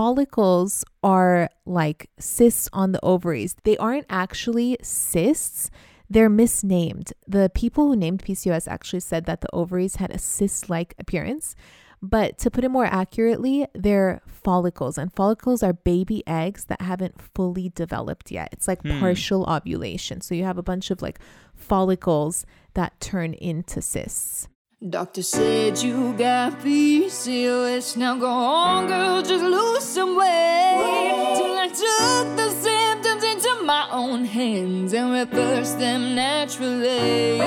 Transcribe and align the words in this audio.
follicles 0.00 0.82
are 1.02 1.50
like 1.66 2.08
cysts 2.18 2.70
on 2.72 2.92
the 2.92 3.00
ovaries. 3.04 3.54
They 3.64 3.76
aren't 3.76 4.06
actually 4.08 4.78
cysts. 4.82 5.70
They're 6.08 6.30
misnamed. 6.30 7.12
The 7.28 7.50
people 7.54 7.86
who 7.88 7.96
named 7.96 8.22
PCOS 8.24 8.66
actually 8.66 9.00
said 9.00 9.26
that 9.26 9.42
the 9.42 9.52
ovaries 9.52 9.96
had 9.96 10.10
a 10.10 10.18
cyst 10.18 10.70
like 10.70 10.94
appearance. 10.98 11.54
But 12.00 12.38
to 12.38 12.50
put 12.50 12.64
it 12.64 12.70
more 12.70 12.86
accurately, 12.86 13.66
they're 13.74 14.22
follicles, 14.26 14.96
and 14.96 15.12
follicles 15.12 15.62
are 15.62 15.74
baby 15.74 16.22
eggs 16.26 16.64
that 16.70 16.80
haven't 16.80 17.20
fully 17.20 17.68
developed 17.68 18.30
yet. 18.30 18.48
It's 18.52 18.66
like 18.66 18.80
Hmm. 18.82 19.00
partial 19.00 19.44
ovulation. 19.50 20.22
So 20.22 20.34
you 20.34 20.44
have 20.44 20.56
a 20.56 20.62
bunch 20.62 20.90
of 20.90 21.02
like 21.02 21.18
follicles 21.54 22.46
that 22.72 22.98
turn 23.00 23.34
into 23.34 23.82
cysts. 23.82 24.48
Doctor 24.88 25.22
said 25.22 25.76
you 25.82 26.14
got 26.14 26.58
PCOS. 26.60 27.98
Now 27.98 28.16
go 28.16 28.30
on, 28.30 28.86
girl, 28.86 29.20
just 29.20 29.44
lose 29.44 29.84
some 29.84 30.16
weight. 30.16 31.34
Till 31.36 31.54
I 31.54 31.68
took 31.68 32.36
the 32.38 32.48
symptoms 32.48 33.22
into 33.22 33.62
my 33.64 33.86
own 33.92 34.24
hands 34.24 34.94
and 34.94 35.12
reversed 35.12 35.78
them 35.78 36.14
naturally. 36.14 37.40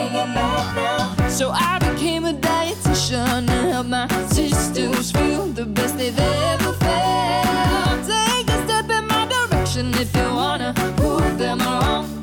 So 1.28 1.50
I 1.50 1.80
became 1.80 2.26
a 2.26 2.34
dietitian 2.34 3.48
to 3.48 3.54
help 3.72 3.88
my 3.88 4.08
sisters 4.28 5.12
feel 5.12 5.48
the 5.48 5.66
best 5.66 5.98
they've 5.98 6.16
ever 6.16 6.74
felt. 6.74 8.06
Take 8.06 8.48
a 8.48 8.64
step 8.68 8.92
in 8.92 9.08
my 9.08 9.26
direction 9.26 9.92
if 9.96 10.16
you 10.16 10.36
wanna 10.36 10.76
prove 10.98 11.40
them 11.40 11.58
wrong 11.58 12.23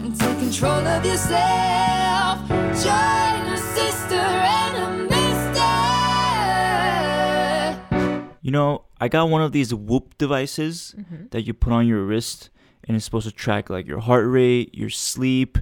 control 0.50 0.84
of 0.84 1.06
yourself. 1.06 2.48
Join 2.48 3.42
a 3.46 3.56
sister 3.56 4.16
and 4.16 4.76
a 4.82 4.88
mister. 5.08 5.62
You 8.42 8.50
know, 8.50 8.82
I 9.00 9.06
got 9.06 9.28
one 9.28 9.42
of 9.42 9.52
these 9.52 9.72
Whoop 9.72 10.18
devices 10.18 10.96
mm-hmm. 10.98 11.26
that 11.30 11.42
you 11.42 11.54
put 11.54 11.72
on 11.72 11.86
your 11.86 12.02
wrist, 12.02 12.50
and 12.82 12.96
it's 12.96 13.04
supposed 13.04 13.28
to 13.28 13.32
track 13.32 13.70
like 13.70 13.86
your 13.86 14.00
heart 14.00 14.26
rate, 14.26 14.74
your 14.74 14.90
sleep, 14.90 15.56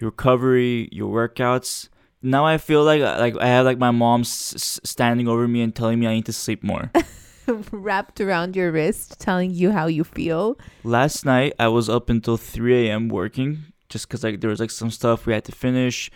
your 0.00 0.10
recovery, 0.10 0.88
your 0.90 1.14
workouts. 1.14 1.88
Now 2.20 2.44
I 2.44 2.58
feel 2.58 2.82
like 2.82 3.02
like 3.02 3.36
I 3.36 3.46
have 3.46 3.64
like 3.64 3.78
my 3.78 3.92
mom 3.92 4.22
s- 4.22 4.80
standing 4.82 5.28
over 5.28 5.46
me 5.46 5.62
and 5.62 5.72
telling 5.72 6.00
me 6.00 6.08
I 6.08 6.14
need 6.14 6.26
to 6.26 6.32
sleep 6.32 6.64
more. 6.64 6.90
Wrapped 7.70 8.20
around 8.20 8.56
your 8.56 8.72
wrist, 8.72 9.20
telling 9.20 9.52
you 9.52 9.70
how 9.70 9.86
you 9.86 10.02
feel. 10.02 10.58
Last 10.82 11.24
night 11.24 11.52
I 11.56 11.68
was 11.68 11.88
up 11.88 12.10
until 12.10 12.36
3 12.36 12.88
a.m. 12.88 13.08
working 13.08 13.66
just 13.94 14.04
because 14.08 14.22
like 14.26 14.40
there 14.40 14.50
was 14.54 14.60
like 14.64 14.72
some 14.82 14.90
stuff 14.98 15.18
we 15.26 15.32
had 15.36 15.44
to 15.50 15.52
finish, 15.66 16.10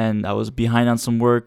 and 0.00 0.16
I 0.30 0.32
was 0.40 0.48
behind 0.64 0.86
on 0.92 0.98
some 1.06 1.18
work. 1.18 1.46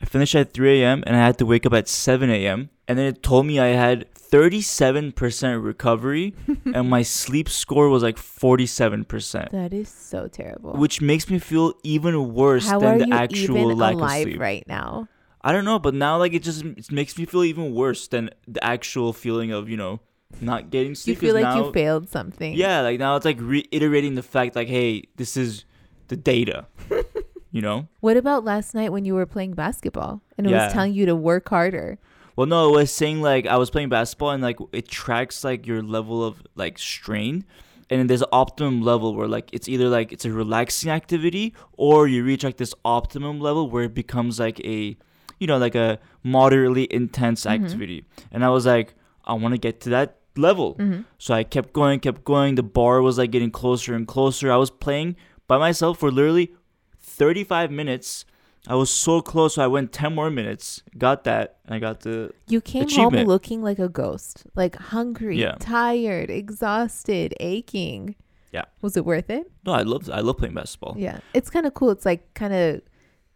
I 0.00 0.04
finished 0.04 0.34
at 0.34 0.52
3 0.52 0.82
a.m. 0.82 0.98
and 1.06 1.16
I 1.16 1.20
had 1.28 1.36
to 1.38 1.46
wake 1.52 1.64
up 1.68 1.72
at 1.72 1.88
7 1.88 2.28
a.m. 2.28 2.68
And 2.86 2.98
then 2.98 3.06
it 3.12 3.22
told 3.22 3.46
me 3.46 3.54
I 3.58 3.68
had 3.86 3.98
37% 4.14 5.64
recovery 5.64 6.34
and 6.74 6.90
my 6.90 7.02
sleep 7.02 7.48
score 7.48 7.88
was 7.88 8.02
like 8.02 8.16
47%, 8.16 9.50
That 9.52 9.72
is 9.72 9.88
so 9.88 10.28
terrible. 10.28 10.72
which 10.74 11.00
makes 11.00 11.30
me 11.30 11.38
feel 11.38 11.72
even 11.82 12.34
worse 12.34 12.68
how 12.68 12.78
than 12.80 12.98
the 12.98 13.14
actual 13.14 13.58
even 13.58 13.78
lack 13.78 13.94
alive 13.94 14.26
of 14.26 14.30
sleep. 14.32 14.40
right 14.40 14.64
now? 14.68 15.08
I 15.40 15.52
don't 15.52 15.64
know, 15.64 15.78
but 15.78 15.94
now 15.94 16.18
like 16.18 16.34
it 16.34 16.42
just 16.42 16.64
it 16.64 16.90
makes 16.92 17.16
me 17.18 17.24
feel 17.24 17.44
even 17.44 17.72
worse 17.74 18.06
than 18.08 18.30
the 18.46 18.62
actual 18.62 19.12
feeling 19.12 19.50
of, 19.52 19.68
you 19.70 19.78
know, 19.78 20.00
not 20.40 20.70
getting 20.70 20.94
You 21.04 21.16
feel 21.16 21.34
like 21.34 21.44
now, 21.44 21.66
you 21.66 21.72
failed 21.72 22.08
something. 22.08 22.54
Yeah, 22.54 22.80
like 22.80 22.98
now 22.98 23.16
it's 23.16 23.24
like 23.24 23.38
reiterating 23.40 24.14
the 24.14 24.22
fact 24.22 24.56
like, 24.56 24.68
hey, 24.68 25.04
this 25.16 25.36
is 25.36 25.64
the 26.08 26.16
data. 26.16 26.66
you 27.50 27.62
know? 27.62 27.88
What 28.00 28.16
about 28.16 28.44
last 28.44 28.74
night 28.74 28.92
when 28.92 29.04
you 29.04 29.14
were 29.14 29.26
playing 29.26 29.54
basketball 29.54 30.22
and 30.36 30.46
it 30.46 30.50
Yeah. 30.50 30.64
was 30.64 30.72
telling 30.72 30.92
you 30.92 31.06
to 31.06 31.16
work 31.16 31.48
harder? 31.48 31.98
Well, 32.36 32.46
no, 32.46 32.68
it 32.68 32.76
was 32.76 32.92
saying 32.92 33.22
like 33.22 33.46
I 33.46 33.56
was 33.56 33.70
playing 33.70 33.88
basketball 33.88 34.30
and 34.30 34.42
like 34.42 34.58
it 34.72 34.88
tracks 34.88 35.42
like 35.42 35.66
your 35.66 35.82
level 35.82 36.22
of 36.22 36.42
like 36.54 36.78
strain. 36.78 37.44
And 37.88 38.00
then 38.00 38.08
there's 38.08 38.22
an 38.22 38.28
optimum 38.32 38.82
level 38.82 39.14
where 39.14 39.28
like 39.28 39.48
it's 39.52 39.68
either 39.68 39.88
like 39.88 40.12
it's 40.12 40.24
a 40.24 40.32
relaxing 40.32 40.90
activity 40.90 41.54
or 41.78 42.08
you 42.08 42.24
reach 42.24 42.44
like 42.44 42.58
this 42.58 42.74
optimum 42.84 43.40
level 43.40 43.70
where 43.70 43.84
it 43.84 43.94
becomes 43.94 44.38
like 44.38 44.60
a 44.60 44.96
you 45.38 45.46
know, 45.46 45.58
like 45.58 45.74
a 45.74 45.98
moderately 46.22 46.92
intense 46.92 47.44
mm-hmm. 47.44 47.64
activity. 47.64 48.04
And 48.32 48.44
I 48.44 48.48
was 48.50 48.66
like, 48.66 48.94
I 49.24 49.34
want 49.34 49.52
to 49.54 49.58
get 49.58 49.80
to 49.82 49.90
that 49.90 50.18
level. 50.38 50.74
Mm-hmm. 50.76 51.02
So 51.18 51.34
I 51.34 51.44
kept 51.44 51.72
going, 51.72 52.00
kept 52.00 52.24
going. 52.24 52.54
The 52.54 52.62
bar 52.62 53.02
was 53.02 53.18
like 53.18 53.30
getting 53.30 53.50
closer 53.50 53.94
and 53.94 54.06
closer. 54.06 54.52
I 54.52 54.56
was 54.56 54.70
playing 54.70 55.16
by 55.46 55.58
myself 55.58 55.98
for 55.98 56.10
literally 56.10 56.52
35 57.00 57.70
minutes. 57.70 58.24
I 58.68 58.74
was 58.74 58.90
so 58.90 59.20
close, 59.20 59.54
so 59.54 59.62
I 59.62 59.68
went 59.68 59.92
10 59.92 60.12
more 60.12 60.28
minutes, 60.28 60.82
got 60.98 61.22
that, 61.24 61.58
and 61.66 61.74
I 61.74 61.78
got 61.78 62.00
the. 62.00 62.32
You 62.48 62.60
came 62.60 62.88
home 62.88 63.14
looking 63.14 63.62
like 63.62 63.78
a 63.78 63.88
ghost, 63.88 64.44
like 64.56 64.74
hungry, 64.76 65.38
Yeah. 65.38 65.54
tired, 65.60 66.30
exhausted, 66.30 67.32
aching. 67.38 68.16
Yeah. 68.52 68.64
Was 68.82 68.96
it 68.96 69.04
worth 69.04 69.30
it? 69.30 69.50
No, 69.64 69.72
I 69.72 69.82
love 69.82 70.10
I 70.10 70.20
love 70.20 70.38
playing 70.38 70.54
basketball. 70.54 70.94
Yeah. 70.98 71.20
It's 71.32 71.50
kind 71.50 71.66
of 71.66 71.74
cool. 71.74 71.90
It's 71.90 72.04
like 72.06 72.32
kind 72.34 72.54
of 72.54 72.80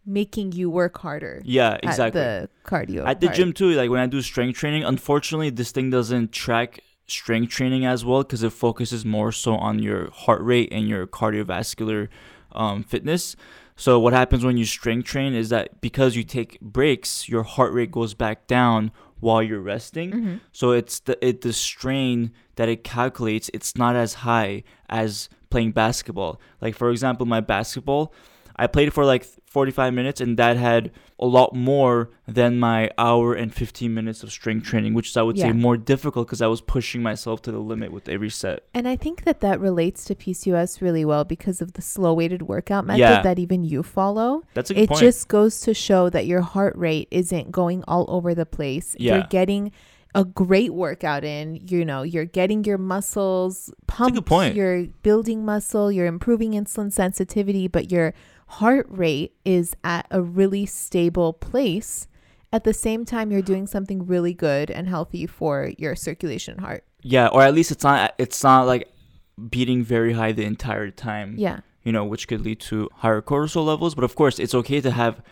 making 0.07 0.53
you 0.53 0.71
work 0.71 0.99
harder. 0.99 1.43
Yeah, 1.45 1.79
exactly. 1.83 2.21
At 2.21 2.51
the 2.65 2.69
cardio. 2.69 3.07
At 3.07 3.21
the 3.21 3.27
part. 3.29 3.37
gym 3.37 3.53
too, 3.53 3.71
like 3.73 3.91
when 3.91 4.01
I 4.01 4.07
do 4.07 4.23
strength 4.23 4.59
training, 4.59 4.83
unfortunately, 4.85 5.51
this 5.51 5.71
thing 5.73 5.91
doesn't 5.91 6.33
track 6.33 6.81
strength 7.11 7.53
training 7.53 7.85
as 7.85 8.05
well 8.05 8.23
because 8.23 8.43
it 8.43 8.53
focuses 8.53 9.05
more 9.05 9.33
so 9.33 9.55
on 9.55 9.79
your 9.79 10.11
heart 10.11 10.43
rate 10.43 10.69
and 10.73 10.89
your 10.89 11.07
cardiovascular 11.07 12.09
um, 12.53 12.83
fitness. 12.83 13.37
So 13.77 13.99
what 13.99 14.13
happens 14.13 14.45
when 14.45 14.57
you 14.57 14.67
strength 14.67 15.07
train 15.07 15.35
is 15.35 15.49
that 15.49 15.81
because 15.81 16.15
you 16.15 16.23
take 16.23 16.61
breaks, 16.61 17.29
your 17.29 17.43
heart 17.43 17.73
rate 17.73 17.91
goes 17.91 18.13
back 18.13 18.47
down 18.47 18.93
while 19.21 19.43
you're 19.43 19.61
resting. 19.61 20.11
Mm-hmm. 20.11 20.37
So 20.53 20.73
it's 20.73 21.01
the 21.01 21.25
it 21.27 21.41
the 21.41 21.53
strain 21.53 22.33
that 22.57 22.69
it 22.69 22.85
calculates. 22.85 23.51
It's 23.55 23.77
not 23.77 23.97
as 23.97 24.15
high 24.15 24.65
as 24.89 25.29
playing 25.49 25.73
basketball. 25.73 26.41
Like 26.61 26.75
for 26.75 26.91
example, 26.91 27.27
my 27.27 27.41
basketball, 27.41 28.13
I 28.61 28.67
played 28.67 28.89
it 28.89 28.91
for 28.93 29.05
like 29.05 29.25
45 29.47 29.95
minutes, 29.95 30.21
and 30.21 30.37
that 30.37 30.57
had 30.57 30.91
a 31.19 31.27
lot 31.27 31.55
more 31.55 32.11
than 32.29 32.59
my 32.59 32.91
hour 32.97 33.35
and 33.35 33.53
15 33.55 33.93
minutes 33.93 34.23
of 34.23 34.31
strength 34.31 34.65
training, 34.67 34.95
which 34.95 35.09
is 35.11 35.17
I 35.17 35.23
would 35.23 35.37
Yeah. 35.37 35.47
say 35.47 35.53
more 35.53 35.77
difficult 35.77 36.27
because 36.29 36.41
I 36.41 36.47
was 36.47 36.61
pushing 36.61 37.03
myself 37.03 37.43
to 37.43 37.53
the 37.53 37.59
limit 37.59 37.91
with 37.93 38.09
every 38.09 38.31
set. 38.31 38.65
And 38.73 38.87
I 38.87 38.97
think 38.97 39.25
that 39.25 39.41
that 39.41 39.61
relates 39.61 40.05
to 40.05 40.15
PCOS 40.15 40.81
really 40.81 41.05
well 41.05 41.25
because 41.25 41.61
of 41.61 41.73
the 41.73 41.83
slow 41.83 42.15
weighted 42.15 42.43
workout 42.43 42.87
method 42.87 43.01
Yeah. 43.01 43.23
that 43.23 43.39
even 43.39 43.65
you 43.65 43.83
follow. 43.83 44.45
That's 44.55 44.71
a 44.71 44.75
good 44.75 44.83
It 44.85 44.89
point. 44.91 45.01
just 45.01 45.29
goes 45.29 45.61
to 45.63 45.75
show 45.75 46.09
that 46.11 46.27
your 46.27 46.43
heart 46.43 46.77
rate 46.77 47.09
isn't 47.11 47.51
going 47.51 47.83
all 47.89 48.05
over 48.09 48.35
the 48.35 48.47
place. 48.47 48.95
Yeah. 48.99 49.17
You're 49.17 49.27
getting 49.31 49.73
a 50.15 50.25
great 50.25 50.75
workout 50.75 51.23
in, 51.23 51.61
you 51.69 51.85
know, 51.85 52.03
you're 52.03 52.25
getting 52.25 52.65
your 52.65 52.79
muscles 52.79 53.73
pumped, 53.87 54.15
good 54.15 54.27
point. 54.27 54.55
you're 54.57 54.87
building 55.03 55.45
muscle, 55.45 55.93
you're 55.93 56.07
improving 56.07 56.53
insulin 56.53 56.93
sensitivity, 56.93 57.69
but 57.69 57.93
your 57.93 58.13
heart 58.59 58.87
rate 58.91 59.35
is 59.45 59.75
at 59.85 60.07
a 60.11 60.21
really 60.23 60.67
stable 60.67 61.33
place. 61.33 62.07
At 62.53 62.65
the 62.65 62.75
same 62.75 63.05
time, 63.05 63.31
you're 63.31 63.43
doing 63.43 63.67
something 63.69 64.07
really 64.07 64.35
good 64.35 64.71
and 64.71 64.89
healthy 64.89 65.27
for 65.27 65.71
your 65.79 65.95
circulation 65.95 66.55
and 66.57 66.61
heart. 66.67 66.85
yeah, 67.03 67.29
or 67.29 67.43
at 67.43 67.55
least 67.55 67.71
it's 67.71 67.85
not 67.85 68.15
it's 68.19 68.43
not 68.43 68.67
like 68.67 68.89
beating 69.51 69.83
very 69.85 70.13
high 70.13 70.33
the 70.33 70.45
entire 70.45 70.91
time. 70.91 71.35
Yeah. 71.39 71.61
you 71.85 71.93
know, 71.93 72.05
which 72.05 72.29
could 72.29 72.43
lead 72.43 72.61
to 72.61 72.89
higher 72.97 73.23
cortisol 73.23 73.65
levels. 73.65 73.95
But 73.95 74.05
of 74.05 74.15
course, 74.15 74.39
it's 74.39 74.55
okay 74.55 74.81
to 74.83 74.91
have 74.91 75.23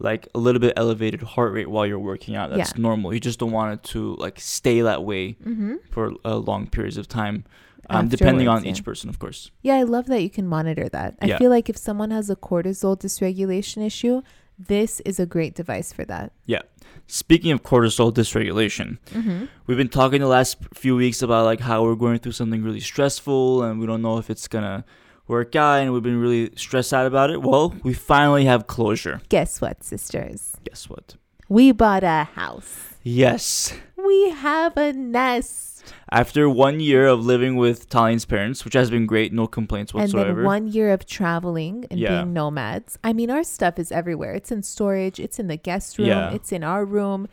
like 0.00 0.28
a 0.34 0.38
little 0.38 0.60
bit 0.60 0.72
elevated 0.76 1.22
heart 1.22 1.52
rate 1.52 1.70
while 1.70 1.86
you're 1.86 1.98
working 2.12 2.34
out. 2.36 2.50
That's 2.50 2.72
Yeah. 2.74 2.82
normal. 2.82 3.14
You 3.14 3.20
just 3.20 3.38
don't 3.38 3.52
want 3.52 3.72
it 3.74 3.82
to 3.94 4.16
like 4.16 4.38
stay 4.40 4.80
that 4.82 5.04
way 5.04 5.36
Mm-hmm. 5.46 5.74
for 5.92 6.12
uh, 6.24 6.36
long 6.36 6.66
periods 6.66 6.98
of 6.98 7.06
time, 7.08 7.44
um, 7.90 8.08
depending 8.08 8.48
on 8.48 8.58
Afterwards, 8.58 8.78
each 8.78 8.84
person, 8.84 9.08
of 9.10 9.18
course. 9.18 9.50
Yeah, 9.62 9.74
I 9.76 9.82
love 9.82 10.06
that 10.06 10.22
you 10.22 10.30
can 10.30 10.46
monitor 10.46 10.88
that. 10.88 11.16
I 11.20 11.26
Yeah. 11.26 11.38
feel 11.38 11.50
like 11.50 11.68
if 11.68 11.76
someone 11.76 12.10
has 12.10 12.30
a 12.30 12.36
cortisol 12.36 12.98
dysregulation 12.98 13.84
issue, 13.84 14.22
this 14.58 15.00
is 15.00 15.18
a 15.18 15.26
great 15.26 15.54
device 15.54 15.92
for 15.92 16.04
that. 16.04 16.32
Yeah. 16.46 16.62
Speaking 17.06 17.50
of 17.52 17.62
cortisol 17.62 18.12
dysregulation, 18.12 18.98
Mm-hmm. 19.12 19.44
we've 19.66 19.76
been 19.76 19.88
talking 19.88 20.20
the 20.20 20.26
last 20.28 20.58
few 20.74 20.96
weeks 20.96 21.22
about 21.22 21.44
like 21.44 21.60
how 21.60 21.82
we're 21.84 21.94
going 21.96 22.18
through 22.18 22.32
something 22.32 22.62
really 22.62 22.80
stressful 22.80 23.62
and 23.62 23.80
we 23.80 23.86
don't 23.86 24.02
know 24.02 24.18
if 24.18 24.30
it's 24.30 24.48
gonna 24.48 24.84
work 25.26 25.56
out 25.56 25.80
and 25.80 25.92
we've 25.92 26.02
been 26.02 26.20
really 26.20 26.50
stressed 26.56 26.92
out 26.94 27.06
about 27.06 27.30
it. 27.30 27.42
Well, 27.42 27.74
we 27.82 27.94
finally 27.94 28.44
have 28.44 28.66
closure. 28.66 29.20
Guess 29.28 29.60
what, 29.60 29.82
sisters? 29.82 30.56
Guess 30.64 30.88
what? 30.88 31.16
We 31.48 31.72
bought 31.72 32.04
a 32.04 32.24
house. 32.34 32.94
Yes. 33.02 33.74
We 34.04 34.30
have 34.30 34.76
a 34.76 34.92
nest. 34.92 35.92
After 36.10 36.48
one 36.48 36.80
year 36.80 37.06
of 37.06 37.24
living 37.24 37.56
with 37.56 37.88
Tallene's 37.88 38.24
parents, 38.24 38.64
which 38.64 38.74
has 38.74 38.90
been 38.90 39.06
great, 39.06 39.32
no 39.32 39.46
complaints 39.46 39.92
whatsoever. 39.92 40.28
And 40.30 40.38
then 40.38 40.44
one 40.44 40.66
year 40.68 40.92
of 40.92 41.06
traveling 41.06 41.86
and 41.90 41.98
Yeah. 42.00 42.22
being 42.22 42.32
nomads. 42.32 42.98
I 43.04 43.12
mean, 43.12 43.30
our 43.30 43.44
stuff 43.44 43.78
is 43.78 43.90
everywhere. 43.92 44.34
It's 44.34 44.50
in 44.52 44.62
storage, 44.62 45.18
it's 45.20 45.38
in 45.38 45.46
the 45.48 45.56
guest 45.56 45.98
room, 45.98 46.08
Yeah. 46.08 46.30
it's 46.32 46.52
in 46.52 46.62
our 46.64 46.84
room. 46.84 47.28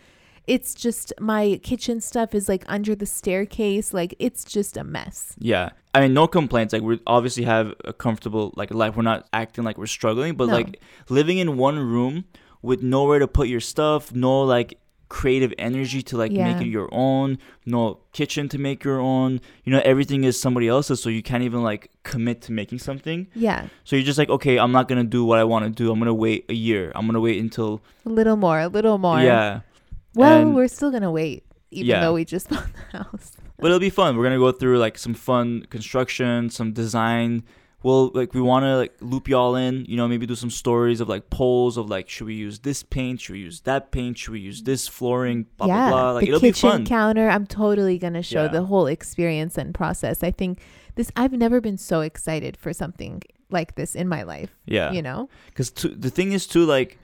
It's 0.48 0.74
just 0.74 1.14
my 1.20 1.60
kitchen 1.64 2.02
stuff 2.02 2.34
is 2.34 2.50
like 2.50 2.64
under 2.68 2.96
the 2.96 3.06
staircase. 3.06 3.94
Like 3.94 4.16
it's 4.20 4.44
just 4.44 4.76
a 4.76 4.84
mess. 4.84 5.36
yeah, 5.40 5.70
I 5.94 6.02
mean, 6.02 6.14
no 6.14 6.28
complaints. 6.28 6.74
Like 6.74 6.82
we 6.82 7.00
obviously 7.06 7.44
have 7.44 7.74
a 7.86 7.94
comfortable 7.94 8.52
like 8.58 8.74
life. 8.74 8.96
We're 8.98 9.04
not 9.04 9.28
acting 9.34 9.64
like 9.64 9.78
we're 9.78 9.86
struggling, 9.86 10.36
but 10.36 10.48
No. 10.48 10.54
like 10.56 10.82
living 11.10 11.38
in 11.38 11.58
one 11.58 11.78
room 11.80 12.26
with 12.62 12.82
nowhere 12.82 13.20
to 13.20 13.28
put 13.28 13.48
your 13.48 13.60
stuff, 13.60 14.14
no 14.14 14.42
like 14.44 14.78
creative 15.19 15.54
energy 15.60 16.02
to 16.02 16.16
like 16.24 16.31
Yeah. 16.31 16.48
make 16.54 16.62
it 16.66 16.69
your 16.78 16.88
own, 16.94 17.38
no 17.66 17.81
kitchen 18.13 18.48
to 18.54 18.58
make 18.58 18.80
your 18.88 19.00
own. 19.02 19.42
You 19.66 19.72
know, 19.74 19.81
everything 19.84 20.24
is 20.24 20.40
somebody 20.40 20.68
else's, 20.69 21.02
so 21.04 21.10
you 21.10 21.22
can't 21.30 21.44
even 21.44 21.62
like 21.72 21.92
commit 22.04 22.42
to 22.44 22.52
making 22.54 22.80
something. 22.80 23.28
Yeah. 23.36 23.68
So 23.84 23.96
you're 23.98 24.06
just 24.12 24.18
like, 24.18 24.30
okay, 24.38 24.56
I'm 24.58 24.72
not 24.72 24.88
gonna 24.88 25.04
do 25.18 25.22
what 25.25 25.38
I 25.38 25.44
want 25.44 25.66
to 25.66 25.72
do. 25.84 25.92
I'm 25.92 26.00
gonna 26.00 26.13
wait 26.28 26.46
a 26.50 26.54
year. 26.54 26.92
I'm 26.96 27.06
gonna 27.08 27.19
wait 27.19 27.38
until 27.42 27.81
A 28.06 28.10
little 28.10 28.38
more, 28.38 28.60
a 28.62 28.69
little 28.69 28.98
more. 28.98 29.19
yeah. 29.19 29.62
Well, 30.16 30.42
And- 30.42 30.56
we're 30.56 30.69
still 30.69 30.92
gonna 30.92 31.12
wait, 31.12 31.44
even 31.72 31.88
Yeah. 31.90 32.00
though 32.02 32.13
we 32.13 32.24
just 32.24 32.50
bought 32.52 32.69
the 32.92 32.98
house. 33.00 33.34
But 33.60 33.68
it'll 33.68 33.80
be 33.80 33.90
fun. 34.02 34.16
We're 34.16 34.24
gonna 34.24 34.40
go 34.48 34.52
through 34.54 34.80
like 34.80 34.98
some 34.98 35.13
fun 35.13 35.66
construction, 35.69 36.50
some 36.50 36.72
design. 36.72 37.44
We'll 37.83 38.12
like 38.13 38.33
we 38.33 38.42
want 38.42 38.63
to 38.63 38.78
like 38.78 38.94
loop 39.01 39.28
y'all 39.28 39.56
in. 39.56 39.86
You 39.88 39.98
know, 39.98 40.07
maybe 40.07 40.25
do 40.25 40.36
some 40.36 40.51
stories 40.51 41.01
of 41.01 41.10
like 41.10 41.30
polls 41.30 41.78
of 41.78 41.89
like, 41.89 42.10
should 42.10 42.28
we 42.28 42.36
use 42.36 42.60
this 42.60 42.83
paint? 42.83 43.22
Should 43.22 43.33
we 43.33 43.39
use 43.39 43.62
that 43.62 43.92
paint? 43.92 44.18
Should 44.19 44.33
we 44.33 44.39
use 44.39 44.63
this 44.63 44.88
flooring? 44.88 45.48
Blah 45.57 45.68
yeah, 45.68 45.89
blah 45.89 46.01
blah. 46.01 46.12
Like 46.12 46.22
the 46.25 46.28
it'll 46.30 46.39
be 46.42 46.51
kitchen 46.51 46.86
counter. 46.86 47.28
I'm 47.30 47.48
totally 47.48 47.98
gonna 47.98 48.22
show 48.22 48.44
Yeah. 48.44 48.50
the 48.50 48.63
whole 48.63 48.86
experience 48.88 49.57
and 49.57 49.74
process. 49.74 50.22
I 50.24 50.31
think 50.31 50.60
this. 50.95 51.12
I've 51.16 51.33
never 51.33 51.60
been 51.60 51.78
so 51.78 52.01
excited 52.01 52.56
for 52.56 52.72
something 52.74 53.24
like 53.50 53.75
this 53.75 53.95
in 53.95 54.07
my 54.07 54.24
life. 54.24 54.56
yeah. 54.66 54.92
You 54.92 55.01
know. 55.01 55.27
Because 55.48 55.72
the 55.72 56.10
thing 56.12 56.34
is 56.34 56.45
too 56.48 56.66
like, 56.66 57.00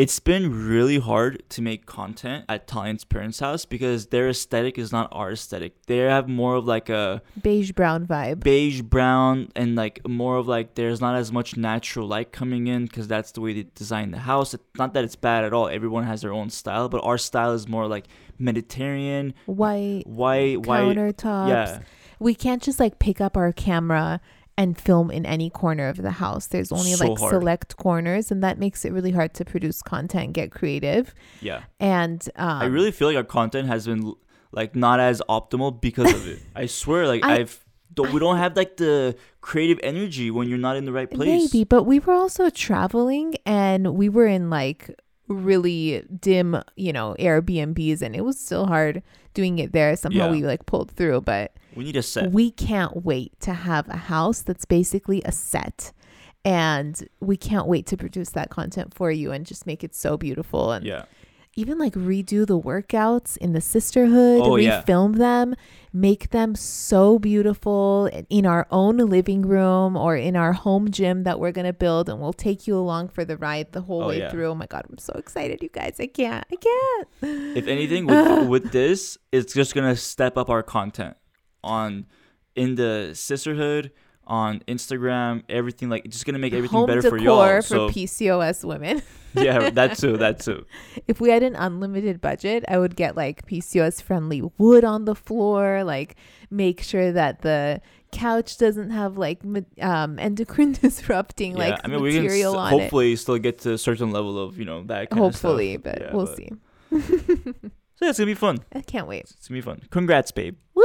it's 0.00 0.18
been 0.18 0.66
really 0.68 0.98
hard 0.98 1.42
to 1.50 1.60
make 1.60 1.84
content 1.84 2.46
at 2.48 2.66
Tallene's 2.66 3.04
parents' 3.04 3.40
house 3.40 3.66
because 3.66 4.06
their 4.06 4.30
aesthetic 4.30 4.78
is 4.78 4.92
not 4.92 5.08
our 5.12 5.32
aesthetic. 5.32 5.72
They 5.86 5.98
have 5.98 6.26
more 6.26 6.54
of 6.54 6.64
like 6.64 6.88
a 6.88 7.20
beige 7.42 7.72
brown 7.72 8.06
vibe. 8.06 8.40
beige 8.42 8.80
brown 8.80 9.34
and 9.54 9.76
like 9.76 9.96
more 10.08 10.36
of 10.38 10.48
like 10.48 10.74
there's 10.74 11.00
not 11.02 11.16
as 11.16 11.30
much 11.38 11.56
natural 11.56 12.06
light 12.08 12.32
coming 12.32 12.66
in 12.66 12.86
because 12.86 13.06
that's 13.08 13.32
the 13.32 13.42
way 13.42 13.52
they 13.52 13.66
design 13.74 14.10
the 14.10 14.18
house 14.20 14.54
it's 14.54 14.64
not 14.78 14.94
that 14.94 15.04
it's 15.04 15.16
bad 15.16 15.44
at 15.44 15.52
all 15.52 15.68
everyone 15.68 16.04
has 16.04 16.22
their 16.22 16.32
own 16.32 16.48
style 16.48 16.88
but 16.88 17.00
our 17.04 17.18
style 17.18 17.52
is 17.52 17.68
more 17.68 17.86
like 17.86 18.06
mediterranean 18.38 19.34
White 19.46 20.06
white 20.06 20.66
white 20.66 20.82
countertops. 20.96 21.48
yeah 21.48 21.80
We 22.18 22.34
can't 22.34 22.62
just 22.62 22.78
like 22.80 22.98
pick 22.98 23.20
up 23.20 23.36
our 23.36 23.52
camera 23.52 24.20
and 24.60 24.70
film 24.88 25.06
in 25.18 25.24
any 25.36 25.48
corner 25.62 25.86
of 25.92 25.96
the 26.06 26.14
house. 26.24 26.44
There's 26.52 26.70
only 26.78 26.92
So 26.92 27.02
like 27.06 27.18
hard. 27.18 27.32
select 27.34 27.70
corners, 27.86 28.30
and 28.32 28.38
that 28.46 28.56
makes 28.64 28.84
it 28.86 28.90
really 28.96 29.12
hard 29.18 29.32
to 29.38 29.44
produce 29.52 29.78
content, 29.94 30.28
get 30.40 30.48
creative. 30.58 31.04
yeah 31.48 31.60
And 31.96 32.20
um, 32.44 32.58
i 32.64 32.66
really 32.76 32.92
feel 32.98 33.08
like 33.10 33.16
our 33.22 33.30
content 33.40 33.66
has 33.74 33.82
been 33.90 34.02
like 34.60 34.72
not 34.86 34.98
as 35.10 35.16
optimal 35.38 35.70
because 35.88 36.10
of 36.18 36.22
it 36.32 36.38
i 36.62 36.66
swear 36.80 37.02
like 37.14 37.24
I- 37.24 37.36
i've 37.40 37.54
don't, 37.98 38.12
we 38.14 38.20
don't 38.24 38.38
have 38.44 38.52
like 38.62 38.76
the 38.76 39.16
creative 39.48 39.78
energy 39.92 40.26
when 40.36 40.44
you're 40.48 40.64
not 40.68 40.76
in 40.80 40.84
the 40.88 40.92
right 40.98 41.10
place 41.10 41.28
Maybe, 41.52 41.64
but 41.74 41.82
we 41.92 41.98
were 42.04 42.12
also 42.24 42.44
traveling 42.50 43.28
and 43.44 43.82
we 44.00 44.08
were 44.16 44.28
in 44.38 44.44
like 44.60 44.80
really 45.26 46.04
dim, 46.28 46.48
you 46.76 46.92
know, 46.92 47.16
Airbnbs 47.18 48.00
and 48.02 48.14
it 48.14 48.22
was 48.28 48.38
still 48.38 48.66
hard 48.66 49.02
doing 49.34 49.58
it 49.58 49.72
there. 49.72 49.96
Somehow 49.96 50.26
Yeah. 50.26 50.30
we 50.36 50.40
like 50.52 50.66
pulled 50.66 50.90
through, 50.92 51.22
but 51.22 51.48
we 51.74 51.84
need 51.84 51.96
a 51.96 52.02
set 52.02 52.30
we 52.32 52.50
can't 52.50 53.04
wait 53.04 53.38
to 53.40 53.52
have 53.54 53.88
a 53.88 53.96
house 53.96 54.42
that's 54.42 54.64
basically 54.64 55.22
a 55.24 55.32
set. 55.32 55.92
And 56.42 57.06
we 57.20 57.36
can't 57.36 57.66
wait 57.66 57.86
to 57.88 57.98
produce 57.98 58.30
that 58.30 58.48
content 58.48 58.94
for 58.94 59.10
you 59.10 59.30
and 59.30 59.44
just 59.44 59.66
make 59.66 59.84
it 59.84 59.94
so 59.94 60.16
beautiful 60.16 60.72
and 60.72 60.86
yeah 60.86 61.04
even 61.56 61.78
like 61.78 61.94
redo 61.94 62.46
the 62.46 62.58
workouts 62.58 63.36
in 63.38 63.52
the 63.52 63.58
Cysterhood, 63.58 64.40
Oh, 64.40 64.54
yeah. 64.54 64.82
refilm 64.82 65.16
them, 65.18 65.56
make 65.92 66.30
them 66.30 66.54
so 66.54 67.18
beautiful 67.18 68.08
in 68.30 68.46
our 68.46 68.68
own 68.70 68.98
living 68.98 69.42
room 69.42 69.96
or 69.96 70.16
in 70.16 70.36
our 70.36 70.52
home 70.52 70.92
gym 70.92 71.24
that 71.24 71.40
we're 71.40 71.50
gonna 71.50 71.72
build, 71.72 72.08
and 72.08 72.20
we'll 72.20 72.32
take 72.32 72.68
you 72.68 72.76
along 72.78 73.08
for 73.08 73.24
the 73.24 73.36
ride 73.36 73.72
the 73.72 73.80
whole 73.82 74.04
Oh, 74.04 74.08
way 74.08 74.18
yeah. 74.20 74.30
through. 74.30 74.46
Oh 74.46 74.54
my 74.54 74.66
god, 74.66 74.86
I'm 74.88 74.96
so 74.98 75.12
excited, 75.14 75.60
you 75.60 75.68
guys! 75.70 75.96
I 75.98 76.06
can't, 76.06 76.46
I 76.52 76.56
can't. 76.56 77.56
if 77.56 77.66
anything 77.66 78.06
with, 78.06 78.48
with 78.54 78.70
this 78.72 79.18
it's 79.32 79.52
just 79.52 79.74
gonna 79.74 79.96
step 79.96 80.38
up 80.38 80.48
our 80.50 80.62
content 80.62 81.16
on 81.62 82.06
in 82.54 82.74
the 82.74 83.10
Cysterhood 83.12 83.90
on 84.26 84.60
instagram 84.68 85.42
everything 85.48 85.88
like 85.88 86.04
it's 86.04 86.14
just 86.14 86.24
gonna 86.24 86.38
make 86.38 86.52
everything 86.52 86.78
home 86.78 86.86
better 86.86 87.02
for 87.02 87.18
y'all 87.18 87.56
for 87.56 87.62
so 87.62 87.88
PCOS 87.90 88.64
women. 88.64 89.02
yeah 89.34 89.70
that 89.78 89.96
too 89.98 90.16
that 90.18 90.38
too 90.38 90.64
if 91.08 91.20
we 91.20 91.30
had 91.30 91.42
an 91.42 91.56
unlimited 91.56 92.20
budget, 92.20 92.64
I 92.68 92.78
would 92.78 92.94
get 92.94 93.16
like 93.16 93.44
PCOS 93.46 94.00
friendly 94.02 94.42
wood 94.56 94.84
on 94.84 95.04
the 95.04 95.16
floor, 95.16 95.82
like 95.82 96.14
make 96.48 96.80
sure 96.80 97.10
that 97.10 97.42
the 97.42 97.80
couch 98.12 98.56
doesn't 98.58 98.90
have 98.90 99.16
like 99.18 99.40
um, 99.80 100.18
endocrine 100.18 100.72
disrupting 100.80 101.52
yeah 101.56 101.70
like 101.70 101.80
i 101.84 101.88
mean 101.88 102.00
we 102.02 102.10
can 102.10 102.18
s- 102.18 102.22
material 102.24 102.56
on 102.58 102.70
hopefully 102.72 103.14
still 103.16 103.38
get 103.38 103.58
to 103.60 103.72
a 103.74 103.78
certain 103.78 104.10
level 104.10 104.36
of 104.38 104.58
you 104.58 104.64
know 104.64 104.82
that 104.84 105.10
kind 105.10 105.22
Hopefully, 105.22 105.74
of 105.76 105.80
stuff. 105.82 105.94
but 105.94 106.02
Yeah, 106.02 106.14
we'll 106.14 106.26
see. 106.26 106.48
so 106.90 107.54
yeah 108.02 108.08
it's 108.10 108.18
gonna 108.18 108.26
be 108.26 108.34
fun 108.34 108.58
I 108.72 108.80
can't 108.80 109.06
wait. 109.06 109.22
it's 109.36 109.46
gonna 109.48 109.58
be 109.58 109.62
fun 109.62 109.82
congrats 109.90 110.32
babe 110.32 110.56
Woo! 110.74 110.82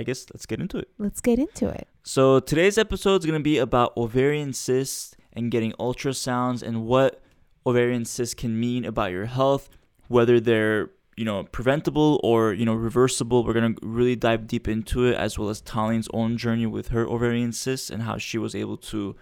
I 0.00 0.02
guess 0.02 0.26
let's 0.32 0.46
get 0.46 0.60
into 0.60 0.78
it 0.78 0.88
Let's 0.98 1.20
get 1.20 1.38
into 1.38 1.68
it. 1.68 1.86
So 2.02 2.40
today's 2.40 2.78
episode 2.78 3.20
is 3.20 3.26
going 3.26 3.38
to 3.38 3.44
be 3.44 3.58
about 3.58 3.94
ovarian 3.96 4.52
cysts 4.54 5.14
and 5.34 5.50
getting 5.50 5.72
ultrasounds 5.72 6.62
and 6.62 6.86
what 6.86 7.20
ovarian 7.66 8.06
cysts 8.06 8.34
can 8.34 8.58
mean 8.58 8.86
about 8.86 9.10
your 9.12 9.26
health, 9.26 9.68
whether 10.08 10.40
they're, 10.40 10.88
you 11.16 11.26
know, 11.26 11.44
preventable 11.44 12.18
or, 12.24 12.54
you 12.54 12.64
know, 12.64 12.72
reversible. 12.72 13.44
We're 13.44 13.52
going 13.52 13.74
to 13.74 13.86
really 13.86 14.16
dive 14.16 14.46
deep 14.46 14.66
into 14.66 15.04
it 15.04 15.14
as 15.16 15.38
well 15.38 15.50
as 15.50 15.60
Tallene's 15.60 16.08
own 16.14 16.38
journey 16.38 16.66
with 16.66 16.88
her 16.88 17.06
ovarian 17.06 17.52
cysts 17.52 17.90
and 17.90 18.02
how 18.02 18.16
she 18.16 18.38
was 18.38 18.54
able 18.54 18.78
to, 18.92 19.14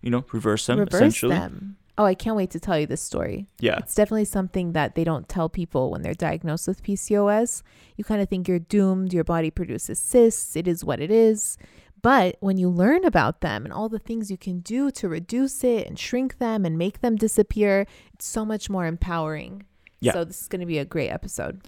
you 0.00 0.10
know, 0.10 0.24
reverse 0.32 0.64
them 0.66 0.78
Reverse 0.78 0.94
essentially. 0.94 1.36
them. 1.36 1.76
Oh, 1.98 2.04
I 2.04 2.14
can't 2.14 2.36
wait 2.36 2.50
to 2.50 2.60
tell 2.60 2.78
you 2.78 2.86
this 2.86 3.02
story. 3.02 3.46
Yeah. 3.58 3.78
It's 3.78 3.94
definitely 3.94 4.26
something 4.26 4.72
that 4.72 4.94
they 4.94 5.04
don't 5.04 5.28
tell 5.28 5.48
people 5.48 5.90
when 5.90 6.02
they're 6.02 6.12
diagnosed 6.12 6.68
with 6.68 6.82
PCOS. 6.82 7.62
You 7.96 8.04
kind 8.04 8.20
of 8.20 8.28
think 8.28 8.48
you're 8.48 8.58
doomed, 8.58 9.14
your 9.14 9.24
body 9.24 9.50
produces 9.50 9.98
cysts, 9.98 10.56
it 10.56 10.68
is 10.68 10.84
what 10.84 11.00
it 11.00 11.10
is. 11.10 11.56
But 12.02 12.36
when 12.40 12.58
you 12.58 12.68
learn 12.68 13.04
about 13.04 13.40
them 13.40 13.64
and 13.64 13.72
all 13.72 13.88
the 13.88 13.98
things 13.98 14.30
you 14.30 14.36
can 14.36 14.60
do 14.60 14.90
to 14.92 15.08
reduce 15.08 15.64
it 15.64 15.86
and 15.86 15.98
shrink 15.98 16.38
them 16.38 16.66
and 16.66 16.76
make 16.76 17.00
them 17.00 17.16
disappear, 17.16 17.86
it's 18.12 18.26
so 18.26 18.44
much 18.44 18.68
more 18.68 18.86
empowering. 18.86 19.64
Yeah. 20.00 20.12
So 20.12 20.24
this 20.24 20.42
is 20.42 20.48
going 20.48 20.60
to 20.60 20.66
be 20.66 20.78
a 20.78 20.84
great 20.84 21.08
episode. 21.08 21.66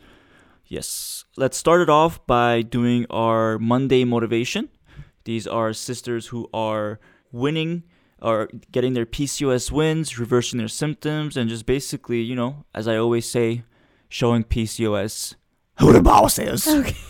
Yes. 0.66 1.25
Let's 1.36 1.56
start 1.56 1.80
it 1.80 1.88
off 1.88 2.25
by 2.26 2.60
doing 2.60 3.06
our 3.08 3.58
Monday 3.58 4.04
motivation. 4.04 4.69
These 5.25 5.46
are 5.46 5.72
sisters 5.72 6.26
who 6.26 6.50
are 6.52 7.00
winning 7.32 7.84
or 8.20 8.49
getting 8.73 8.94
their 8.94 9.06
PCOS 9.06 9.70
wins, 9.70 10.19
reversing 10.19 10.59
their 10.59 10.69
symptoms, 10.69 11.37
and 11.37 11.49
just 11.49 11.67
basically, 11.67 12.20
you 12.20 12.35
know, 12.35 12.65
as 12.75 12.88
I 12.88 12.97
always 12.97 13.29
say, 13.29 13.62
showing 14.09 14.44
PCOS 14.44 15.35
who 15.79 15.93
the 15.93 16.03
boss 16.03 16.38
is. 16.38 16.67
Okay. 16.67 16.97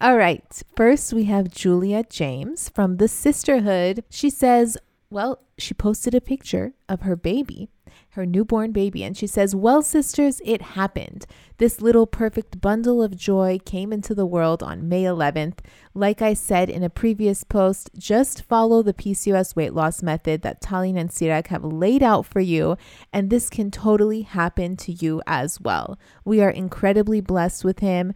All 0.00 0.16
right. 0.16 0.62
First, 0.76 1.12
we 1.12 1.24
have 1.24 1.50
Julia 1.50 2.04
James 2.08 2.68
from 2.68 2.96
the 2.96 3.06
Cysterhood. 3.06 4.04
She 4.08 4.30
says, 4.30 4.78
well, 5.10 5.40
she 5.58 5.74
posted 5.74 6.14
a 6.14 6.20
picture 6.20 6.72
of 6.88 7.02
her 7.02 7.16
baby, 7.16 7.68
her 8.12 8.26
newborn 8.26 8.72
baby, 8.72 9.02
and 9.02 9.16
she 9.16 9.26
says, 9.26 9.54
Well, 9.54 9.80
sisters, 9.80 10.42
it 10.44 10.60
happened. 10.60 11.24
This 11.56 11.80
little 11.80 12.06
perfect 12.06 12.60
bundle 12.60 13.02
of 13.02 13.16
joy 13.16 13.58
came 13.64 13.90
into 13.90 14.14
the 14.14 14.26
world 14.26 14.62
on 14.62 14.88
May 14.88 15.04
11th. 15.04 15.60
Like 15.94 16.20
I 16.20 16.34
said 16.34 16.68
in 16.68 16.82
a 16.82 16.90
previous 16.90 17.42
post, 17.42 17.90
just 17.96 18.42
follow 18.42 18.82
the 18.82 18.92
PCOS 18.92 19.56
weight 19.56 19.72
loss 19.72 20.02
method 20.02 20.42
that 20.42 20.60
Tallene 20.60 20.98
and 20.98 21.08
Sirak 21.08 21.46
have 21.46 21.64
laid 21.64 22.02
out 22.02 22.26
for 22.26 22.40
you, 22.40 22.76
and 23.14 23.30
this 23.30 23.48
can 23.48 23.70
totally 23.70 24.22
happen 24.22 24.76
to 24.78 24.92
you 24.92 25.22
as 25.26 25.58
well. 25.58 25.98
We 26.22 26.42
are 26.42 26.50
incredibly 26.50 27.22
blessed 27.22 27.64
with 27.64 27.78
him. 27.78 28.12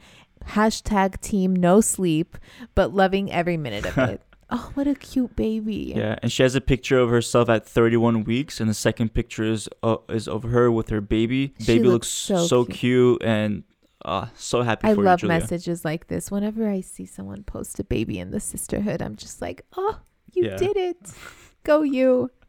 Hashtag 0.48 1.20
team 1.22 1.56
no 1.56 1.80
sleep, 1.80 2.36
but 2.74 2.92
loving 2.92 3.32
every 3.32 3.56
minute 3.56 3.86
of 3.86 3.96
it. 4.10 4.25
Oh, 4.48 4.70
what 4.74 4.86
a 4.86 4.94
cute 4.94 5.34
baby. 5.34 5.92
Yeah, 5.96 6.18
and 6.22 6.30
she 6.30 6.42
has 6.44 6.54
a 6.54 6.60
picture 6.60 6.98
of 6.98 7.10
herself 7.10 7.48
at 7.48 7.66
31 7.68 8.22
weeks, 8.24 8.60
and 8.60 8.70
the 8.70 8.74
second 8.74 9.12
picture 9.12 9.42
is 9.44 9.68
uh, 9.82 9.96
is 10.08 10.28
of 10.28 10.44
her 10.44 10.70
with 10.70 10.88
her 10.90 11.00
baby. 11.00 11.54
She 11.58 11.66
baby 11.78 11.88
looks 11.88 12.30
looks, 12.30 12.40
so 12.40 12.46
so, 12.46 12.64
cute. 12.64 12.78
cute. 12.78 13.22
and 13.24 13.64
uh, 14.04 14.26
so 14.36 14.62
happy 14.62 14.86
I 14.86 14.94
for 14.94 15.02
love 15.02 15.20
you, 15.22 15.28
Julia. 15.28 15.40
messages 15.40 15.84
like 15.84 16.06
this. 16.06 16.30
Whenever 16.30 16.68
I 16.68 16.80
see 16.80 17.06
someone 17.06 17.42
post 17.42 17.80
a 17.80 17.84
baby 17.84 18.20
in 18.20 18.30
the 18.30 18.38
Cysterhood, 18.38 19.02
I'm 19.02 19.16
just 19.16 19.42
like, 19.42 19.62
oh, 19.76 19.98
you 20.32 20.44
Yeah. 20.44 20.56
did 20.56 20.76
it. 20.76 20.98
Go 21.64 21.82
you. 21.82 22.30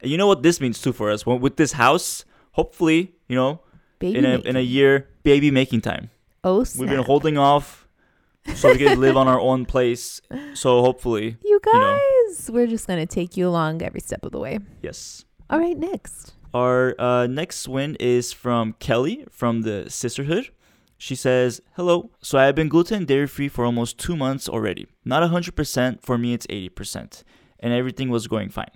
And 0.00 0.12
you 0.12 0.16
know 0.16 0.28
what 0.28 0.44
this 0.44 0.60
means 0.60 0.80
too 0.80 0.92
for 0.92 1.10
us? 1.10 1.26
Well, 1.26 1.40
with 1.40 1.56
this 1.56 1.72
house, 1.72 2.24
hopefully, 2.52 3.16
you 3.26 3.34
know, 3.34 3.62
Baby 3.98 4.18
in 4.20 4.24
a 4.24 4.38
in 4.38 4.54
a 4.54 4.60
year, 4.60 5.08
baby 5.24 5.50
making 5.50 5.80
time. 5.80 6.10
Oh, 6.44 6.64
We've 6.78 6.88
been 6.88 7.02
holding 7.02 7.36
off 7.36 7.87
so 8.54 8.70
we 8.72 8.78
can 8.78 9.00
live 9.00 9.16
on 9.16 9.28
our 9.28 9.40
own 9.40 9.64
place. 9.66 10.20
So 10.54 10.82
hopefully, 10.82 11.36
You 11.44 11.60
you 11.64 11.72
know. 11.72 11.98
guys, 12.28 12.50
we're 12.50 12.66
just 12.66 12.86
going 12.86 13.00
to 13.00 13.06
take 13.14 13.36
you 13.36 13.48
along 13.48 13.82
every 13.82 14.00
step 14.00 14.24
of 14.24 14.32
the 14.32 14.38
way. 14.38 14.58
yes. 14.82 15.24
All 15.50 15.58
right, 15.58 15.76
next. 15.78 16.34
Our 16.52 16.94
uh, 16.98 17.26
next 17.26 17.68
win 17.68 17.96
is 18.00 18.32
from 18.32 18.74
Kelly 18.80 19.24
from 19.30 19.62
the 19.62 19.84
Cysterhood. 19.88 20.50
She 20.98 21.14
says, 21.14 21.60
Hello. 21.76 22.10
So 22.20 22.38
I 22.38 22.44
have 22.46 22.54
been 22.54 22.68
gluten 22.68 22.96
and 22.98 23.06
dairy 23.06 23.26
free 23.28 23.48
for 23.48 23.64
almost 23.64 23.98
two 23.98 24.16
months 24.16 24.48
already. 24.48 24.86
Not 25.04 25.22
100%, 25.30 26.02
for 26.02 26.18
me 26.18 26.32
it's 26.34 26.46
80%. 26.48 27.22
And 27.60 27.72
everything 27.72 28.08
was 28.10 28.26
going 28.26 28.48
fine. 28.50 28.70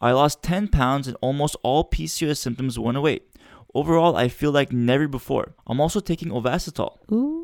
I 0.00 0.12
lost 0.12 0.42
10 0.42 0.68
pounds 0.68 1.06
and 1.08 1.16
almost 1.20 1.56
all 1.62 1.88
PCOS 1.88 2.38
symptoms 2.38 2.78
went 2.78 2.96
away. 2.96 3.20
Overall, 3.74 4.16
I 4.16 4.28
feel 4.28 4.50
like 4.50 4.72
never 4.72 5.06
before. 5.06 5.54
I'm 5.66 5.80
also 5.80 6.00
taking 6.00 6.28
Ovasitol. 6.30 6.96
Ooh. 7.12 7.37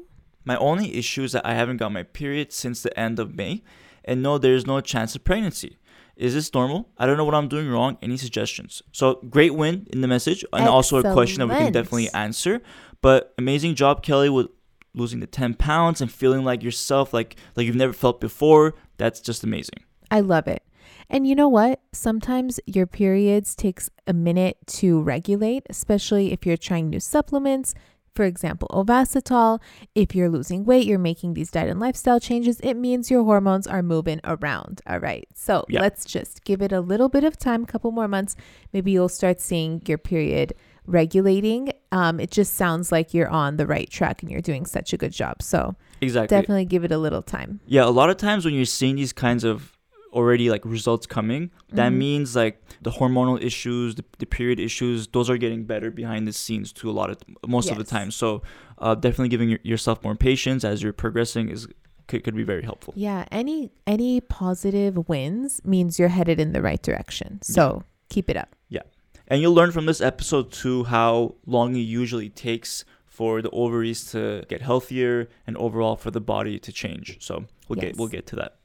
My 0.45 0.57
only 0.57 0.97
issue 0.97 1.23
is 1.23 1.33
that 1.33 1.47
I 1.47 1.55
haven't 1.55 1.79
got 1.79 1.93
my 1.93 2.03
period 2.03 2.53
since 2.53 2.83
the 2.83 2.99
end 2.99 3.19
of 3.19 3.35
May, 3.35 3.63
and 4.05 4.23
no, 4.23 4.39
there's 4.39 4.67
no 4.67 4.81
chance 4.81 5.15
of 5.15 5.25
pregnancy. 5.25 5.79
Is 6.17 6.35
this 6.35 6.53
normal? 6.55 6.91
I 6.97 7.07
don't 7.07 7.17
know 7.17 7.25
what 7.25 7.35
I'm 7.35 7.49
doing 7.49 7.69
wrong. 7.69 7.99
Any 8.01 8.17
suggestions? 8.17 8.83
So 8.93 9.15
great 9.31 9.55
win 9.55 9.87
in 9.93 10.01
the 10.01 10.09
message, 10.09 10.45
and 10.53 10.69
also 10.69 10.99
a 10.99 11.13
question 11.13 11.41
that 11.41 11.49
we 11.49 11.55
can 11.55 11.73
definitely 11.73 12.11
answer. 12.13 12.61
But 13.01 13.35
amazing 13.37 13.75
job, 13.75 14.03
Kelly, 14.03 14.29
with 14.29 14.49
losing 14.95 15.21
the 15.21 15.27
10 15.27 15.55
pounds 15.55 16.01
and 16.01 16.11
feeling 16.11 16.45
like 16.45 16.63
yourself, 16.63 17.13
like 17.13 17.37
like 17.57 17.67
you've 17.67 17.77
never 17.77 17.93
felt 17.93 18.21
before. 18.21 18.75
That's 18.97 19.21
just 19.21 19.43
amazing. 19.43 19.81
I 20.11 20.21
love 20.21 20.47
it. 20.47 20.63
And 21.11 21.27
you 21.27 21.35
know 21.35 21.49
what? 21.49 21.81
Sometimes 21.93 22.61
your 22.67 22.87
periods 22.87 23.55
takes 23.55 23.91
a 24.07 24.13
minute 24.13 24.57
to 24.67 25.01
regulate, 25.01 25.65
especially 25.69 26.33
if 26.33 26.47
you're 26.47 26.57
trying 26.57 26.89
new 26.89 27.01
supplements. 27.01 27.75
For 28.15 28.25
example, 28.25 28.69
Ovasitol. 28.73 29.61
If 29.95 30.15
you're 30.15 30.29
losing 30.29 30.65
weight, 30.65 30.87
you're 30.87 30.99
making 31.01 31.35
these 31.35 31.51
diet 31.51 31.69
and 31.69 31.81
lifestyle 31.81 32.21
changes, 32.21 32.61
it 32.61 32.75
means 32.75 33.11
your 33.11 33.25
hormones 33.25 33.67
are 33.67 33.83
moving 33.83 34.21
around. 34.25 34.81
All 34.87 34.99
right. 35.01 35.27
So 35.35 35.65
Yeah. 35.69 35.81
let's 35.81 36.05
just 36.05 36.45
give 36.45 36.63
it 36.63 36.71
a 36.73 36.81
little 36.81 37.09
bit 37.09 37.25
of 37.25 37.37
time, 37.37 37.65
a 37.65 37.67
couple 37.67 37.91
more 37.91 38.07
months. 38.09 38.37
Maybe 38.73 38.93
you'll 38.93 39.09
start 39.09 39.41
seeing 39.41 39.83
your 39.87 39.99
period 39.99 40.55
regulating. 40.87 41.73
Um, 41.91 42.21
it 42.21 42.31
just 42.31 42.55
sounds 42.55 42.93
like 42.93 43.13
you're 43.15 43.29
on 43.29 43.57
the 43.57 43.67
right 43.67 43.91
track 43.91 44.23
and 44.23 44.31
you're 44.31 44.41
doing 44.41 44.65
such 44.67 44.93
a 44.93 44.97
good 44.97 45.13
job. 45.13 45.43
So 45.43 45.75
Exactly. 46.01 46.37
definitely 46.37 46.67
give 46.67 46.85
it 46.85 46.93
a 46.93 46.99
little 46.99 47.23
time. 47.23 47.61
Yeah, 47.67 47.85
a 47.85 47.91
lot 47.91 48.11
of 48.11 48.17
times 48.17 48.45
when 48.45 48.55
you're 48.55 48.65
seeing 48.65 48.97
these 48.97 49.13
kinds 49.13 49.43
of 49.45 49.74
already 50.15 50.49
like 50.51 50.65
results 50.65 51.07
coming, 51.07 51.51
that 51.73 51.93
Mhm. 51.93 51.97
means 51.97 52.37
like 52.37 52.63
the 52.83 52.91
hormonal 52.93 53.43
issues, 53.43 53.95
the, 53.97 54.05
the 54.19 54.27
period 54.27 54.59
issues, 54.61 55.09
those 55.09 55.29
are 55.29 55.37
getting 55.37 55.65
better 55.65 55.91
behind 55.91 56.27
the 56.29 56.33
scenes 56.33 56.73
too 56.73 56.89
a 56.89 56.93
lot 57.01 57.11
of 57.11 57.19
most 57.47 57.71
of 57.71 57.77
the 57.79 57.85
time. 57.85 58.11
So 58.11 58.43
uh, 58.79 58.95
definitely 58.95 59.29
giving 59.29 59.49
your, 59.51 59.59
yourself 59.63 60.03
more 60.05 60.15
patience 60.15 60.65
as 60.65 60.83
you're 60.83 60.93
progressing 60.93 61.49
is 61.49 61.67
could, 62.09 62.23
could 62.25 62.37
be 62.37 62.45
very 62.45 62.63
helpful. 62.63 62.93
Yeah, 62.97 63.25
any 63.33 63.71
any 63.87 64.21
positive 64.21 65.09
wins 65.09 65.61
means 65.65 65.99
you're 65.99 66.09
headed 66.19 66.39
in 66.41 66.53
the 66.53 66.63
right 66.63 66.83
direction. 66.83 67.41
So 67.43 67.83
keep 68.11 68.29
it 68.31 68.37
up. 68.37 68.55
Yeah 68.69 68.83
and 69.27 69.41
you'll 69.41 69.55
learn 69.55 69.73
from 69.73 69.87
this 69.87 70.01
episode 70.03 70.53
too 70.53 70.85
how 70.85 71.35
long 71.47 71.75
it 71.75 71.79
usually 72.03 72.29
takes 72.29 72.85
for 73.07 73.41
the 73.41 73.49
ovaries 73.51 74.11
to 74.13 74.45
get 74.51 74.61
healthier 74.61 75.29
and 75.47 75.57
overall 75.57 75.97
for 75.97 76.11
the 76.11 76.21
body 76.21 76.59
to 76.59 76.71
change. 76.73 77.17
So 77.21 77.45
we'll 77.69 77.79
Yes. 77.79 77.87
get 77.93 77.97
we'll 77.97 78.09
get 78.09 78.27
to 78.33 78.37
that. 78.37 78.57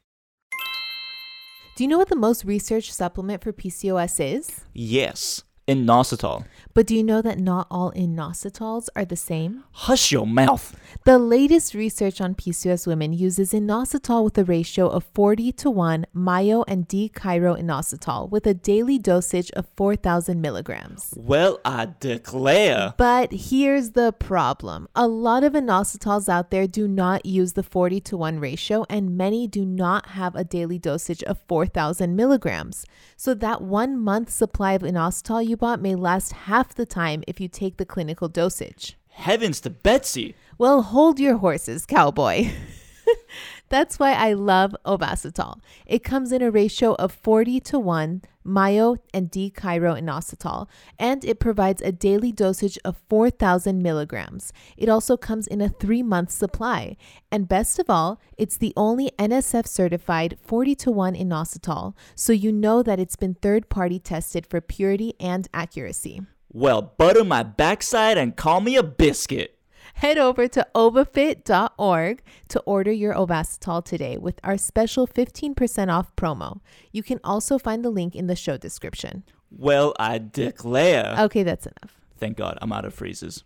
Do 1.80 1.86
you 1.86 1.88
know 1.88 1.98
what 1.98 2.10
the 2.10 2.16
most 2.18 2.44
researched 2.44 2.92
supplement 2.92 3.42
for 3.42 3.54
PCOS 3.54 4.20
is? 4.20 4.66
Yes, 4.74 5.44
inositol. 5.70 6.46
But 6.74 6.88
do 6.88 6.96
you 6.96 7.04
know 7.04 7.22
that 7.22 7.40
not 7.40 7.68
all 7.70 7.92
inositols 7.92 8.88
are 8.96 9.06
the 9.06 9.16
same? 9.16 9.64
Hush 9.72 10.12
your 10.12 10.26
mouth. 10.26 10.76
The 11.04 11.18
latest 11.18 11.74
research 11.74 12.22
on 12.22 12.36
PCOS 12.36 12.88
women 12.88 13.14
uses 13.14 13.54
inositol 13.54 14.24
with 14.24 14.38
a 14.38 14.44
ratio 14.44 14.88
of 14.88 15.04
40 15.14 15.52
to 15.54 15.70
1 15.70 16.06
myo 16.14 16.64
and 16.68 16.88
D 16.88 17.12
chiro 17.14 17.60
inositol 17.60 18.30
with 18.30 18.48
a 18.48 18.54
daily 18.54 18.98
dosage 18.98 19.52
of 19.52 19.68
4,000 19.76 20.42
milligrams. 20.42 21.14
Well, 21.16 21.60
I 21.66 21.90
declare. 22.00 22.94
But 22.98 23.32
here's 23.32 23.92
the 23.92 24.12
problem. 24.14 24.88
A 24.96 25.08
lot 25.08 25.44
of 25.44 25.54
inositols 25.54 26.30
out 26.30 26.50
there 26.50 26.68
do 26.68 26.88
not 26.88 27.26
use 27.26 27.54
the 27.54 27.64
40 27.64 28.00
to 28.02 28.18
1 28.18 28.40
ratio, 28.40 28.86
and 28.90 29.18
many 29.18 29.48
do 29.48 29.66
not 29.66 30.08
have 30.10 30.36
a 30.36 30.44
daily 30.44 30.80
dosage 30.80 31.24
of 31.24 31.40
4,000 31.48 32.16
milligrams. 32.16 32.86
So 33.18 33.34
that 33.36 33.62
one 33.62 33.98
month 34.00 34.30
supply 34.30 34.74
of 34.74 34.82
inositol 34.82 35.46
you 35.46 35.58
bought 35.60 35.82
may 35.82 35.94
last 35.94 36.32
half 36.32 36.74
the 36.74 36.86
time 36.86 37.24
if 37.28 37.40
you 37.40 37.48
take 37.48 37.78
the 37.78 37.86
clinical 37.86 38.28
dosage. 38.28 38.98
Heavens 39.10 39.60
to 39.62 39.70
Betsy. 39.70 40.36
Well, 40.58 40.82
hold 40.82 41.20
your 41.20 41.38
horses, 41.38 41.86
cowboy. 41.86 42.50
That's 43.70 44.00
why 44.00 44.14
I 44.14 44.34
love 44.34 44.76
Ovasitol. 44.84 45.60
It 45.86 46.04
comes 46.04 46.32
in 46.32 46.42
a 46.42 46.50
ratio 46.50 46.94
of 46.96 47.12
40 47.12 47.60
to 47.62 47.80
1 47.80 48.24
myo 48.44 48.96
and 49.14 49.30
D-chiroinositol, 49.30 50.68
and 50.98 51.24
it 51.24 51.40
provides 51.40 51.82
a 51.84 51.92
daily 51.92 52.32
dosage 52.32 52.80
of 52.84 52.98
4,000 53.10 53.84
milligrams. 53.84 54.52
It 54.76 54.90
also 54.90 55.18
comes 55.18 55.46
in 55.46 55.62
a 55.62 55.70
three-month 55.70 56.32
supply. 56.32 56.98
And 57.32 57.48
best 57.48 57.78
of 57.78 57.92
all, 57.92 58.20
it's 58.40 58.58
the 58.58 58.74
only 58.76 59.12
NSF 59.20 59.68
certified 59.68 60.40
40 60.42 60.74
to 60.76 60.92
1 60.92 61.14
inositol, 61.14 61.94
so 62.16 62.34
you 62.34 62.52
know 62.52 62.82
that 62.82 63.00
it's 63.00 63.16
been 63.16 63.36
third-party 63.36 64.00
tested 64.00 64.48
for 64.48 64.62
purity 64.62 65.14
and 65.20 65.48
accuracy. 65.54 66.22
Well, 66.52 66.82
butter 66.82 67.24
my 67.24 67.44
backside 67.44 68.18
and 68.18 68.36
call 68.36 68.62
me 68.62 68.76
a 68.76 68.82
biscuit. 68.84 69.59
Head 70.00 70.18
over 70.18 70.48
to 70.48 70.66
ovafit.org 70.76 72.22
to 72.48 72.60
order 72.62 72.90
your 72.90 73.14
Ovasitol 73.16 73.84
today 73.84 74.18
with 74.18 74.40
our 74.46 74.58
special 74.58 75.06
15% 75.06 75.92
off 75.92 76.16
promo. 76.16 76.62
You 76.94 77.04
can 77.04 77.20
also 77.22 77.60
find 77.60 77.84
the 77.84 77.90
link 77.90 78.16
in 78.16 78.28
the 78.28 78.36
show 78.38 78.56
description. 78.56 79.24
Well, 79.52 79.94
I 80.00 80.20
declare. 80.20 81.18
Okay, 81.20 81.44
that's 81.44 81.66
enough. 81.66 82.00
Thank 82.18 82.38
God, 82.38 82.58
I'm 82.62 82.72
out 82.72 82.86
of 82.86 82.94
phrases. 82.94 83.44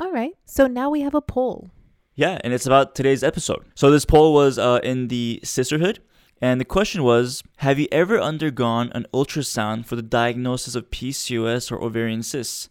All 0.00 0.10
right, 0.10 0.32
so 0.44 0.66
now 0.66 0.90
we 0.90 1.02
have 1.02 1.14
a 1.14 1.20
poll. 1.20 1.70
Yeah, 2.16 2.38
and 2.42 2.52
it's 2.52 2.66
about 2.66 2.96
today's 2.96 3.22
episode. 3.22 3.66
So 3.76 3.92
this 3.92 4.04
poll 4.04 4.34
was 4.34 4.58
uh, 4.58 4.80
in 4.82 5.06
the 5.06 5.38
Cysterhood, 5.44 5.98
and 6.40 6.60
the 6.60 6.64
question 6.64 7.04
was: 7.04 7.44
Have 7.58 7.78
you 7.78 7.86
ever 7.92 8.18
undergone 8.18 8.90
an 8.96 9.06
ultrasound 9.14 9.86
for 9.86 9.94
the 9.94 10.02
diagnosis 10.02 10.74
of 10.74 10.90
PCOS 10.90 11.70
or 11.70 11.80
ovarian 11.80 12.24
cysts? 12.24 12.68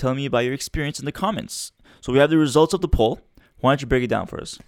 Tell 0.00 0.14
me 0.14 0.24
about 0.24 0.46
your 0.46 0.54
experience 0.54 0.98
in 0.98 1.04
the 1.04 1.12
comments. 1.12 1.72
So 2.00 2.10
we 2.10 2.20
have 2.20 2.30
the 2.30 2.38
results 2.38 2.72
of 2.72 2.80
the 2.80 2.88
poll. 2.88 3.20
Why 3.58 3.72
don't 3.72 3.82
you 3.82 3.86
break 3.86 4.02
it 4.02 4.06
down 4.06 4.24
for 4.28 4.40
us? 4.40 4.58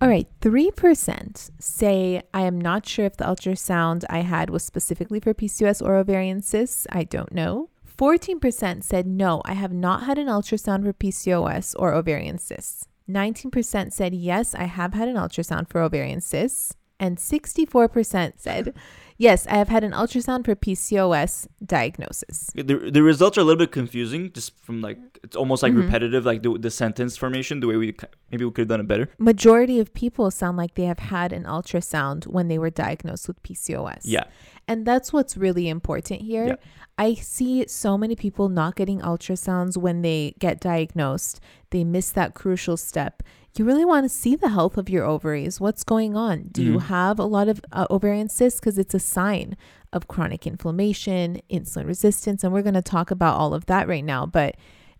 All 0.00 0.08
right, 0.08 0.26
3% 0.40 1.50
say, 1.58 2.22
I 2.32 2.40
am 2.40 2.58
not 2.58 2.86
sure 2.86 3.04
if 3.04 3.18
the 3.18 3.26
ultrasound 3.26 4.06
I 4.08 4.20
had 4.20 4.48
was 4.48 4.64
specifically 4.64 5.20
for 5.20 5.34
PCOS 5.34 5.84
or 5.84 5.96
ovarian 5.96 6.40
cysts. 6.40 6.86
I 6.90 7.04
don't 7.04 7.34
know. 7.34 7.68
14% 7.98 8.82
said, 8.82 9.06
no, 9.06 9.42
I 9.44 9.52
have 9.52 9.74
not 9.74 10.04
had 10.04 10.16
an 10.16 10.28
ultrasound 10.28 10.84
for 10.84 10.94
PCOS 10.94 11.74
or 11.78 11.92
ovarian 11.92 12.38
cysts. 12.38 12.88
19% 13.10 13.92
said, 13.92 14.14
yes, 14.14 14.54
I 14.54 14.64
have 14.64 14.94
had 14.94 15.08
an 15.08 15.16
ultrasound 15.16 15.68
for 15.68 15.82
ovarian 15.82 16.22
cysts. 16.22 16.77
And 17.00 17.18
64% 17.18 18.32
said, 18.36 18.74
yes, 19.18 19.46
I 19.46 19.54
have 19.58 19.68
had 19.68 19.84
an 19.84 19.92
ultrasound 19.92 20.44
for 20.44 20.54
PCOS 20.56 21.46
diagnosis. 21.64 22.50
The, 22.54 22.90
the 22.90 23.02
results 23.02 23.38
are 23.38 23.42
a 23.42 23.44
little 23.44 23.58
bit 23.58 23.70
confusing, 23.72 24.32
just 24.32 24.58
from 24.64 24.80
like 24.80 24.98
it's 25.22 25.36
almost 25.36 25.62
like 25.62 25.72
Mhm. 25.72 25.82
repetitive, 25.84 26.24
like 26.26 26.42
the, 26.42 26.58
the 26.58 26.70
sentence 26.70 27.16
formation. 27.16 27.60
The 27.60 27.66
way 27.68 27.76
we 27.76 27.96
maybe 28.30 28.44
we 28.44 28.50
could 28.50 28.62
have 28.62 28.68
done 28.68 28.80
it 28.80 28.88
better. 28.88 29.08
Majority 29.18 29.78
of 29.80 29.94
people 29.94 30.30
sound 30.30 30.56
like 30.56 30.74
they 30.74 30.84
have 30.86 30.98
had 30.98 31.32
an 31.32 31.44
ultrasound 31.44 32.26
when 32.26 32.48
they 32.48 32.58
were 32.58 32.70
diagnosed 32.70 33.28
with 33.28 33.42
PCOS. 33.42 34.00
Yeah, 34.04 34.24
And 34.66 34.84
that's 34.86 35.12
what's 35.12 35.36
really 35.36 35.68
important 35.68 36.22
here. 36.22 36.46
Yeah. 36.46 36.56
I 36.98 37.14
see 37.14 37.64
so 37.68 37.96
many 37.96 38.16
people 38.16 38.48
not 38.48 38.74
getting 38.74 39.00
ultrasounds 39.00 39.76
when 39.76 40.02
they 40.02 40.34
get 40.40 40.58
diagnosed. 40.60 41.38
They 41.70 41.84
miss 41.84 42.10
that 42.10 42.34
crucial 42.34 42.76
step. 42.76 43.22
You 43.58 43.64
really 43.64 43.84
want 43.84 44.04
to 44.04 44.08
see 44.08 44.36
the 44.36 44.50
health 44.50 44.78
of 44.78 44.88
your 44.88 45.04
ovaries. 45.04 45.60
What's 45.60 45.82
going 45.82 46.16
on? 46.16 46.48
Do 46.52 46.62
you 46.62 46.74
Mhm. 46.78 46.82
have 46.82 47.18
a 47.18 47.24
lot 47.24 47.48
of 47.48 47.60
uh, 47.72 47.86
ovarian 47.90 48.28
cysts? 48.28 48.60
Because 48.60 48.78
it's 48.78 48.94
a 48.94 49.00
sign 49.00 49.56
of 49.92 50.06
chronic 50.06 50.46
inflammation, 50.46 51.40
insulin 51.50 51.86
resistance. 51.86 52.44
And 52.44 52.52
we're 52.52 52.62
going 52.62 52.74
to 52.74 52.82
talk 52.82 53.10
about 53.10 53.36
all 53.36 53.54
of 53.54 53.66
that 53.66 53.88
right 53.88 54.04
now. 54.04 54.26
But 54.26 54.56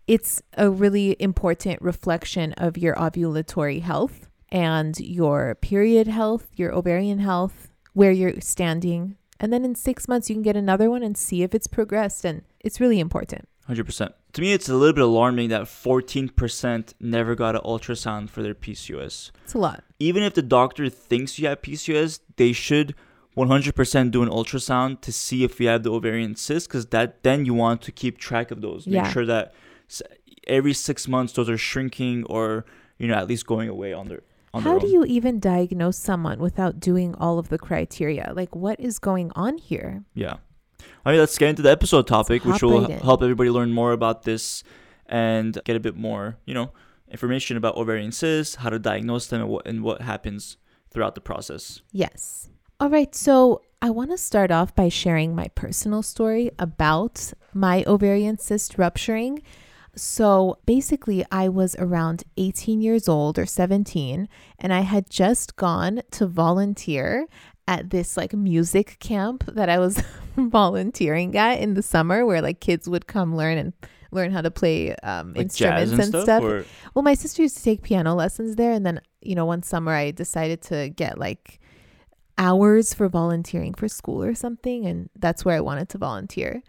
it's 0.07 0.41
a 0.57 0.69
really 0.69 1.15
important 1.19 1.81
reflection 1.81 2.51
of 2.53 2.77
your 2.77 2.95
ovulatory 2.95 3.81
health 3.81 4.27
and 4.49 4.99
your 4.99 5.55
period 5.55 6.07
health, 6.07 6.47
your 6.55 6.73
ovarian 6.73 7.19
health, 7.19 7.71
where 7.93 8.11
you're 8.11 8.41
standing. 8.41 9.15
And 9.39 9.53
then 9.53 9.63
in 9.63 9.75
six 9.75 10.07
months, 10.07 10.29
you 10.29 10.35
can 10.35 10.43
get 10.43 10.57
another 10.57 10.89
one 10.89 11.03
and 11.03 11.15
see 11.15 11.43
if 11.43 11.55
it's 11.55 11.67
progressed. 11.67 12.25
And 12.25 12.41
it's 12.59 12.81
really 12.81 12.99
important. 12.99 13.47
hundred 13.67 13.85
percent. 13.85 14.13
To 14.33 14.41
me, 14.41 14.53
it's 14.53 14.69
a 14.69 14.75
little 14.75 14.93
bit 14.93 15.03
alarming 15.03 15.49
that 15.49 15.67
fourteen 15.67 16.29
percent 16.29 16.93
never 16.99 17.33
got 17.35 17.55
an 17.55 17.61
ultrasound 17.61 18.29
for 18.29 18.43
their 18.43 18.53
PCOS. 18.55 19.31
It's 19.43 19.53
a 19.53 19.57
lot. 19.57 19.83
even 19.99 20.21
if 20.23 20.33
the 20.35 20.41
doctor 20.43 20.87
thinks 20.89 21.39
you 21.39 21.47
have 21.47 21.61
PCOS, 21.61 22.19
they 22.37 22.51
should 22.53 22.93
100% 23.37 24.11
do 24.11 24.21
an 24.23 24.29
ultrasound 24.29 25.01
to 25.01 25.11
see 25.11 25.43
if 25.43 25.59
you 25.59 25.67
have 25.67 25.83
the 25.83 25.91
ovarian 25.91 26.35
cyst 26.35 26.67
because 26.67 26.87
that 26.87 27.23
then 27.23 27.45
you 27.45 27.53
want 27.53 27.81
to 27.83 27.91
keep 27.91 28.17
track 28.17 28.51
of 28.51 28.61
those. 28.61 28.85
Make 28.85 28.95
Yeah. 28.95 29.11
sure 29.11 29.25
that 29.25 29.53
every 30.47 30.73
six 30.73 31.07
months 31.07 31.33
those 31.33 31.49
are 31.49 31.57
shrinking 31.57 32.23
or 32.25 32.65
you 32.97 33.07
know 33.07 33.13
at 33.15 33.27
least 33.27 33.45
going 33.45 33.69
away 33.69 33.93
on 33.93 34.07
their 34.09 34.21
on 34.53 34.63
How 34.63 34.71
their 34.71 34.79
do 34.81 34.87
own. 34.87 34.93
you 34.93 35.05
even 35.05 35.39
diagnose 35.39 35.97
someone 35.97 36.39
without 36.39 36.79
doing 36.79 37.13
all 37.15 37.37
of 37.39 37.49
the 37.49 37.57
criteria? 37.59 38.33
Like, 38.35 38.55
what 38.55 38.79
is 38.79 38.97
going 38.99 39.31
on 39.35 39.57
here? 39.59 40.03
Yeah. 40.15 40.37
All 41.05 41.13
right, 41.13 41.19
let's 41.19 41.37
get 41.37 41.49
into 41.49 41.61
the 41.61 41.71
episode 41.71 42.07
topic, 42.07 42.43
which 42.43 42.61
will 42.61 42.91
help 42.91 43.23
everybody 43.23 43.49
learn 43.49 43.71
more 43.71 43.93
about 43.93 44.23
this 44.23 44.65
and 45.05 45.57
get 45.63 45.77
a 45.77 45.79
bit 45.79 45.95
more, 45.95 46.37
you 46.45 46.53
know, 46.53 46.73
information 47.09 47.55
about 47.55 47.75
ovarian 47.77 48.11
cysts, 48.11 48.55
how 48.55 48.69
to 48.69 48.77
diagnose 48.77 49.27
them, 49.27 49.41
and 49.41 49.49
what 49.49 49.65
and 49.65 49.81
what 49.81 50.01
happens 50.01 50.57
throughout 50.91 51.15
the 51.15 51.21
process. 51.21 51.81
Yes. 51.93 52.49
All 52.81 52.89
right. 52.89 53.15
So 53.15 53.61
I 53.81 53.91
want 53.91 54.11
to 54.11 54.17
start 54.17 54.51
off 54.51 54.75
by 54.75 54.89
sharing 54.89 55.33
my 55.33 55.47
personal 55.55 56.03
story 56.03 56.51
about 56.59 57.31
my 57.53 57.85
ovarian 57.87 58.37
cyst 58.37 58.77
rupturing. 58.77 59.41
So 59.95 60.59
basically, 60.65 61.25
I 61.31 61.49
was 61.49 61.75
around 61.79 62.23
18 62.37 62.81
years 62.81 63.07
old 63.07 63.39
or 63.39 63.45
17, 63.45 64.27
and 64.59 64.73
I 64.73 64.81
had 64.81 65.09
just 65.09 65.55
gone 65.55 66.01
to 66.11 66.27
volunteer 66.27 67.25
at 67.69 67.91
this 67.91 68.17
like 68.17 68.33
music 68.33 68.97
camp 68.99 69.43
that 69.45 69.69
I 69.69 69.77
was 69.77 70.01
volunteering 70.35 71.37
at 71.37 71.59
in 71.59 71.75
the 71.75 71.83
summer, 71.83 72.25
where 72.25 72.41
like 72.41 72.59
kids 72.59 72.89
would 72.89 73.05
come 73.05 73.35
learn 73.35 73.59
and 73.59 73.73
learn 74.11 74.31
how 74.31 74.41
to 74.41 74.49
play 74.49 74.95
um, 75.03 75.33
Like 75.33 75.43
instruments 75.43 75.91
and 75.91 76.01
and 76.01 76.09
stuff. 76.09 76.23
stuff. 76.23 76.43
Or, 76.43 76.65
Well, 76.95 77.03
my 77.03 77.13
sister 77.13 77.43
used 77.43 77.57
to 77.57 77.63
take 77.63 77.83
piano 77.83 78.15
lessons 78.15 78.55
there, 78.55 78.71
and 78.71 78.83
then 78.83 78.99
you 79.21 79.35
know 79.35 79.45
one 79.45 79.61
summer 79.61 79.93
I 79.93 80.09
decided 80.09 80.63
to 80.63 80.89
get 80.89 81.19
like 81.19 81.59
hours 82.39 82.93
for 82.93 83.07
volunteering 83.07 83.75
for 83.75 83.87
school 83.87 84.23
or 84.23 84.33
something, 84.33 84.87
and 84.87 85.11
that's 85.15 85.45
where 85.45 85.55
I 85.55 85.59
wanted 85.61 85.89
to 85.89 85.99
volunteer. 85.99 86.63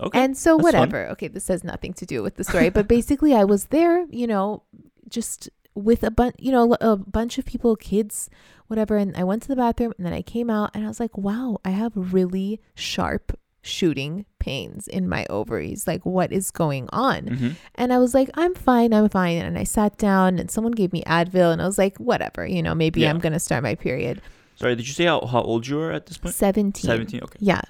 okay. 0.00 0.20
And 0.22 0.36
so, 0.36 0.56
that's 0.56 0.70
fun. 0.70 0.80
whatever. 0.80 1.08
Okay, 1.14 1.26
this 1.26 1.48
has 1.48 1.64
nothing 1.64 1.94
to 1.94 2.06
do 2.06 2.22
with 2.22 2.36
the 2.36 2.44
story, 2.44 2.68
but 2.70 2.86
basically, 2.86 3.34
I 3.34 3.42
was 3.42 3.64
there, 3.66 4.06
you 4.08 4.28
know, 4.28 4.62
just 5.08 5.50
with 5.74 6.02
a 6.02 6.10
bunch, 6.10 6.36
you 6.38 6.52
know, 6.52 6.76
a 6.80 6.96
bunch 6.96 7.38
of 7.38 7.44
people, 7.44 7.74
kids, 7.76 8.30
whatever. 8.68 8.96
And 8.96 9.16
I 9.16 9.24
went 9.24 9.42
to 9.42 9.48
the 9.48 9.56
bathroom 9.56 9.92
and 9.96 10.06
then 10.06 10.12
I 10.12 10.22
came 10.22 10.48
out 10.50 10.70
and 10.74 10.84
I 10.84 10.88
was 10.88 11.00
like, 11.00 11.16
wow, 11.18 11.58
I 11.64 11.70
have 11.70 11.92
really 11.96 12.60
sharp 12.74 13.38
shooting 13.60 14.26
pains 14.38 14.86
in 14.86 15.08
my 15.08 15.24
ovaries. 15.30 15.86
Like, 15.86 16.04
what 16.04 16.30
is 16.32 16.50
going 16.50 16.88
on? 16.92 17.22
Mhm. 17.22 17.56
And 17.76 17.92
I 17.92 17.98
was 17.98 18.12
like, 18.14 18.28
I'm 18.34 18.54
fine, 18.54 18.92
I'm 18.92 19.08
fine. 19.08 19.38
And 19.38 19.58
I 19.58 19.64
sat 19.64 19.96
down 19.96 20.38
and 20.38 20.50
someone 20.50 20.72
gave 20.72 20.92
me 20.92 21.02
Advil 21.04 21.50
and 21.52 21.62
I 21.62 21.66
was 21.66 21.78
like, 21.78 21.96
whatever, 21.96 22.46
you 22.46 22.62
know, 22.62 22.74
maybe 22.74 23.00
Yeah. 23.00 23.10
I'm 23.10 23.18
going 23.20 23.32
to 23.32 23.40
start 23.40 23.62
my 23.62 23.74
period. 23.74 24.20
Sorry, 24.56 24.76
did 24.76 24.86
you 24.86 24.92
say 24.94 25.06
how, 25.06 25.24
how 25.26 25.40
old 25.40 25.66
you 25.66 25.76
were 25.76 25.90
at 25.90 26.06
this 26.06 26.18
point? 26.18 26.34
17. 26.34 26.84
17. 26.86 27.20
Okay. 27.24 27.38
Yeah. 27.40 27.62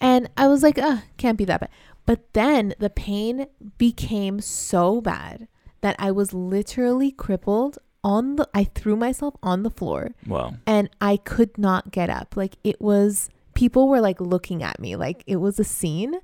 And 0.00 0.28
I 0.36 0.48
was 0.48 0.62
like, 0.62 0.78
uh, 0.78 0.98
can't 1.16 1.38
be 1.38 1.44
that 1.46 1.60
bad. 1.60 1.70
But 2.06 2.32
then 2.32 2.74
the 2.78 2.90
pain 2.90 3.46
became 3.78 4.40
so 4.40 5.00
bad 5.00 5.46
that 5.82 5.96
I 5.98 6.10
was 6.10 6.32
literally 6.32 7.10
crippled 7.10 7.78
on 8.02 8.36
the 8.36 8.48
I 8.54 8.64
threw 8.64 8.96
myself 8.96 9.34
on 9.42 9.62
the 9.62 9.70
floor 9.70 10.10
Wow. 10.26 10.54
and 10.66 10.88
I 11.00 11.16
could 11.18 11.56
not 11.58 11.90
get 11.92 12.08
up. 12.10 12.36
Like 12.36 12.56
it 12.64 12.80
was 12.80 13.28
people 13.54 13.88
were 13.88 14.00
like 14.00 14.20
looking 14.20 14.62
at 14.62 14.80
me 14.80 14.96
like 14.96 15.22
it 15.26 15.36
was 15.36 15.58
a 15.60 15.64
scene. 15.64 16.14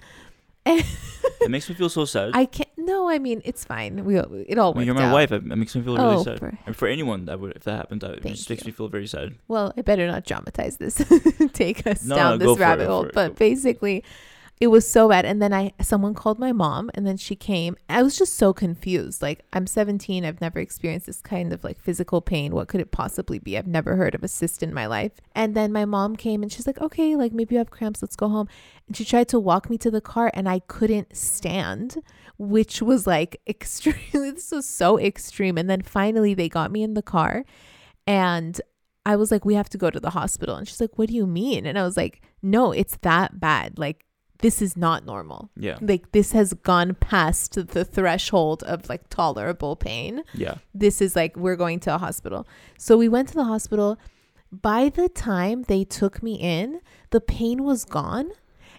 It 1.38 1.50
makes 1.50 1.68
me 1.68 1.74
feel 1.76 1.88
so 1.90 2.04
sad. 2.04 2.30
I 2.34 2.46
can't 2.46 2.68
no, 2.76 3.08
I 3.08 3.18
mean 3.18 3.40
it's 3.44 3.64
fine. 3.64 4.04
We 4.04 4.18
it 4.18 4.58
all 4.58 4.82
you're 4.82 4.94
my 4.94 5.04
out. 5.04 5.12
wife. 5.12 5.30
It, 5.32 5.44
makes 5.44 5.76
me 5.76 5.82
feel 5.82 5.96
really 5.96 6.16
Oh, 6.16 6.24
sad. 6.24 6.38
for- 6.40 6.58
and 6.66 6.74
for 6.74 6.88
anyone 6.88 7.26
that 7.26 7.38
would, 7.38 7.54
if 7.54 7.64
that 7.64 7.76
happened, 7.76 8.00
that 8.00 8.22
just 8.22 8.48
makes 8.50 8.62
you. 8.64 8.66
me 8.66 8.72
feel 8.72 8.88
very 8.88 9.06
sad. 9.06 9.34
well, 9.46 9.72
I 9.76 9.82
better 9.82 10.06
not 10.08 10.24
dramatize 10.24 10.78
this, 10.78 10.96
take 11.52 11.86
us 11.86 12.04
No, 12.04 12.16
down 12.16 12.38
no, 12.38 12.46
this 12.46 12.56
for 12.56 12.62
it, 12.62 12.66
rabbit 12.66 12.86
hole. 12.88 13.04
it, 13.04 13.12
But 13.14 13.36
basically, 13.36 14.02
it 14.58 14.68
was 14.68 14.88
so 14.88 15.08
bad. 15.10 15.26
And 15.26 15.42
then 15.42 15.52
I, 15.52 15.72
someone 15.82 16.14
called 16.14 16.38
my 16.38 16.50
mom, 16.50 16.90
and 16.94 17.06
then 17.06 17.18
she 17.18 17.36
came. 17.36 17.76
I 17.90 18.02
was 18.02 18.16
just 18.16 18.36
so 18.36 18.54
confused. 18.54 19.20
Like, 19.20 19.44
I'm 19.52 19.66
17. 19.66 20.24
I've 20.24 20.40
never 20.40 20.58
experienced 20.58 21.06
this 21.06 21.20
kind 21.20 21.52
of 21.52 21.62
like 21.62 21.78
physical 21.78 22.22
pain. 22.22 22.54
What 22.54 22.68
could 22.68 22.80
it 22.80 22.90
possibly 22.90 23.38
be? 23.38 23.58
I've 23.58 23.66
never 23.66 23.96
heard 23.96 24.14
of 24.14 24.24
a 24.24 24.28
cyst 24.28 24.62
in 24.62 24.72
my 24.72 24.86
life. 24.86 25.12
And 25.34 25.54
then 25.54 25.72
my 25.72 25.84
mom 25.84 26.16
came, 26.16 26.42
and 26.42 26.50
she's 26.50 26.66
like, 26.66 26.80
"Okay, 26.80 27.16
like 27.16 27.32
maybe 27.32 27.54
you 27.54 27.58
have 27.58 27.70
cramps. 27.70 28.00
Let's 28.00 28.16
go 28.16 28.28
home." 28.28 28.48
And 28.86 28.96
she 28.96 29.04
tried 29.04 29.28
to 29.28 29.40
walk 29.40 29.68
me 29.68 29.76
to 29.78 29.90
the 29.90 30.00
car, 30.00 30.30
and 30.32 30.48
I 30.48 30.60
couldn't 30.60 31.14
stand, 31.14 31.98
which 32.38 32.80
was 32.80 33.06
like 33.06 33.40
extremely. 33.46 34.30
This 34.30 34.52
was 34.52 34.66
so 34.66 34.98
extreme. 34.98 35.58
And 35.58 35.68
then 35.68 35.82
finally, 35.82 36.32
they 36.32 36.48
got 36.48 36.72
me 36.72 36.82
in 36.82 36.94
the 36.94 37.02
car, 37.02 37.44
and 38.06 38.58
I 39.04 39.16
was 39.16 39.30
like, 39.30 39.44
we 39.44 39.54
have 39.54 39.68
to 39.68 39.78
go 39.78 39.90
to 39.90 40.00
the 40.00 40.10
hospital. 40.10 40.56
And 40.56 40.66
she's 40.66 40.80
like, 40.80 40.98
what 40.98 41.08
do 41.08 41.14
you 41.14 41.26
mean? 41.26 41.66
And 41.66 41.78
I 41.78 41.84
was 41.84 41.96
like, 41.96 42.22
no, 42.42 42.72
it's 42.72 42.96
that 43.02 43.38
bad. 43.38 43.78
Like, 43.78 44.05
this 44.42 44.60
is 44.60 44.76
not 44.76 45.06
normal. 45.06 45.50
Yeah. 45.56 45.78
Like, 45.80 46.12
this 46.12 46.32
has 46.32 46.52
gone 46.52 46.94
past 46.94 47.54
the 47.68 47.84
threshold 47.84 48.62
of 48.64 48.88
like 48.88 49.08
tolerable 49.08 49.76
pain. 49.76 50.22
Yeah. 50.34 50.56
This 50.74 51.00
is 51.00 51.16
like, 51.16 51.36
we're 51.36 51.56
going 51.56 51.80
to 51.80 51.94
a 51.94 51.98
hospital. 51.98 52.46
So 52.78 52.96
we 52.96 53.08
went 53.08 53.28
to 53.28 53.34
the 53.34 53.44
hospital. 53.44 53.98
By 54.52 54.88
the 54.90 55.08
time 55.08 55.62
they 55.64 55.84
took 55.84 56.22
me 56.22 56.34
in, 56.34 56.80
the 57.10 57.20
pain 57.20 57.64
was 57.64 57.84
gone 57.84 58.30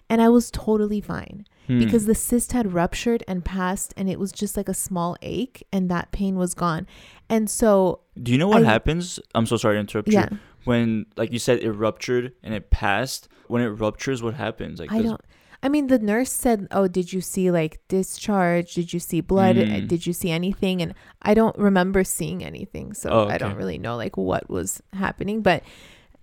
and 0.08 0.22
I 0.22 0.28
was 0.28 0.50
totally 0.50 1.00
fine 1.00 1.44
Hmm. 1.66 1.78
because 1.80 2.06
the 2.06 2.14
cyst 2.14 2.52
had 2.52 2.72
ruptured 2.72 3.22
and 3.28 3.44
passed 3.44 3.92
and 3.96 4.08
it 4.08 4.18
was 4.18 4.32
just 4.32 4.56
like 4.56 4.70
a 4.70 4.74
small 4.74 5.16
ache 5.20 5.62
and 5.70 5.90
that 5.90 6.12
pain 6.12 6.36
was 6.36 6.54
gone. 6.54 6.86
And 7.28 7.50
so, 7.50 8.00
Do 8.22 8.32
you 8.32 8.38
know 8.38 8.48
what 8.48 8.62
I- 8.62 8.66
happens? 8.66 9.20
I'm 9.34 9.44
so 9.44 9.58
sorry 9.58 9.76
to 9.76 9.80
interrupt 9.80 10.08
yeah. 10.08 10.28
you. 10.30 10.38
When, 10.64 11.04
like 11.16 11.30
you 11.32 11.38
said, 11.38 11.60
it 11.60 11.72
ruptured 11.72 12.32
and 12.42 12.54
it 12.54 12.70
passed. 12.70 13.28
When 13.48 13.60
it 13.62 13.68
ruptures, 13.68 14.22
what 14.22 14.34
happens? 14.34 14.80
Like, 14.80 14.90
I 14.92 15.02
don't. 15.02 15.20
I 15.62 15.68
mean, 15.68 15.88
the 15.88 15.98
nurse 15.98 16.30
said, 16.32 16.68
"Oh, 16.70 16.86
did 16.86 17.12
you 17.12 17.20
see 17.20 17.50
like 17.50 17.80
discharge? 17.88 18.74
Did 18.74 18.92
you 18.92 19.00
see 19.00 19.20
blood? 19.20 19.58
Uh, 19.58 19.62
Mm. 19.62 19.88
Did 19.88 20.06
you 20.06 20.12
see 20.12 20.30
anything?" 20.30 20.80
And 20.82 20.94
I 21.22 21.34
don't 21.34 21.56
remember 21.58 22.04
seeing 22.04 22.44
anything, 22.44 22.94
so 22.94 23.10
Oh, 23.10 23.28
I 23.28 23.38
don't 23.38 23.56
really 23.56 23.78
know 23.78 23.96
like 23.96 24.16
what 24.16 24.48
was 24.48 24.80
happening. 24.92 25.42
But 25.42 25.62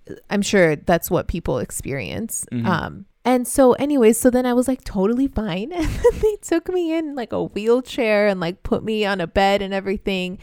uh, 0.10 0.14
I'm 0.30 0.42
sure 0.42 0.76
that's 0.78 1.12
what 1.12 1.28
people 1.28 1.60
experience. 1.60 2.46
Mhm. 2.52 2.66
Um, 2.66 3.06
and 3.26 3.48
so, 3.48 3.74
anyways, 3.74 4.18
so 4.20 4.30
then 4.30 4.46
I 4.46 4.54
was 4.54 4.68
like 4.68 4.84
totally 4.86 5.28
fine, 5.28 5.72
and 5.76 5.86
then 5.86 6.20
they 6.22 6.36
took 6.42 6.70
me 6.70 6.94
in 6.94 7.16
like 7.16 7.34
a 7.34 7.44
wheelchair 7.44 8.28
and 8.28 8.40
like 8.40 8.64
put 8.64 8.84
me 8.84 9.04
on 9.06 9.20
a 9.20 9.28
bed 9.28 9.62
and 9.62 9.74
everything. 9.74 10.38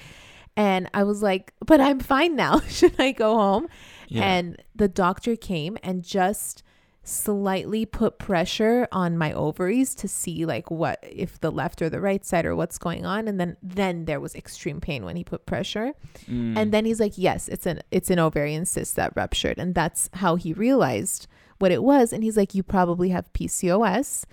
And 0.55 0.91
I 0.93 1.05
was 1.05 1.23
like, 1.23 1.55
"But 1.65 1.81
I'm 1.81 1.99
fine 1.99 2.37
now. 2.37 2.61
Should 2.69 3.01
I 3.01 3.13
go 3.13 3.37
home?" 3.37 3.69
Yeah. 4.09 4.25
And 4.25 4.61
the 4.77 4.89
doctor 4.89 5.35
came 5.37 5.79
and 5.83 6.03
just 6.05 6.63
slightly 7.05 7.85
put 7.85 8.19
pressure 8.19 8.87
on 8.93 9.19
my 9.19 9.33
ovaries 9.33 9.95
to 9.97 10.07
see 10.07 10.47
like 10.47 10.71
what 10.71 10.99
if 11.03 11.41
the 11.41 11.51
left 11.51 11.83
or 11.83 11.91
the 11.91 12.01
right 12.01 12.25
side 12.25 12.47
or 12.47 12.55
what's 12.55 12.79
going 12.79 13.05
on. 13.05 13.27
And 13.27 13.41
then 13.41 13.57
then 13.63 14.05
there 14.05 14.21
was 14.21 14.35
extreme 14.35 14.81
pain 14.81 15.05
when 15.05 15.17
he 15.17 15.25
put 15.25 15.45
pressure. 15.45 15.95
Mm. 16.29 16.57
and 16.57 16.73
then 16.73 16.85
he's 16.85 17.01
like 17.01 17.15
yes 17.17 17.49
it's 17.49 17.67
an 17.67 17.81
it's 17.91 18.11
an 18.11 18.19
ovarian 18.19 18.65
cyst 18.65 18.97
that 18.97 19.13
ruptured. 19.17 19.59
And 19.59 19.75
that's 19.75 20.11
how 20.15 20.37
he 20.37 20.53
realized 20.53 21.27
what 21.59 21.73
it 21.73 21.83
was. 21.83 22.13
And 22.13 22.23
he's 22.23 22.37
like 22.37 22.55
you 22.55 22.63
probably 22.63 23.09
have 23.09 23.33
PCOS 23.33 24.25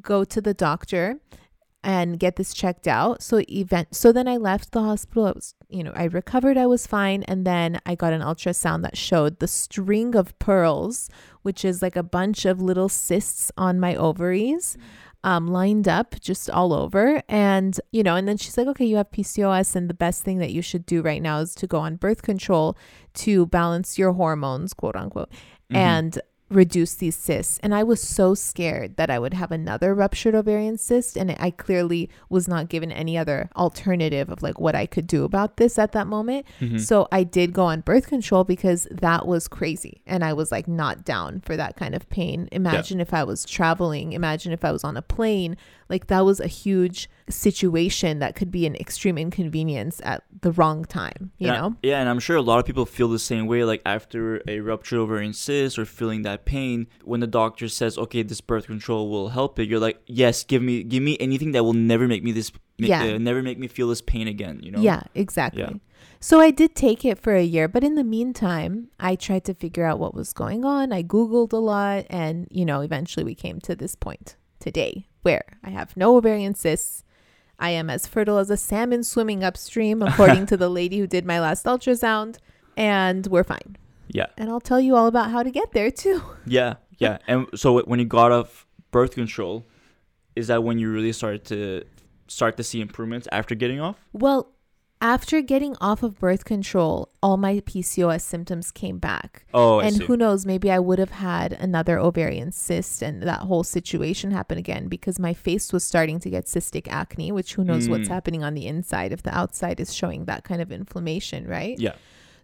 go 0.00 0.24
to 0.24 0.40
the 0.40 0.54
doctor 0.54 1.18
and 1.86 2.18
get 2.18 2.34
this 2.36 2.52
checked 2.52 2.88
out 2.88 3.22
so 3.22 3.40
event 3.48 3.94
so 3.94 4.10
then 4.12 4.26
I 4.26 4.36
left 4.36 4.72
the 4.72 4.82
hospital 4.82 5.26
I 5.26 5.32
was 5.32 5.54
you 5.68 5.84
know 5.84 5.92
I 5.94 6.04
recovered 6.04 6.58
I 6.58 6.66
was 6.66 6.86
fine 6.86 7.22
and 7.22 7.46
then 7.46 7.80
I 7.86 7.94
got 7.94 8.12
an 8.12 8.20
ultrasound 8.22 8.82
that 8.82 8.96
showed 8.96 9.38
the 9.38 9.46
string 9.48 10.14
of 10.16 10.36
pearls 10.40 11.08
which 11.42 11.64
is 11.64 11.80
like 11.82 11.94
a 11.96 12.02
bunch 12.02 12.44
of 12.44 12.60
little 12.60 12.88
cysts 12.88 13.52
on 13.56 13.78
my 13.78 13.94
ovaries 13.94 14.76
um, 15.24 15.48
lined 15.48 15.88
up 15.88 16.14
just 16.20 16.48
all 16.48 16.72
over. 16.72 17.20
And, 17.28 17.80
you 17.90 18.04
know, 18.04 18.14
and 18.14 18.28
then 18.28 18.36
she's 18.36 18.56
like, 18.56 18.68
okay, 18.68 18.84
you 18.84 18.94
have 18.94 19.10
PCOS. 19.10 19.74
And 19.74 19.90
the 19.90 19.94
best 19.94 20.22
thing 20.22 20.38
that 20.38 20.52
you 20.52 20.62
should 20.62 20.86
do 20.86 21.02
right 21.02 21.20
now 21.20 21.38
is 21.40 21.52
to 21.56 21.66
go 21.66 21.80
on 21.80 21.96
birth 21.96 22.22
control 22.22 22.76
to 23.14 23.46
balance 23.46 23.98
your 23.98 24.12
hormones, 24.12 24.72
quote 24.72 24.94
unquote, 24.94 25.30
Mhm. 25.72 25.76
and 25.76 26.18
reduce 26.48 26.94
these 26.94 27.16
cysts. 27.16 27.58
And 27.62 27.74
I 27.74 27.82
was 27.82 28.00
so 28.00 28.34
scared 28.34 28.96
that 28.96 29.10
I 29.10 29.18
would 29.18 29.34
have 29.34 29.50
another 29.50 29.94
ruptured 29.94 30.34
ovarian 30.34 30.78
cyst. 30.78 31.16
And 31.16 31.34
I 31.40 31.50
clearly 31.50 32.08
was 32.28 32.46
not 32.46 32.68
given 32.68 32.92
any 32.92 33.18
other 33.18 33.50
alternative 33.56 34.30
of 34.30 34.42
like 34.42 34.60
what 34.60 34.74
I 34.76 34.86
could 34.86 35.06
do 35.08 35.24
about 35.24 35.56
this 35.56 35.78
at 35.78 35.92
that 35.92 36.06
moment. 36.06 36.46
Mhm. 36.60 36.80
So 36.80 37.08
I 37.10 37.24
did 37.24 37.52
go 37.52 37.64
on 37.64 37.80
birth 37.80 38.06
control 38.06 38.44
because 38.44 38.86
that 38.90 39.26
was 39.26 39.48
crazy. 39.48 40.02
And 40.06 40.24
I 40.24 40.32
was 40.34 40.52
like 40.52 40.68
not 40.68 41.04
down 41.04 41.40
for 41.40 41.56
that 41.56 41.76
kind 41.76 41.94
of 41.94 42.08
pain. 42.10 42.48
Imagine 42.52 43.00
if 43.00 43.12
I 43.12 43.24
was 43.24 43.44
traveling, 43.44 44.12
imagine 44.12 44.52
if 44.52 44.64
I 44.64 44.70
was 44.70 44.84
on 44.84 44.96
a 44.96 45.02
plane. 45.02 45.56
Like 45.88 46.06
that 46.08 46.24
was 46.24 46.40
a 46.40 46.46
huge 46.46 47.08
situation 47.28 48.18
that 48.18 48.34
could 48.34 48.50
be 48.50 48.66
an 48.66 48.74
extreme 48.76 49.16
inconvenience 49.18 50.00
at 50.04 50.24
the 50.40 50.52
wrong 50.52 50.84
time, 50.84 51.30
you 51.38 51.50
I- 51.50 51.56
know? 51.58 51.76
yeah, 51.82 52.00
and 52.00 52.08
I'm 52.08 52.18
sure 52.18 52.36
a 52.36 52.42
lot 52.42 52.58
of 52.58 52.64
people 52.66 52.86
feel 52.86 53.08
the 53.08 53.18
same 53.18 53.46
way. 53.46 53.64
Like 53.64 53.82
after 53.86 54.42
a 54.48 54.60
ruptured 54.60 54.98
ovarian 54.98 55.32
cyst 55.32 55.78
or 55.78 55.84
feeling 55.84 56.22
that 56.22 56.44
pain, 56.44 56.86
when 57.04 57.20
the 57.20 57.26
doctor 57.26 57.68
says, 57.68 57.96
"Okay, 57.98 58.22
this 58.22 58.40
birth 58.40 58.66
control 58.66 59.08
will 59.10 59.28
help 59.30 59.58
it," 59.58 59.68
you're 59.68 59.80
like, 59.80 60.00
"Yes, 60.06 60.44
give 60.44 60.62
me, 60.62 60.82
give 60.82 61.02
me 61.02 61.16
anything 61.20 61.52
that 61.52 61.64
will 61.64 61.72
never 61.72 62.06
make 62.08 62.22
me 62.24 62.32
this, 62.32 62.50
ma- 62.80 62.86
Yeah. 62.88 63.04
uh, 63.14 63.18
never 63.18 63.42
make 63.42 63.58
me 63.58 63.66
feel 63.68 63.88
this 63.88 64.02
pain 64.02 64.26
again." 64.28 64.60
You 64.62 64.72
know? 64.72 64.80
Yeah, 64.80 65.02
exactly. 65.14 65.62
Yeah. 65.62 65.70
So 66.20 66.40
I 66.40 66.50
did 66.50 66.74
take 66.74 67.04
it 67.04 67.18
for 67.18 67.34
a 67.34 67.42
year, 67.42 67.68
but 67.68 67.84
in 67.84 67.94
the 67.94 68.04
meantime, 68.04 68.88
I 68.98 69.16
tried 69.16 69.44
to 69.44 69.54
figure 69.54 69.84
out 69.84 69.98
what 69.98 70.14
was 70.14 70.32
going 70.32 70.64
on. 70.64 70.92
I 70.92 71.02
Googled 71.02 71.52
a 71.52 71.58
lot, 71.58 72.06
and, 72.10 72.48
you 72.50 72.64
know, 72.64 72.80
eventually 72.80 73.22
we 73.24 73.34
came 73.34 73.60
to 73.60 73.76
this 73.76 73.94
point 73.94 74.36
today 74.58 75.06
where 75.26 75.58
I 75.64 75.70
have 75.70 75.96
no 75.96 76.16
ovarian 76.16 76.54
cysts. 76.54 77.02
I 77.58 77.70
am 77.70 77.90
as 77.90 78.06
fertile 78.06 78.38
as 78.38 78.48
a 78.48 78.56
salmon 78.56 79.02
swimming 79.02 79.42
upstream, 79.42 80.00
according 80.00 80.46
to 80.52 80.56
the 80.56 80.68
lady 80.68 81.00
who 81.00 81.08
did 81.08 81.26
my 81.26 81.40
last 81.40 81.66
ultrasound, 81.66 82.36
and 82.76 83.26
we're 83.26 83.42
fine. 83.42 83.76
Yeah. 84.06 84.26
And 84.38 84.48
I'll 84.48 84.60
tell 84.60 84.80
you 84.80 84.94
all 84.94 85.08
about 85.08 85.32
how 85.32 85.42
to 85.42 85.50
get 85.50 85.72
there 85.72 85.90
too. 85.90 86.22
Yeah. 86.46 86.74
Yeah. 86.98 87.18
And 87.26 87.48
so 87.56 87.80
when 87.82 87.98
you 87.98 88.04
got 88.04 88.30
off 88.30 88.68
birth 88.92 89.14
control, 89.16 89.64
is 90.36 90.46
that 90.46 90.62
when 90.62 90.78
you 90.78 90.92
really 90.92 91.12
started 91.12 91.44
to 91.46 91.82
start 92.28 92.56
to 92.58 92.62
see 92.62 92.80
improvements 92.80 93.26
after 93.32 93.56
getting 93.56 93.80
off? 93.80 93.96
Well, 94.12 94.52
After 95.00 95.42
getting 95.42 95.76
off 95.78 96.02
of 96.02 96.18
birth 96.18 96.46
control, 96.46 97.10
all 97.22 97.36
my 97.36 97.60
PCOS 97.60 98.22
symptoms 98.22 98.70
came 98.70 98.98
back. 98.98 99.44
Oh, 99.52 99.78
and 99.80 99.94
who 100.02 100.16
knows, 100.16 100.46
maybe 100.46 100.70
I 100.70 100.78
would 100.78 100.98
have 100.98 101.10
had 101.10 101.52
another 101.52 101.98
ovarian 101.98 102.50
cyst 102.50 103.02
and 103.02 103.22
that 103.22 103.40
whole 103.40 103.62
situation 103.62 104.30
happen 104.30 104.56
again 104.56 104.88
because 104.88 105.18
my 105.18 105.34
face 105.34 105.70
was 105.72 105.84
starting 105.84 106.18
to 106.20 106.30
get 106.30 106.46
cystic 106.46 106.88
acne, 106.88 107.30
which 107.30 107.54
who 107.54 107.62
knows 107.64 107.90
what's 107.90 108.08
Mm. 108.08 108.12
happening 108.12 108.42
on 108.44 108.54
the 108.54 108.66
inside 108.66 109.12
if 109.12 109.22
the 109.22 109.36
outside 109.36 109.80
is 109.80 109.92
showing 109.92 110.24
that 110.24 110.44
kind 110.44 110.62
of 110.62 110.72
inflammation, 110.72 111.46
right? 111.46 111.78
yeah. 111.78 111.96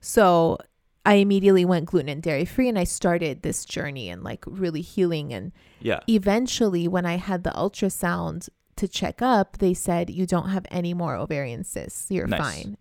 So 0.02 0.58
I 1.06 1.14
immediately 1.14 1.64
went 1.64 1.86
gluten 1.86 2.08
and 2.10 2.22
dairy 2.22 2.44
free 2.44 2.68
and 2.68 2.78
I 2.78 2.84
started 2.84 3.42
this 3.42 3.64
journey 3.64 4.08
and 4.10 4.22
like 4.22 4.44
really 4.46 4.82
healing. 4.82 5.32
And 5.32 5.52
Yeah. 5.80 6.00
eventually, 6.08 6.86
when 6.86 7.06
I 7.06 7.16
had 7.16 7.44
the 7.44 7.50
ultrasound 7.50 8.48
to 8.76 8.88
check 8.88 9.20
up, 9.22 9.58
they 9.58 9.74
said, 9.74 10.10
You 10.10 10.26
don't 10.26 10.48
have 10.48 10.66
any 10.70 10.94
more 10.94 11.14
ovarian 11.16 11.64
cysts. 11.64 12.10
You're 12.10 12.26
Nice. 12.26 12.40
fine. 12.40 12.76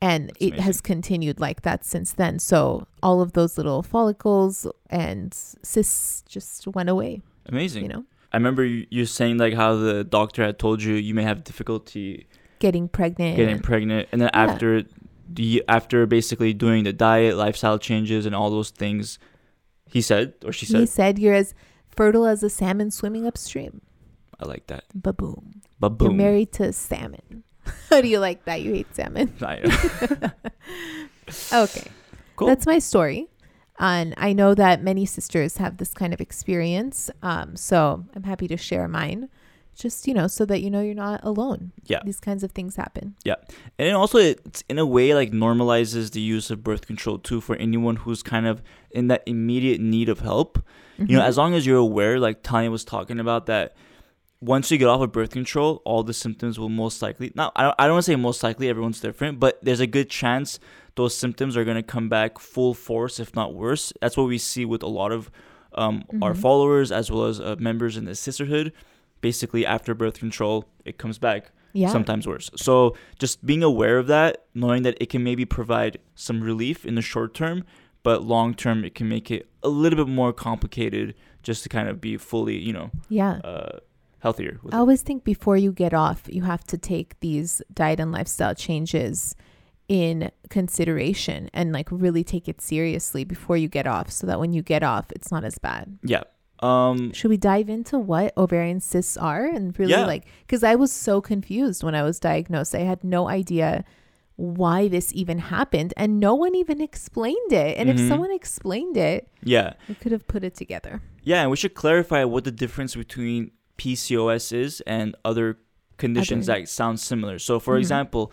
And 0.00 0.28
That's 0.28 0.36
it 0.40 0.54
has 0.60 0.80
continued 0.80 1.40
like 1.40 1.62
that 1.62 1.84
since 1.84 2.12
then. 2.12 2.38
So 2.38 2.86
all 3.02 3.20
of 3.22 3.32
those 3.32 3.56
little 3.56 3.82
follicles 3.82 4.66
and 4.90 5.32
cysts 5.32 6.22
just 6.28 6.66
went 6.68 6.88
away, 6.90 7.22
Amazing. 7.46 7.82
you 7.84 7.88
know, 7.88 8.04
I 8.32 8.36
remember 8.36 8.64
you, 8.64 8.86
you 8.90 9.06
saying 9.06 9.38
like 9.38 9.54
how 9.54 9.76
the 9.76 10.04
doctor 10.04 10.44
had 10.44 10.58
told 10.58 10.82
you 10.82 10.94
you 10.94 11.14
may 11.14 11.22
have 11.22 11.44
difficulty 11.44 12.26
getting 12.58 12.88
pregnant. 12.88 13.36
getting 13.36 13.58
pregnant, 13.60 14.08
and 14.12 14.20
then 14.20 14.30
Yeah. 14.34 14.42
after 14.44 14.82
the 15.32 15.64
after 15.68 16.06
basically 16.06 16.52
doing 16.52 16.84
the 16.84 16.92
diet, 16.92 17.36
lifestyle 17.36 17.78
changes, 17.78 18.26
and 18.26 18.34
all 18.34 18.50
those 18.50 18.70
things, 18.70 19.18
he 19.86 20.00
said 20.02 20.34
or 20.44 20.52
she 20.52 20.66
said, 20.66 20.80
he 20.80 20.86
said, 20.86 21.18
You're 21.18 21.34
as 21.34 21.54
fertile 21.88 22.26
as 22.26 22.42
a 22.42 22.50
salmon 22.50 22.90
swimming 22.90 23.26
upstream. 23.26 23.80
I 24.40 24.46
like 24.46 24.66
that. 24.68 24.84
Ba 24.94 25.12
boom. 25.12 25.62
But 25.80 26.00
You're 26.00 26.10
married 26.12 26.52
to 26.52 26.72
salmon. 26.72 27.42
How 27.90 28.00
do 28.00 28.08
you 28.08 28.18
like 28.18 28.44
that? 28.44 28.62
You 28.62 28.72
hate 28.74 28.94
salmon. 28.94 29.32
I. 29.42 30.30
Okay. 31.52 31.90
Cool. 32.36 32.48
That's 32.48 32.66
my 32.66 32.78
story. 32.78 33.26
And 33.78 34.14
I 34.16 34.32
know 34.32 34.54
that 34.54 34.82
many 34.82 35.04
sisters 35.06 35.56
have 35.58 35.78
this 35.78 35.92
kind 35.92 36.14
of 36.14 36.20
experience. 36.20 37.10
Um, 37.22 37.56
so 37.56 38.04
I'm 38.14 38.22
happy 38.22 38.48
to 38.48 38.56
share 38.56 38.86
mine. 38.88 39.28
Just, 39.74 40.06
you 40.08 40.14
know, 40.14 40.26
so 40.26 40.46
that 40.46 40.62
you 40.62 40.70
know 40.70 40.80
you're 40.80 40.94
not 40.94 41.20
alone. 41.22 41.72
Yeah. 41.84 42.00
These 42.04 42.20
kinds 42.20 42.42
of 42.42 42.52
things 42.52 42.76
happen. 42.76 43.14
Yeah 43.24 43.34
and 43.78 43.94
also, 43.94 44.18
it's 44.18 44.64
in 44.70 44.78
a 44.78 44.86
way 44.86 45.12
like 45.14 45.32
normalizes 45.32 46.12
the 46.12 46.20
use 46.20 46.50
of 46.50 46.62
birth 46.64 46.86
control 46.86 47.18
too 47.18 47.42
for 47.42 47.56
anyone 47.56 47.96
who's 47.96 48.22
kind 48.22 48.46
of 48.46 48.62
in 48.90 49.08
that 49.08 49.22
immediate 49.26 49.80
need 49.80 50.08
of 50.08 50.20
help. 50.20 50.62
You 50.98 51.16
know, 51.18 51.22
Mhm. 51.22 51.26
as 51.28 51.36
long 51.36 51.52
as 51.54 51.66
you're 51.66 51.76
aware, 51.76 52.18
like 52.18 52.42
Tanya 52.42 52.70
was 52.70 52.84
talking 52.84 53.20
about, 53.20 53.44
that 53.46 53.74
once 54.46 54.70
you 54.70 54.78
get 54.78 54.88
off 54.88 55.00
of 55.00 55.10
birth 55.12 55.30
control, 55.30 55.82
all 55.84 56.02
the 56.02 56.14
symptoms 56.14 56.58
will 56.58 56.68
most 56.84 57.02
likely 57.02 57.32
not. 57.34 57.52
I 57.56 57.62
don't. 57.64 57.74
I 57.78 57.84
don't 57.86 57.94
want 57.96 58.04
to 58.06 58.12
say 58.12 58.16
most 58.16 58.42
likely. 58.42 58.68
Everyone's 58.68 59.00
different, 59.00 59.40
but 59.40 59.58
there's 59.62 59.80
a 59.80 59.86
good 59.86 60.08
chance 60.08 60.58
those 60.94 61.14
symptoms 61.16 61.56
are 61.56 61.64
gonna 61.64 61.82
come 61.82 62.08
back 62.08 62.38
full 62.38 62.72
force, 62.74 63.20
if 63.20 63.34
not 63.34 63.54
worse. 63.54 63.92
That's 64.00 64.16
what 64.16 64.28
we 64.28 64.38
see 64.38 64.64
with 64.64 64.82
a 64.82 64.88
lot 65.00 65.12
of 65.12 65.30
um, 65.74 66.04
our 66.22 66.32
Mhm. 66.32 66.38
followers 66.38 66.90
as 66.90 67.10
well 67.10 67.24
as 67.26 67.38
uh, 67.38 67.54
members 67.58 67.98
in 67.98 68.04
the 68.06 68.12
Cysterhood. 68.12 68.72
Basically, 69.20 69.66
after 69.66 69.94
birth 69.94 70.18
control, 70.18 70.64
it 70.86 70.96
comes 70.96 71.18
back 71.18 71.50
yeah. 71.74 71.90
sometimes 71.90 72.26
worse. 72.26 72.48
So 72.56 72.96
just 73.18 73.44
being 73.44 73.62
aware 73.62 73.98
of 73.98 74.06
that, 74.06 74.44
knowing 74.54 74.84
that 74.84 74.96
it 75.00 75.10
can 75.10 75.22
maybe 75.22 75.44
provide 75.44 75.98
some 76.14 76.40
relief 76.42 76.86
in 76.86 76.94
the 76.94 77.02
short 77.02 77.34
term, 77.34 77.64
but 78.02 78.22
long 78.22 78.54
term 78.54 78.84
it 78.84 78.94
can 78.94 79.06
make 79.08 79.30
it 79.30 79.48
a 79.62 79.68
little 79.68 80.02
bit 80.02 80.10
more 80.10 80.32
complicated 80.32 81.14
just 81.42 81.62
to 81.64 81.68
kind 81.68 81.88
of 81.90 82.00
be 82.00 82.16
fully, 82.16 82.56
you 82.56 82.72
know, 82.72 82.90
Yeah. 83.10 83.40
uh, 83.44 83.80
healthier. 84.20 84.58
I 84.64 84.68
it. 84.68 84.74
always 84.74 85.02
think 85.02 85.24
before 85.24 85.56
you 85.56 85.72
get 85.72 85.94
off, 85.94 86.24
you 86.28 86.42
have 86.42 86.64
to 86.64 86.78
take 86.78 87.18
these 87.20 87.62
diet 87.72 88.00
and 88.00 88.12
lifestyle 88.12 88.54
changes 88.54 89.34
in 89.88 90.30
consideration 90.50 91.48
and 91.52 91.72
like 91.72 91.88
really 91.92 92.24
take 92.24 92.48
it 92.48 92.60
seriously 92.60 93.24
before 93.24 93.56
you 93.56 93.68
get 93.68 93.86
off 93.86 94.10
so 94.10 94.26
that 94.26 94.40
when 94.40 94.52
you 94.52 94.62
get 94.62 94.82
off, 94.82 95.12
it's 95.12 95.30
not 95.30 95.44
as 95.44 95.58
bad. 95.58 95.98
Yeah. 96.02 96.24
Um. 96.60 97.12
Should 97.12 97.28
we 97.28 97.36
dive 97.36 97.68
into 97.68 97.98
what 97.98 98.32
ovarian 98.36 98.80
cysts 98.80 99.16
are 99.16 99.44
and 99.44 99.78
really 99.78 99.92
Yeah. 99.92 100.06
like 100.06 100.24
because 100.46 100.64
I 100.64 100.74
was 100.74 100.90
so 100.90 101.20
confused 101.20 101.84
when 101.84 101.94
I 101.94 102.02
was 102.02 102.18
diagnosed. 102.18 102.74
I 102.74 102.80
had 102.80 103.04
no 103.04 103.28
idea 103.28 103.84
why 104.36 104.88
this 104.88 105.12
even 105.14 105.38
happened 105.38 105.94
and 105.96 106.18
no 106.18 106.34
one 106.34 106.54
even 106.54 106.80
explained 106.80 107.52
it. 107.52 107.76
And 107.78 107.88
Mhm. 107.88 107.94
if 107.94 108.08
someone 108.08 108.32
explained 108.32 108.96
it, 108.96 109.28
Yeah. 109.42 109.74
we 109.88 109.94
could 109.94 110.12
have 110.12 110.26
put 110.26 110.44
it 110.44 110.54
together. 110.54 111.00
Yeah, 111.22 111.42
and 111.42 111.50
we 111.50 111.56
should 111.56 111.74
clarify 111.74 112.24
what 112.24 112.44
the 112.44 112.50
difference 112.52 112.94
between 112.96 113.50
PCOS 113.78 114.52
is 114.52 114.80
and 114.86 115.14
other 115.24 115.58
conditions 115.98 116.48
Other- 116.48 116.60
that 116.60 116.68
sound 116.68 117.00
similar. 117.00 117.38
So, 117.38 117.58
for 117.58 117.76
Mhm. 117.76 117.80
example, 117.80 118.32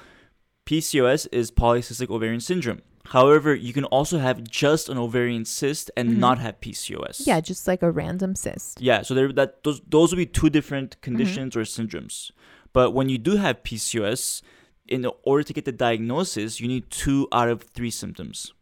PCOS 0.66 1.28
is 1.32 1.52
polycystic 1.52 2.10
ovarian 2.10 2.40
syndrome. 2.40 2.82
However, 3.08 3.54
you 3.54 3.74
can 3.74 3.84
also 3.86 4.20
have 4.20 4.44
just 4.46 4.88
an 4.88 4.98
ovarian 4.98 5.44
cyst 5.44 5.92
and 5.98 6.12
Mhm. 6.12 6.18
not 6.18 6.40
have 6.40 6.62
PCOS. 6.62 7.28
Yeah, 7.28 7.42
just 7.42 7.68
like 7.68 7.84
a 7.84 7.92
random 7.92 8.34
cyst. 8.36 8.82
Yeah, 8.82 9.02
so 9.02 9.14
there 9.14 9.32
that 9.34 9.64
those 9.64 9.82
those 9.88 10.12
would 10.12 10.18
be 10.18 10.26
two 10.26 10.50
different 10.50 10.92
Mm-hmm. 10.92 11.02
conditions 11.02 11.56
or 11.58 11.62
syndromes. 11.64 12.32
But 12.72 12.92
when 12.92 13.10
you 13.10 13.18
do 13.18 13.36
have 13.36 13.64
PCOS, 13.64 14.42
in 14.88 15.06
order 15.24 15.44
to 15.44 15.54
get 15.54 15.66
the 15.66 15.72
diagnosis, 15.72 16.60
you 16.62 16.68
need 16.68 16.90
two 16.90 17.28
out 17.32 17.50
of 17.50 17.64
three 17.76 17.92
symptoms. 17.92 18.54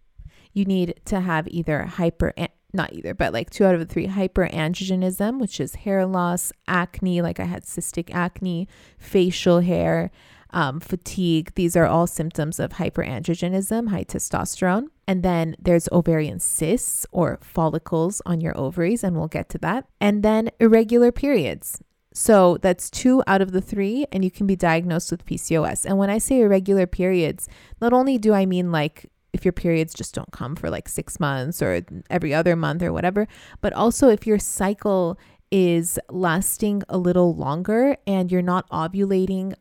You 0.53 0.65
need 0.65 0.99
to 1.05 1.21
have 1.21 1.47
either 1.47 1.83
hyper 1.85 2.33
not 2.73 2.93
either, 2.93 3.13
but 3.13 3.33
like 3.33 3.49
two 3.49 3.65
out 3.65 3.73
of 3.73 3.79
the 3.79 3.85
three 3.85 4.07
hyperandrogenism, 4.07 5.39
which 5.39 5.59
is 5.59 5.75
hair 5.75 6.05
loss, 6.05 6.51
acne, 6.67 7.21
like 7.21 7.39
I 7.39 7.45
had 7.45 7.63
cystic 7.63 8.13
acne, 8.13 8.67
facial 8.97 9.59
hair, 9.59 10.11
um, 10.51 10.79
fatigue. 10.79 11.51
These 11.55 11.75
are 11.75 11.85
all 11.85 12.07
symptoms 12.07 12.59
of 12.59 12.71
hyperandrogenism, 12.71 13.89
high 13.89 14.03
testosterone. 14.03 14.87
And 15.07 15.23
then 15.23 15.55
there's 15.59 15.89
ovarian 15.91 16.39
cysts 16.39 17.05
or 17.11 17.39
follicles 17.41 18.21
on 18.25 18.41
your 18.41 18.57
ovaries, 18.57 19.03
and 19.03 19.15
we'll 19.15 19.27
get 19.27 19.49
to 19.49 19.57
that. 19.59 19.87
And 19.99 20.23
then 20.23 20.49
irregular 20.59 21.11
periods. 21.11 21.81
So 22.13 22.57
that's 22.61 22.89
two 22.89 23.23
out 23.25 23.41
of 23.41 23.53
the 23.53 23.61
three, 23.61 24.05
and 24.11 24.23
you 24.23 24.31
can 24.31 24.45
be 24.45 24.55
diagnosed 24.55 25.11
with 25.11 25.25
PCOS. 25.25 25.85
And 25.85 25.97
when 25.97 26.09
I 26.09 26.17
say 26.17 26.41
irregular 26.41 26.85
periods, 26.85 27.47
not 27.81 27.93
only 27.93 28.17
do 28.17 28.33
I 28.33 28.45
mean 28.45 28.71
like 28.71 29.09
if 29.33 29.45
your 29.45 29.51
periods 29.53 29.93
just 29.93 30.13
don't 30.13 30.31
come 30.31 30.55
for 30.55 30.69
like 30.69 30.89
six 30.89 31.19
months 31.19 31.61
or 31.61 31.81
every 32.09 32.33
other 32.33 32.55
month 32.55 32.81
or 32.83 32.91
whatever, 32.91 33.27
but 33.61 33.73
also 33.73 34.09
if 34.09 34.27
your 34.27 34.39
cycle 34.39 35.17
is 35.51 35.99
lasting 36.09 36.83
a 36.89 36.97
little 36.97 37.35
longer 37.35 37.95
and 38.07 38.31
you're 38.31 38.41
not 38.41 38.69
ovulating 38.69 39.53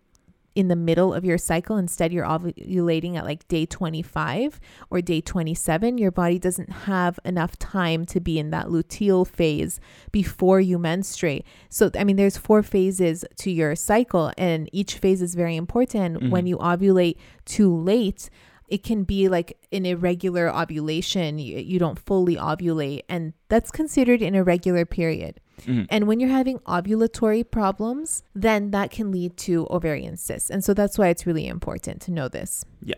in 0.57 0.67
the 0.67 0.77
middle 0.77 1.15
of 1.15 1.25
your 1.25 1.39
cycle, 1.39 1.77
instead 1.77 2.13
you're 2.13 2.27
ovulating 2.27 3.17
at 3.17 3.25
like 3.25 3.47
day 3.47 3.65
25 3.65 4.59
or 4.91 5.01
day 5.01 5.21
27, 5.21 5.97
your 5.97 6.11
body 6.11 6.39
doesn't 6.41 6.71
have 6.71 7.21
enough 7.25 7.57
time 7.59 8.05
to 8.05 8.19
be 8.21 8.39
in 8.39 8.51
that 8.51 8.67
luteal 8.67 9.25
phase 9.27 9.79
before 10.11 10.61
you 10.61 10.77
menstruate. 10.79 11.45
So, 11.69 11.91
I 11.97 12.03
mean, 12.03 12.17
there's 12.17 12.37
four 12.37 12.65
phases 12.65 13.25
to 13.37 13.51
your 13.51 13.77
cycle, 13.77 14.33
and 14.37 14.69
each 14.73 14.99
phase 14.99 15.23
is 15.23 15.37
very 15.37 15.55
important. 15.55 16.31
When 16.31 16.45
Mhm. 16.45 16.49
you 16.49 16.59
ovulate 16.59 17.17
too 17.45 17.73
late, 17.75 18.29
it 18.71 18.83
can 18.85 19.03
be 19.03 19.29
like 19.29 19.59
an 19.73 19.85
irregular 19.85 20.49
ovulation. 20.49 21.39
You, 21.39 21.59
you 21.59 21.79
don't 21.79 21.99
fully 21.99 22.37
ovulate, 22.37 23.03
and 23.09 23.35
that's 23.49 23.71
considered 23.71 24.23
an 24.23 24.35
irregular 24.35 24.87
period. 24.87 25.41
Mhm. 25.63 25.87
And 25.91 26.07
when 26.07 26.21
you're 26.21 26.31
having 26.31 26.61
ovulatory 26.61 27.49
problems, 27.51 28.23
then 28.35 28.71
that 28.71 28.91
can 28.91 29.11
lead 29.11 29.37
to 29.39 29.67
ovarian 29.71 30.17
cysts. 30.17 30.49
And 30.49 30.65
so 30.65 30.73
that's 30.73 30.97
why 30.99 31.09
it's 31.09 31.27
really 31.27 31.47
important 31.47 32.01
to 32.03 32.13
know 32.13 32.29
this. 32.29 32.65
Yeah. 32.83 32.95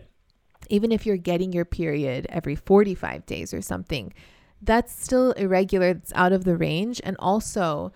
Even 0.69 0.91
if 0.91 1.05
you're 1.05 1.17
getting 1.17 1.51
your 1.51 1.65
period 1.65 2.25
every 2.29 2.55
45 2.55 3.25
days 3.25 3.53
or 3.53 3.61
something, 3.61 4.13
that's 4.61 4.93
still 4.93 5.31
irregular. 5.33 5.89
It's 5.89 6.13
out 6.15 6.31
of 6.31 6.45
the 6.45 6.55
range. 6.55 7.01
And 7.03 7.17
also, 7.19 7.91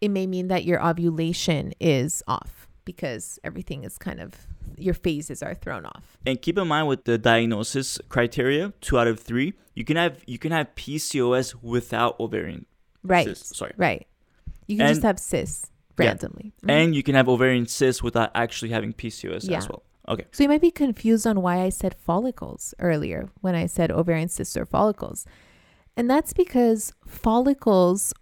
it 0.00 0.10
may 0.10 0.26
mean 0.26 0.46
that 0.48 0.64
your 0.64 0.84
ovulation 0.86 1.72
is 1.80 2.22
off 2.28 2.68
because 2.84 3.40
everything 3.42 3.82
is 3.82 3.98
kind 3.98 4.20
of, 4.20 4.46
your 4.76 4.94
phases 4.94 5.42
are 5.42 5.54
thrown 5.54 5.84
off. 5.86 6.16
And 6.26 6.40
keep 6.40 6.58
in 6.58 6.68
mind 6.68 6.88
with 6.88 7.04
the 7.04 7.18
diagnosis 7.18 7.98
criteria, 8.08 8.72
two 8.80 8.98
out 8.98 9.06
of 9.06 9.20
three, 9.20 9.54
you 9.74 9.84
can 9.84 9.96
have 9.96 10.22
you 10.26 10.38
can 10.38 10.52
have 10.52 10.74
PCOS 10.74 11.54
without 11.62 12.18
ovarian 12.20 12.66
Right. 13.02 13.26
cysts. 13.26 13.56
Sorry. 13.56 13.72
Right. 13.76 14.06
You 14.66 14.76
can 14.78 14.88
just 14.88 15.02
have 15.02 15.18
cysts 15.18 15.70
Yeah. 15.98 16.06
randomly. 16.06 16.52
Mhm. 16.62 16.70
And 16.70 16.94
you 16.94 17.02
can 17.02 17.14
have 17.14 17.28
ovarian 17.28 17.66
cysts 17.66 18.02
without 18.02 18.30
actually 18.34 18.70
having 18.70 18.92
PCOS 18.92 19.48
Yeah. 19.48 19.58
as 19.58 19.68
well. 19.68 19.82
Okay. 20.08 20.24
So 20.32 20.42
you 20.42 20.48
might 20.48 20.60
be 20.60 20.70
confused 20.70 21.26
on 21.26 21.42
why 21.42 21.60
I 21.60 21.68
said 21.68 21.94
follicles 21.94 22.74
earlier 22.80 23.30
when 23.40 23.54
I 23.54 23.66
said 23.66 23.90
ovarian 23.90 24.28
cysts 24.28 24.56
or 24.56 24.64
follicles. 24.66 25.24
And 25.96 26.08
that's 26.10 26.32
because 26.32 26.92
follicles 27.06 28.12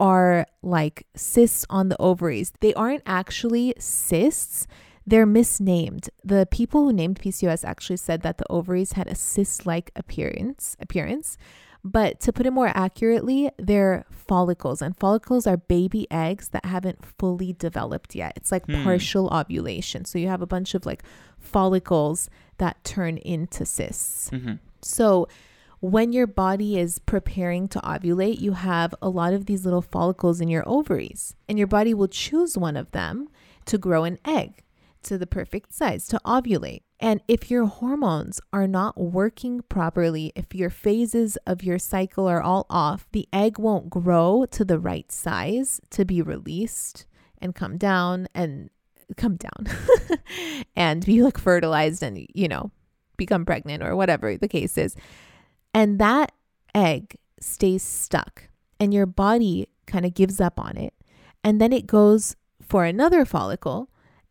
are 0.00 0.46
like 0.62 1.06
cysts 1.14 1.64
on 1.70 1.88
the 1.88 2.00
ovaries. 2.00 2.52
They 2.60 2.72
aren't 2.74 3.02
actually 3.06 3.74
cysts. 3.78 4.66
They're 5.10 5.26
misnamed. 5.26 6.10
The 6.22 6.46
people 6.50 6.84
who 6.84 6.92
named 6.92 7.18
PCOS 7.20 7.64
actually 7.64 7.96
said 7.96 8.20
that 8.22 8.36
the 8.38 8.44
ovaries 8.50 8.92
had 8.92 9.06
a 9.08 9.14
cyst-like 9.14 9.90
appearance, 9.96 10.76
appearance, 10.80 11.38
But 11.84 12.18
to 12.22 12.32
put 12.32 12.44
it 12.44 12.50
more 12.52 12.72
accurately, 12.74 13.50
they're 13.56 14.04
follicles, 14.10 14.82
and 14.82 14.96
follicles 14.96 15.46
are 15.46 15.56
baby 15.56 16.06
eggs 16.10 16.48
that 16.48 16.64
haven't 16.64 17.06
fully 17.18 17.52
developed 17.52 18.14
yet. 18.16 18.32
It's 18.36 18.50
like 18.50 18.66
Hmm. 18.66 18.82
partial 18.82 19.28
ovulation. 19.32 20.04
So 20.04 20.18
you 20.18 20.28
have 20.28 20.42
a 20.42 20.46
bunch 20.46 20.74
of 20.74 20.84
like 20.84 21.02
follicles 21.38 22.28
that 22.58 22.82
turn 22.84 23.16
into 23.18 23.64
cysts. 23.64 24.28
Mm-hmm. 24.30 24.54
So 24.82 25.28
when 25.80 26.12
your 26.12 26.26
body 26.26 26.78
is 26.78 26.98
preparing 26.98 27.68
to 27.68 27.78
ovulate, 27.80 28.40
you 28.40 28.52
have 28.52 28.92
a 29.00 29.08
lot 29.08 29.32
of 29.32 29.46
these 29.46 29.64
little 29.64 29.80
follicles 29.82 30.40
in 30.40 30.48
your 30.48 30.68
ovaries, 30.68 31.36
and 31.48 31.56
your 31.56 31.68
body 31.68 31.94
will 31.94 32.08
choose 32.08 32.58
one 32.58 32.76
of 32.76 32.90
them 32.90 33.28
to 33.66 33.78
grow 33.78 34.02
an 34.04 34.18
egg 34.24 34.64
to 35.08 35.18
the 35.18 35.26
perfect 35.26 35.72
size 35.72 36.06
to 36.08 36.20
ovulate. 36.24 36.82
And 37.00 37.22
if 37.26 37.50
your 37.50 37.64
hormones 37.64 38.40
are 38.52 38.66
not 38.66 39.00
working 39.00 39.62
properly, 39.68 40.32
if 40.36 40.54
your 40.54 40.68
phases 40.68 41.38
of 41.46 41.62
your 41.62 41.78
cycle 41.78 42.26
are 42.26 42.42
all 42.42 42.66
off, 42.68 43.08
the 43.12 43.26
egg 43.32 43.58
won't 43.58 43.88
grow 43.88 44.44
to 44.50 44.64
the 44.64 44.78
right 44.78 45.10
size 45.10 45.80
to 45.90 46.04
be 46.04 46.20
released 46.20 47.06
and 47.38 47.54
come 47.54 47.78
down 47.78 48.28
and 48.34 48.68
come 49.16 49.36
down 49.36 49.66
and 50.76 51.06
be 51.06 51.22
like 51.22 51.38
fertilized 51.38 52.02
and, 52.02 52.26
you 52.34 52.48
know, 52.48 52.70
become 53.16 53.46
pregnant 53.46 53.82
or 53.82 53.96
whatever 53.96 54.36
the 54.36 54.48
case 54.48 54.76
is. 54.76 54.94
And 55.72 55.98
that 56.00 56.32
egg 56.74 57.16
stays 57.40 57.82
stuck 57.82 58.50
and 58.78 58.92
your 58.92 59.06
body 59.06 59.68
kind 59.86 60.04
of 60.04 60.12
gives 60.12 60.38
up 60.38 60.60
on 60.60 60.76
it. 60.76 60.92
And 61.42 61.60
then 61.60 61.72
it 61.72 61.86
goes 61.86 62.36
for 62.60 62.84
another 62.84 63.24
follicle 63.24 63.88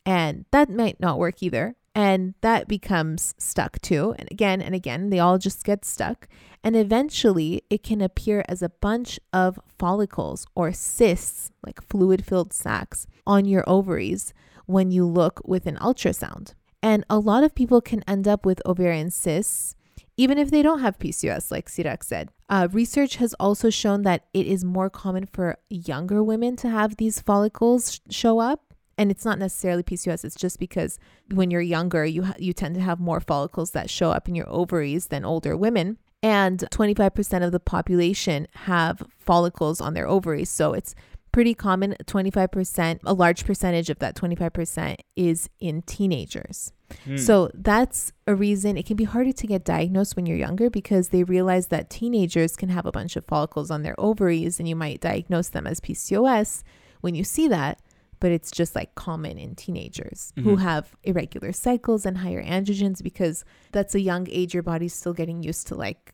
and 0.08 0.46
that 0.52 0.70
might 0.70 1.00
not 1.02 1.20
work 1.20 1.44
either. 1.44 1.76
And 1.94 2.36
that 2.42 2.68
becomes 2.68 3.36
stuck 3.38 3.82
too. 3.82 4.16
And 4.18 4.30
again 4.32 4.62
and 4.62 4.74
again, 4.74 5.10
they 5.10 5.20
all 5.20 5.38
just 5.38 5.66
get 5.66 5.84
stuck. 5.84 6.28
And 6.64 6.76
eventually, 6.76 7.64
it 7.70 7.84
can 7.84 8.02
appear 8.02 8.46
as 8.48 8.62
a 8.62 8.70
bunch 8.70 9.20
of 9.34 9.60
follicles 9.78 10.46
or 10.56 10.72
cysts, 10.72 11.52
like 11.66 11.82
fluid 11.82 12.26
filled 12.26 12.54
sacs, 12.54 13.06
on 13.26 13.46
your 13.46 13.64
ovaries 13.68 14.34
when 14.66 14.92
you 14.92 15.06
look 15.06 15.42
with 15.44 15.66
an 15.66 15.76
ultrasound. 15.78 16.54
And 16.82 17.04
a 17.10 17.20
lot 17.20 17.44
of 17.44 17.56
people 17.56 17.82
can 17.82 18.04
end 18.08 18.28
up 18.28 18.46
with 18.46 18.62
ovarian 18.66 19.12
cysts 19.12 19.76
even 20.18 20.40
if 20.40 20.50
they 20.50 20.64
don't 20.64 20.80
have 20.80 20.98
PCOS, 20.98 21.52
like 21.52 21.70
Sirak 21.70 22.04
said. 22.04 22.32
Uh, 22.50 22.68
research 22.72 23.18
has 23.18 23.36
also 23.36 23.70
shown 23.70 24.02
that 24.02 24.26
it 24.34 24.48
is 24.48 24.66
more 24.66 24.90
common 24.90 25.28
for 25.28 25.60
younger 25.70 26.24
women 26.24 26.56
to 26.58 26.70
have 26.70 26.98
these 26.98 27.22
follicles 27.22 27.94
sh- 27.94 28.00
show 28.10 28.40
up. 28.40 28.67
And 28.98 29.12
it's 29.12 29.26
not 29.26 29.40
necessarily 29.40 29.84
PCOS. 29.84 30.26
It's 30.26 30.36
just 30.36 30.60
because 30.60 31.00
when 31.32 31.52
you're 31.52 31.62
younger, 31.62 32.06
you 32.06 32.24
ha- 32.24 32.36
you 32.40 32.54
tend 32.54 32.76
to 32.76 32.82
have 32.82 33.00
more 33.00 33.20
follicles 33.20 33.72
that 33.72 33.90
show 33.90 34.12
up 34.12 34.28
in 34.28 34.36
your 34.36 34.50
ovaries 34.50 35.08
than 35.08 35.24
older 35.24 35.56
women. 35.56 35.98
And 36.24 36.60
25% 36.72 37.46
of 37.46 37.52
the 37.52 37.60
population 37.60 38.48
have 38.54 39.04
follicles 39.20 39.80
on 39.80 39.94
their 39.94 40.08
ovaries. 40.08 40.50
So 40.50 40.74
it's 40.74 40.96
pretty 41.32 41.54
common. 41.54 41.96
25%, 42.06 43.00
a 43.06 43.14
large 43.14 43.46
percentage 43.46 43.92
of 43.92 44.00
that 44.00 44.16
25% 44.16 44.96
is 45.16 45.50
in 45.60 45.84
teenagers. 45.84 46.74
Hmm. 47.04 47.18
So 47.18 47.52
that's 47.54 48.12
a 48.26 48.34
reason 48.34 48.78
it 48.78 48.88
can 48.88 48.98
be 48.98 49.04
harder 49.04 49.32
to 49.32 49.48
get 49.48 49.64
diagnosed 49.64 50.16
when 50.16 50.26
you're 50.26 50.38
younger 50.38 50.72
because 50.72 51.10
they 51.10 51.24
realize 51.24 51.68
that 51.68 51.92
teenagers 51.92 52.56
can 52.56 52.70
have 52.70 52.88
a 52.88 52.92
bunch 52.92 53.16
of 53.16 53.26
follicles 53.26 53.70
on 53.70 53.84
their 53.84 53.94
ovaries 54.00 54.60
and 54.60 54.68
you 54.68 54.76
might 54.76 55.02
diagnose 55.02 55.50
them 55.50 55.68
as 55.68 55.80
PCOS 55.80 56.64
when 57.02 57.14
you 57.14 57.24
see 57.24 57.48
that. 57.48 57.80
But 58.20 58.32
it's 58.32 58.50
just 58.52 58.76
like 58.76 58.96
common 58.96 59.38
in 59.38 59.56
teenagers 59.56 60.34
who 60.36 60.56
Mhm. 60.56 60.62
have 60.62 60.96
irregular 61.04 61.52
cycles 61.52 62.06
and 62.06 62.18
higher 62.20 62.44
androgens 62.44 63.04
because 63.04 63.46
that's 63.72 63.94
a 63.94 64.00
young 64.00 64.28
age. 64.30 64.54
Your 64.56 64.64
body's 64.64 64.94
still 64.94 65.14
getting 65.14 65.44
used 65.44 65.68
to 65.68 65.76
like 65.76 66.14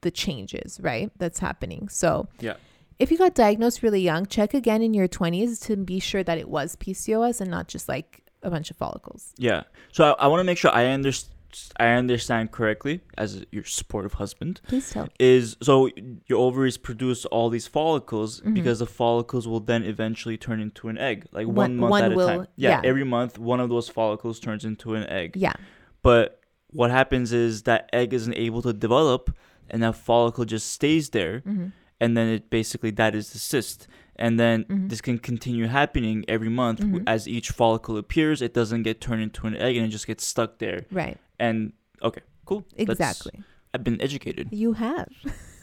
the 0.00 0.10
changes, 0.10 0.80
right? 0.82 1.10
That's 1.18 1.38
happening. 1.38 1.88
So 1.88 2.26
Yeah. 2.40 2.54
if 2.98 3.10
you 3.12 3.18
got 3.18 3.34
diagnosed 3.34 3.82
really 3.82 4.00
young, 4.02 4.26
check 4.26 4.52
again 4.52 4.82
in 4.82 4.94
your 4.94 5.06
20s 5.08 5.60
to 5.66 5.76
be 5.76 5.98
sure 6.00 6.22
that 6.24 6.38
it 6.38 6.48
was 6.48 6.76
PCOS 6.76 7.40
and 7.40 7.50
not 7.50 7.68
just 7.68 7.88
like 7.88 8.22
a 8.42 8.50
bunch 8.50 8.70
of 8.70 8.76
follicles. 8.76 9.32
Yeah. 9.38 9.62
So 9.92 10.12
I, 10.18 10.24
I 10.24 10.26
want 10.26 10.40
to 10.40 10.44
make 10.44 10.58
sure 10.58 10.70
I 10.72 10.86
understand. 10.86 11.30
I 11.78 11.88
understand 11.88 12.50
correctly 12.52 13.00
as 13.18 13.44
your 13.50 13.64
supportive 13.64 14.14
husband 14.14 14.60
Please 14.66 14.90
tell. 14.90 15.08
is 15.18 15.56
so 15.62 15.88
your 16.26 16.38
ovaries 16.38 16.76
produce 16.76 17.24
all 17.26 17.48
these 17.50 17.66
follicles 17.66 18.40
Mhm. 18.40 18.54
because 18.54 18.78
the 18.80 18.86
follicles 18.86 19.46
will 19.48 19.60
then 19.60 19.82
eventually 19.84 20.36
turn 20.36 20.60
into 20.60 20.88
an 20.88 20.98
egg, 20.98 21.26
like 21.32 21.46
one, 21.46 21.56
One- 21.56 21.76
month 21.76 21.90
one 21.90 22.04
at 22.04 22.12
a 22.12 22.14
time. 22.16 22.46
Yeah, 22.56 22.70
yeah. 22.70 22.80
every 22.84 23.04
month 23.04 23.38
one 23.38 23.60
of 23.60 23.68
those 23.68 23.88
follicles 23.88 24.40
turns 24.40 24.64
into 24.64 24.94
an 24.94 25.04
egg. 25.08 25.36
Yeah. 25.36 25.54
But 26.02 26.40
what 26.70 26.90
happens 26.90 27.32
is 27.32 27.62
that 27.62 27.88
egg 27.92 28.12
isn't 28.12 28.34
able 28.34 28.62
to 28.62 28.72
develop, 28.72 29.30
and 29.70 29.82
that 29.82 29.94
follicle 29.96 30.44
just 30.44 30.66
stays 30.72 31.10
there, 31.10 31.40
hmm 31.40 31.66
and 32.00 32.16
then 32.16 32.28
it 32.28 32.50
basically 32.50 32.90
that 32.90 33.14
is 33.14 33.30
the 33.32 33.38
cyst. 33.38 33.86
And 34.16 34.38
then 34.38 34.64
Mhm. 34.64 34.88
this 34.90 35.00
can 35.00 35.16
continue 35.18 35.66
happening 35.68 36.24
every 36.28 36.48
month 36.50 36.80
Mhm. 36.80 37.04
as 37.06 37.26
each 37.28 37.50
follicle 37.50 37.96
appears. 37.96 38.42
It 38.42 38.52
doesn't 38.52 38.82
get 38.82 39.00
turned 39.00 39.22
into 39.22 39.46
an 39.46 39.56
egg, 39.56 39.76
and 39.76 39.86
it 39.86 39.90
just 39.90 40.06
gets 40.06 40.26
stuck 40.26 40.58
there. 40.58 40.86
Right. 40.90 41.18
And 41.38 41.72
okay, 42.02 42.22
cool. 42.44 42.64
That's- 42.76 42.88
Exactly. 42.90 43.42
I've 43.72 43.82
been 43.82 44.00
educated. 44.00 44.48
You 44.52 44.74
have. 44.74 45.08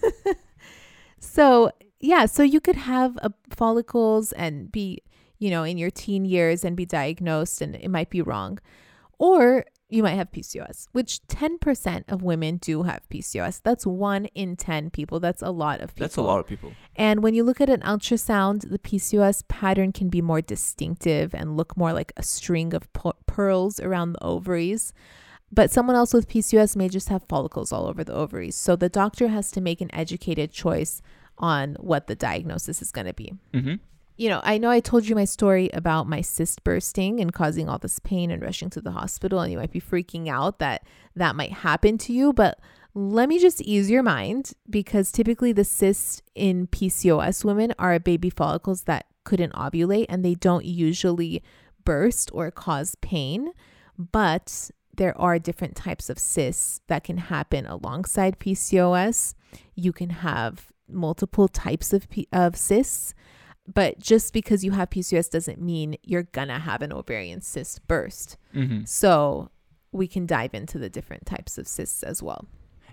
so, 1.20 1.72
yeah, 2.00 2.26
so 2.26 2.44
you 2.44 2.60
could 2.60 2.76
have 2.76 3.18
a 3.22 3.32
follicles 3.50 4.34
and 4.34 4.70
be, 4.72 5.02
you 5.40 5.50
know, 5.50 5.64
in 5.64 5.78
your 5.78 5.90
teen 5.92 6.26
years 6.26 6.66
and 6.66 6.76
be 6.76 6.86
diagnosed 6.86 7.62
and 7.62 7.76
it 7.76 7.90
might 7.90 8.10
be 8.10 8.22
wrong. 8.22 8.60
Or 9.18 9.66
you 9.88 10.04
might 10.04 10.16
have 10.16 10.32
PCOS, 10.32 10.88
which 10.94 11.22
10% 11.28 12.12
of 12.12 12.24
women 12.24 12.58
do 12.58 12.84
have 12.84 13.08
PCOS. 13.10 13.62
That's 13.64 13.86
1 13.86 14.26
in 14.28 14.56
10 14.56 14.90
people. 14.90 15.20
That's 15.20 15.42
a 15.42 15.52
lot 15.52 15.82
of 15.82 15.94
people. 15.94 16.06
That's 16.06 16.18
a 16.18 16.22
lot 16.22 16.40
of 16.40 16.48
people. 16.48 16.72
And 16.96 17.22
when 17.22 17.34
you 17.34 17.44
look 17.44 17.62
at 17.62 17.70
an 17.70 17.82
ultrasound, 17.82 18.70
the 18.70 18.80
PCOS 18.80 19.44
pattern 19.48 19.92
can 19.92 20.10
be 20.10 20.22
more 20.22 20.42
distinctive 20.42 21.36
and 21.36 21.56
look 21.56 21.78
more 21.78 21.94
like 21.94 22.14
a 22.18 22.24
string 22.24 22.74
of 22.74 22.88
pearls 23.28 23.80
around 23.80 24.14
the 24.14 24.24
ovaries. 24.24 24.94
But 25.52 25.72
someone 25.72 25.96
else 25.96 26.14
with 26.14 26.30
PCOS 26.30 26.76
may 26.76 26.88
just 26.88 27.10
have 27.10 27.24
follicles 27.28 27.72
all 27.72 27.88
over 27.88 28.04
the 28.04 28.14
ovaries. 28.14 28.56
So 28.56 28.76
the 28.76 28.90
doctor 28.90 29.28
has 29.28 29.52
to 29.52 29.62
make 29.62 29.82
an 29.82 29.94
educated 29.94 30.52
choice 30.52 31.02
on 31.38 31.76
what 31.80 32.08
the 32.08 32.16
diagnosis 32.16 32.82
is 32.82 32.92
going 32.92 33.08
to 33.08 33.14
be. 33.14 33.34
Mm-hmm. 33.54 33.76
You 34.18 34.30
know, 34.30 34.42
I 34.44 34.58
know 34.58 34.70
I 34.70 34.80
told 34.80 35.08
you 35.08 35.16
my 35.16 35.26
story 35.26 35.70
about 35.74 36.08
my 36.08 36.22
cyst 36.22 36.64
bursting 36.64 37.20
and 37.20 37.34
causing 37.34 37.68
all 37.68 37.80
this 37.80 38.00
pain 38.00 38.30
and 38.30 38.42
rushing 38.42 38.70
to 38.70 38.82
the 38.82 38.92
hospital, 38.92 39.40
and 39.40 39.52
you 39.52 39.58
might 39.58 39.72
be 39.72 39.82
freaking 39.82 40.30
out 40.30 40.60
that 40.60 40.84
that 41.16 41.36
might 41.36 41.52
happen 41.52 41.98
to 42.00 42.14
you. 42.14 42.32
But 42.32 42.60
let 42.94 43.28
me 43.28 43.40
just 43.40 43.62
ease 43.62 43.90
your 43.90 44.04
mind 44.04 44.52
because 44.70 45.12
typically 45.12 45.54
the 45.54 45.64
cysts 45.64 46.22
in 46.36 46.68
PCOS 46.68 47.44
women 47.44 47.74
are 47.80 47.98
baby 48.00 48.30
follicles 48.30 48.84
that 48.84 49.08
couldn't 49.24 49.54
ovulate 49.54 50.06
and 50.10 50.24
they 50.24 50.36
don't 50.36 50.66
usually 50.66 51.42
burst 51.84 52.30
or 52.34 52.52
cause 52.52 52.96
pain. 53.02 53.52
But 53.98 54.72
there 55.02 55.20
are 55.20 55.40
different 55.40 55.76
types 55.76 56.12
of 56.12 56.20
cysts 56.20 56.80
that 56.86 57.04
can 57.04 57.18
happen 57.18 57.66
alongside 57.66 58.38
PCOS. 58.38 59.34
You 59.74 59.92
can 59.92 60.12
have 60.12 60.72
multiple 60.88 61.48
types 61.48 61.92
of, 61.92 62.08
P- 62.12 62.28
of 62.32 62.56
cysts. 62.56 63.16
But 63.66 63.98
just 63.98 64.32
because 64.32 64.64
you 64.64 64.74
have 64.74 64.92
PCOS 64.92 65.32
doesn't 65.32 65.60
mean 65.60 65.96
you're 66.04 66.30
gonna 66.32 66.60
have 66.60 66.84
an 66.84 66.94
ovarian 66.94 67.42
cyst 67.42 67.88
burst. 67.88 68.38
Mm-hmm. 68.54 68.84
So 68.86 69.50
we 69.92 70.06
can 70.08 70.28
dive 70.28 70.54
into 70.54 70.78
the 70.78 70.88
different 70.90 71.26
types 71.26 71.58
of 71.58 71.68
cysts 71.68 72.04
as 72.04 72.22
well. 72.22 72.46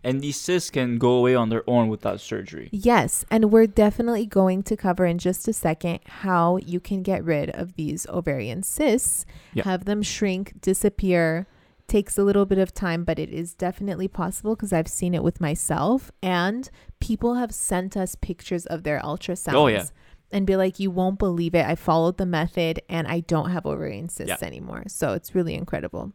And 0.03 0.23
these 0.23 0.41
cysts 0.41 0.71
can 0.71 0.97
go 0.97 1.11
away 1.11 1.35
on 1.35 1.51
their 1.51 1.69
own 1.69 1.89
without 1.89 2.21
surgery. 2.23 2.71
Yes, 2.73 3.27
and 3.31 3.51
we're 3.51 3.67
definitely 3.67 4.25
going 4.25 4.63
to 4.63 4.77
cover 4.79 5.05
in 5.05 5.19
just 5.19 5.47
a 5.47 5.53
second 5.53 5.99
how 6.07 6.57
you 6.57 6.81
can 6.81 7.03
get 7.03 7.23
rid 7.23 7.51
of 7.51 7.75
these 7.75 8.07
ovarian 8.07 8.63
cysts, 8.63 9.27
Yeah. 9.53 9.65
have 9.65 9.85
them 9.85 10.01
shrink, 10.03 10.59
disappear. 10.63 11.47
Takes 11.89 12.17
a 12.19 12.23
little 12.23 12.45
bit 12.47 12.59
of 12.59 12.73
time, 12.75 13.03
but 13.03 13.19
it 13.19 13.31
is 13.31 13.55
definitely 13.55 14.09
possible 14.09 14.55
because 14.55 14.73
I've 14.73 14.87
seen 14.89 15.15
it 15.15 15.23
with 15.25 15.41
myself. 15.41 16.13
And 16.23 16.71
people 17.01 17.35
have 17.35 17.53
sent 17.53 17.97
us 17.97 18.15
pictures 18.15 18.67
of 18.67 18.83
their 18.85 19.01
ultrasounds. 19.01 19.55
Oh, 19.55 19.67
yeah. 19.69 19.87
And 20.31 20.47
be 20.47 20.55
like, 20.57 20.79
you 20.79 20.91
won't 20.91 21.19
believe 21.19 21.55
it. 21.55 21.65
I 21.65 21.75
followed 21.75 22.19
the 22.19 22.27
method 22.27 22.83
and 22.91 23.09
I 23.09 23.21
don't 23.21 23.51
have 23.51 23.65
ovarian 23.65 24.11
cysts 24.11 24.43
Yeah. 24.43 24.47
anymore. 24.47 24.85
So 24.89 25.15
it's 25.15 25.35
really 25.35 25.55
incredible. 25.55 26.13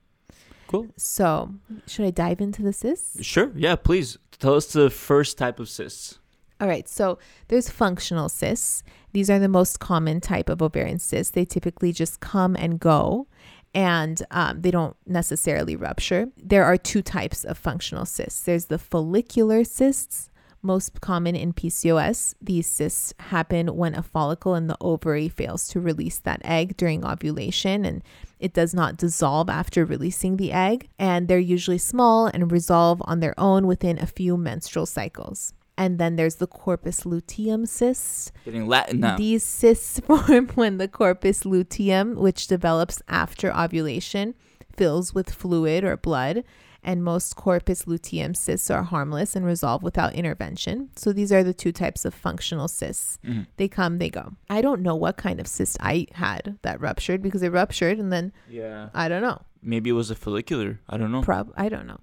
Cool. 0.68 0.88
So, 0.96 1.56
should 1.88 2.06
I 2.06 2.12
dive 2.12 2.40
into 2.40 2.62
the 2.62 2.74
cysts? 2.74 3.24
Sure. 3.26 3.52
Yeah. 3.56 3.76
Please 3.76 4.18
tell 4.40 4.54
us 4.54 4.72
the 4.72 4.92
first 4.92 5.38
type 5.40 5.60
of 5.60 5.68
cysts. 5.70 6.20
All 6.62 6.68
right, 6.68 6.88
so 6.88 7.18
there's 7.50 7.70
functional 7.70 8.30
cysts. 8.30 8.84
These 9.12 9.30
are 9.30 9.40
the 9.40 9.50
most 9.50 9.80
common 9.80 10.22
type 10.22 10.48
of 10.50 10.62
ovarian 10.62 11.00
cysts. 11.00 11.32
They 11.32 11.44
typically 11.46 11.92
just 11.92 12.20
come 12.22 12.56
and 12.56 12.80
go 12.80 13.28
and 13.74 14.22
um, 14.32 14.62
they 14.62 14.72
don't 14.72 14.96
necessarily 15.06 15.76
rupture. 15.76 16.28
There 16.38 16.64
are 16.64 16.78
two 16.78 17.02
types 17.02 17.44
of 17.44 17.58
functional 17.58 18.06
cysts 18.06 18.42
there's 18.42 18.66
the 18.66 18.78
follicular 18.78 19.64
cysts, 19.64 20.30
most 20.62 21.02
common 21.02 21.36
in 21.36 21.54
PCOS. 21.54 22.36
These 22.42 22.68
cysts 22.68 23.14
happen 23.20 23.76
when 23.76 23.96
a 23.96 24.04
follicle 24.04 24.56
in 24.56 24.68
the 24.68 24.78
ovary 24.80 25.28
fails 25.28 25.68
to 25.70 25.80
release 25.80 26.20
that 26.20 26.42
egg 26.44 26.78
during 26.78 27.06
ovulation 27.06 27.84
and 27.86 28.04
it 28.40 28.54
does 28.54 28.74
not 28.74 28.98
dissolve 28.98 29.50
after 29.50 29.86
releasing 29.86 30.38
the 30.38 30.52
egg. 30.52 30.90
And 31.00 31.28
they're 31.28 31.40
usually 31.40 31.78
small 31.78 32.28
and 32.28 32.52
resolve 32.52 33.02
on 33.06 33.20
their 33.20 33.38
own 33.38 33.68
within 33.68 34.00
a 34.00 34.06
few 34.06 34.38
menstrual 34.38 34.86
cycles. 34.86 35.54
And 35.78 35.98
then 36.00 36.16
there's 36.18 36.36
the 36.36 36.48
corpus 36.48 37.06
luteum 37.06 37.66
cyst. 37.66 38.32
Getting 38.46 38.68
Latin 38.68 39.00
now. 39.00 39.18
These 39.18 39.44
cysts 39.44 40.00
form 40.08 40.50
when 40.56 40.78
the 40.78 40.88
corpus 40.88 41.46
luteum, 41.46 42.16
which 42.16 42.48
develops 42.48 43.02
after 43.08 43.52
ovulation, 43.56 44.36
fills 44.76 45.14
with 45.14 45.32
fluid 45.32 45.84
or 45.84 45.98
blood. 45.98 46.44
And 46.86 47.02
most 47.02 47.38
corpus 47.38 47.88
luteum 47.88 48.34
cysts 48.36 48.70
are 48.70 48.84
harmless 48.84 49.38
and 49.38 49.46
resolve 49.46 49.84
without 49.84 50.14
intervention. 50.16 50.90
So 50.98 51.14
these 51.14 51.32
are 51.32 51.42
the 51.42 51.54
two 51.54 51.72
types 51.72 52.04
of 52.04 52.14
functional 52.14 52.68
cysts. 52.68 53.20
Mhm. 53.26 53.48
They 53.56 53.70
come, 53.70 54.00
they 54.00 54.10
go. 54.10 54.34
I 54.50 54.62
don't 54.62 54.82
know 54.82 54.94
what 54.96 55.16
kind 55.16 55.40
of 55.40 55.48
cyst 55.48 55.78
I 55.80 56.08
had 56.12 56.58
that 56.62 56.82
ruptured 56.82 57.22
because 57.22 57.42
it 57.42 57.54
ruptured 57.54 58.00
and 58.00 58.12
then 58.12 58.34
Yeah. 58.50 58.90
I 58.94 59.08
don't 59.08 59.22
know. 59.22 59.42
Maybe 59.62 59.92
it 59.92 59.94
was 59.94 60.12
a 60.12 60.16
follicular. 60.16 60.82
I 60.90 60.98
don't 60.98 61.12
know. 61.14 61.22
Prob 61.22 61.54
I 61.56 61.70
don't 61.70 61.88
know. 61.88 62.02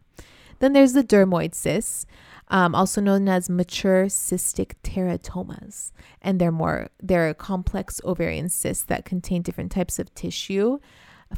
Then 0.61 0.73
there's 0.73 0.93
the 0.93 1.03
dermoid 1.05 1.55
cysts, 1.55 2.07
um, 2.49 2.75
also 2.75 3.01
known 3.01 3.29
as 3.29 3.51
mature 3.51 4.07
cystic 4.07 4.75
teratomas, 4.83 5.93
and 6.23 6.41
they're 6.41 6.53
more 6.53 6.89
they're 7.03 7.35
complex 7.35 8.01
ovarian 8.05 8.49
cysts 8.49 8.85
that 8.85 9.05
contain 9.05 9.43
different 9.43 9.73
types 9.73 9.99
of 9.99 10.15
tissue 10.15 10.79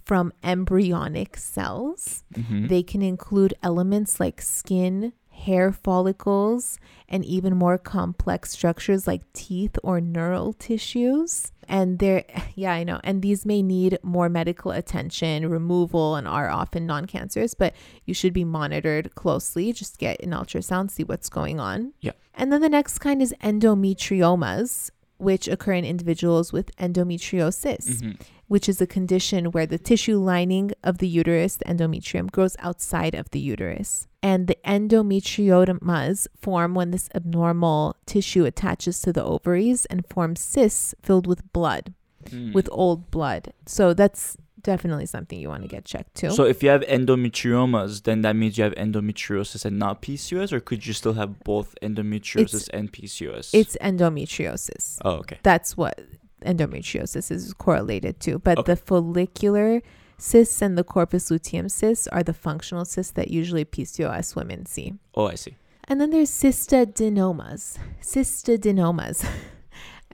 from 0.05 0.33
embryonic 0.43 1.37
cells. 1.37 2.25
Mhm. 2.35 2.69
They 2.69 2.83
can 2.83 3.03
include 3.03 3.55
elements 3.63 4.19
like 4.19 4.41
skin, 4.41 5.13
hair 5.33 5.73
follicles, 5.73 6.79
and 7.09 7.25
even 7.25 7.57
more 7.57 7.79
complex 7.79 8.51
structures 8.51 9.07
like 9.07 9.31
teeth 9.33 9.77
or 9.83 10.01
neural 10.01 10.53
tissues. 10.53 11.53
And 11.69 11.99
they're, 11.99 12.25
yeah, 12.55 12.73
I 12.73 12.85
know. 12.85 13.01
And 13.03 13.23
these 13.23 13.45
may 13.45 13.63
need 13.63 13.99
more 14.03 14.29
medical 14.29 14.71
attention, 14.71 15.49
removal, 15.49 16.17
and 16.17 16.29
are 16.29 16.49
often 16.49 16.87
non 16.87 17.07
cancerous, 17.07 17.55
but 17.55 17.75
you 18.05 18.15
should 18.15 18.33
be 18.33 18.45
monitored 18.45 19.15
closely. 19.15 19.73
Just 19.73 19.99
get 19.99 20.21
an 20.23 20.31
ultrasound, 20.31 20.91
see 20.91 21.05
what's 21.05 21.29
going 21.29 21.61
on. 21.61 21.93
Yeah. 22.01 22.13
And 22.35 22.53
then 22.53 22.61
the 22.61 22.69
next 22.69 22.99
kind 22.99 23.21
is 23.21 23.35
endometriomas, 23.43 24.91
which 25.23 25.49
occur 25.49 25.73
in 25.73 25.85
individuals 25.85 26.53
with 26.53 26.75
endometriosis 26.77 27.85
Mhm. 28.03 28.21
which 28.49 28.69
is 28.69 28.81
a 28.83 28.87
condition 28.87 29.47
where 29.47 29.67
the 29.67 29.79
tissue 29.79 30.19
lining 30.19 30.73
of 30.85 30.99
the 30.99 31.09
uterus, 31.09 31.57
the 31.57 31.65
endometrium, 31.65 32.31
grows 32.31 32.55
outside 32.59 33.15
of 33.15 33.31
the 33.31 33.41
uterus. 33.41 34.07
And 34.23 34.47
the 34.47 34.59
endometriomas 34.65 36.27
form 36.41 36.75
when 36.75 36.91
this 36.91 37.09
abnormal 37.15 37.97
tissue 38.07 38.45
attaches 38.45 39.01
to 39.03 39.13
the 39.13 39.25
ovaries 39.25 39.87
and 39.87 40.07
forms 40.07 40.41
cysts 40.41 40.95
filled 41.03 41.27
with 41.27 41.51
blood, 41.53 41.95
Mm. 42.25 42.53
with 42.55 42.69
old 42.73 43.11
blood. 43.11 43.53
So 43.67 43.95
that's 43.95 44.37
definitely 44.63 45.07
something 45.07 45.39
you 45.39 45.49
want 45.49 45.63
to 45.63 45.69
get 45.69 45.85
checked 45.85 46.15
too. 46.15 46.31
So 46.31 46.45
if 46.45 46.63
you 46.63 46.69
have 46.71 46.83
endometriomas, 46.83 48.03
then 48.05 48.23
that 48.23 48.37
means 48.37 48.57
you 48.59 48.65
have 48.65 48.75
endometriosis 48.75 49.65
and 49.65 49.79
not 49.79 50.03
PCOS, 50.03 50.53
or 50.53 50.61
could 50.61 50.87
you 50.87 50.93
still 50.93 51.15
have 51.15 51.41
both 51.45 51.75
endometriosis 51.83 52.69
and 52.73 52.93
PCOS? 52.93 53.51
it's 53.53 53.77
endometriosis. 53.81 54.99
oh 55.05 55.17
okay. 55.23 55.39
That's 55.43 55.77
what 55.77 56.01
endometriosis 56.45 57.31
is 57.31 57.53
correlated 57.55 58.21
to. 58.21 58.39
But 58.39 58.59
Okay. 58.59 58.73
the 58.73 58.77
follicular 58.77 59.83
cysts 60.19 60.63
and 60.63 60.77
the 60.79 60.85
corpus 60.85 61.31
luteum 61.31 61.69
cysts 61.69 62.07
are 62.09 62.23
the 62.23 62.33
functional 62.35 62.85
cysts 62.85 63.13
that 63.13 63.31
usually 63.31 63.65
PCOS 63.65 64.35
women 64.37 64.67
see. 64.67 64.95
Oh 65.15 65.27
I 65.29 65.35
see. 65.37 65.57
And 65.89 66.01
then 66.01 66.11
there's 66.11 66.31
cystadenomas. 66.31 67.79
Cystadenomas. 68.01 69.27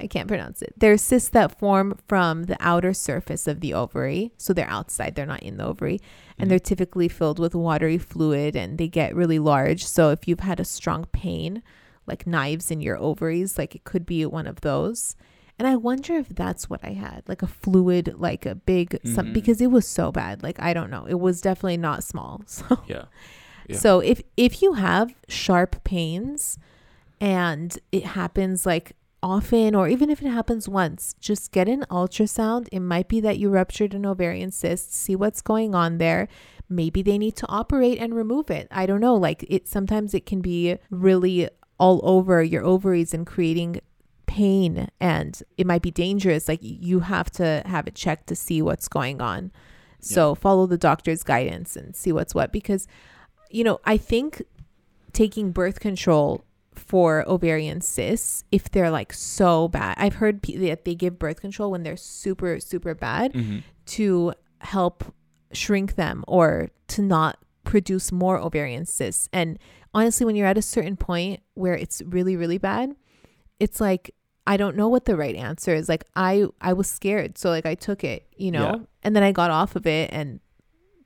I 0.01 0.07
can't 0.07 0.29
pronounce 0.29 0.63
it. 0.63 0.73
They're 0.77 0.97
cysts 0.97 1.29
that 1.31 1.59
form 1.59 1.99
from 2.07 2.45
the 2.45 2.57
outer 2.61 2.95
surface 2.95 3.47
of 3.49 3.61
the 3.61 3.75
ovary. 3.75 4.33
So 4.37 4.53
they're 4.53 4.69
outside, 4.71 5.15
they're 5.15 5.27
not 5.27 5.43
in 5.43 5.57
the 5.57 5.65
ovary. 5.67 6.01
And 6.39 6.47
Mhm. 6.47 6.51
they're 6.51 6.59
typically 6.59 7.09
filled 7.09 7.39
with 7.39 7.55
watery 7.55 7.99
fluid 7.99 8.55
and 8.57 8.79
they 8.79 8.89
get 8.89 9.15
really 9.17 9.39
large. 9.39 9.85
So 9.85 10.11
if 10.11 10.29
you've 10.29 10.41
had 10.41 10.61
a 10.61 10.65
strong 10.65 11.07
pain, 11.13 11.63
like 12.07 12.27
knives 12.27 12.71
in 12.71 12.81
your 12.81 12.97
ovaries, 12.99 13.59
like 13.59 13.75
it 13.75 13.85
could 13.85 14.07
be 14.07 14.25
one 14.25 14.47
of 14.47 14.61
those. 14.63 15.17
And 15.59 15.67
I 15.67 15.75
wonder 15.75 16.15
if 16.15 16.29
that's 16.29 16.71
what 16.71 16.79
I 16.85 16.91
had, 16.93 17.25
like 17.29 17.43
a 17.43 17.49
fluid, 17.49 18.15
like 18.17 18.47
a 18.47 18.55
big, 18.55 19.01
some, 19.05 19.27
Mhm. 19.27 19.33
because 19.35 19.61
it 19.61 19.73
was 19.73 19.87
so 19.89 20.13
bad. 20.13 20.43
Like 20.43 20.63
I 20.63 20.73
don't 20.73 20.91
know, 20.91 21.05
it 21.09 21.19
was 21.19 21.41
definitely 21.41 21.79
not 21.79 22.05
small. 22.05 22.43
So 22.47 22.79
Yeah. 22.87 23.05
Yeah. 23.69 23.77
so 23.77 23.99
if 24.01 24.23
if 24.37 24.63
you 24.63 24.75
have 24.75 25.13
sharp 25.29 25.83
pains 25.85 26.57
and 27.21 27.77
it 27.93 28.05
happens 28.05 28.65
like 28.65 28.93
often 29.23 29.75
or 29.75 29.89
even 29.89 30.11
if 30.11 30.23
it 30.23 30.29
happens 30.29 30.69
once, 30.69 31.15
just 31.21 31.53
get 31.53 31.69
an 31.69 31.85
ultrasound. 31.91 32.69
It 32.73 32.81
might 32.81 33.09
be 33.09 33.21
that 33.21 33.39
you 33.39 33.51
ruptured 33.51 33.95
an 33.95 34.07
ovarian 34.07 34.51
cyst, 34.51 34.93
see 34.93 35.17
what's 35.17 35.43
going 35.43 35.75
on 35.75 35.99
there. 35.99 36.29
Maybe 36.69 37.03
they 37.03 37.19
need 37.19 37.37
to 37.37 37.49
operate 37.49 37.99
and 37.99 38.15
remove 38.15 38.51
it. 38.51 38.69
I 38.71 38.87
don't 38.87 39.01
know. 39.01 39.15
Like 39.15 39.45
it 39.49 39.67
sometimes 39.67 40.15
it 40.15 40.27
can 40.27 40.41
be 40.41 40.79
really 40.91 41.49
all 41.79 42.01
over 42.03 42.43
your 42.43 42.65
ovaries 42.65 43.15
and 43.15 43.27
creating 43.27 43.81
pain 44.27 44.89
and 45.01 45.43
it 45.57 45.67
might 45.67 45.83
be 45.83 45.91
dangerous. 45.91 46.49
Like 46.49 46.61
you 46.63 47.01
have 47.01 47.31
to 47.33 47.63
have 47.67 47.87
it 47.87 47.95
checked 47.95 48.27
to 48.29 48.37
see 48.37 48.63
what's 48.63 48.89
going 48.89 49.21
on. 49.21 49.51
So 50.01 50.35
follow 50.35 50.67
the 50.67 50.79
doctor's 50.79 51.25
guidance 51.25 51.75
and 51.75 51.97
see 51.97 52.13
what's 52.13 52.35
what 52.35 52.53
because 52.53 52.87
you 53.51 53.65
know, 53.65 53.81
I 53.85 53.97
think 53.97 54.43
taking 55.13 55.53
birth 55.53 55.81
control 55.81 56.45
for 56.79 57.25
ovarian 57.29 57.81
cysts, 57.81 58.45
if 58.53 58.71
they're 58.71 58.91
like 58.91 59.13
so 59.13 59.69
bad, 59.69 59.95
I've 59.99 60.15
heard 60.15 60.43
pe- 60.43 60.57
that 60.57 60.85
they 60.85 60.95
give 60.95 61.19
birth 61.19 61.41
control 61.41 61.71
when 61.71 61.83
they're 61.83 61.97
super, 61.97 62.61
super 62.61 62.95
bad 62.95 63.33
Mhm. 63.35 63.63
to 63.87 64.33
help 64.61 65.05
shrink 65.53 65.95
them 65.97 66.25
or 66.29 66.71
to 66.89 67.03
not 67.03 67.39
produce 67.65 68.11
more 68.13 68.39
ovarian 68.39 68.87
cysts. 68.87 69.29
And 69.33 69.59
honestly, 69.95 70.25
when 70.27 70.37
you're 70.37 70.47
at 70.47 70.59
a 70.59 70.63
certain 70.63 70.97
point 70.97 71.41
where 71.55 71.75
it's 71.75 72.01
really, 72.07 72.37
really 72.37 72.59
bad, 72.59 72.95
it's 73.61 73.81
like, 73.81 74.15
I 74.47 74.57
don't 74.57 74.77
know 74.77 74.89
what 74.89 75.05
the 75.05 75.17
right 75.17 75.35
answer 75.37 75.75
is. 75.75 75.89
Like 75.89 76.05
I, 76.17 76.47
I 76.61 76.73
was 76.73 76.89
scared. 76.89 77.37
So 77.37 77.51
like 77.51 77.67
I 77.67 77.75
took 77.75 78.03
it, 78.05 78.27
you 78.37 78.51
know, 78.51 78.63
Yeah. 78.77 78.77
and 79.03 79.15
then 79.15 79.23
I 79.23 79.33
got 79.33 79.51
off 79.51 79.77
of 79.77 79.87
it 79.87 80.11
and 80.13 80.41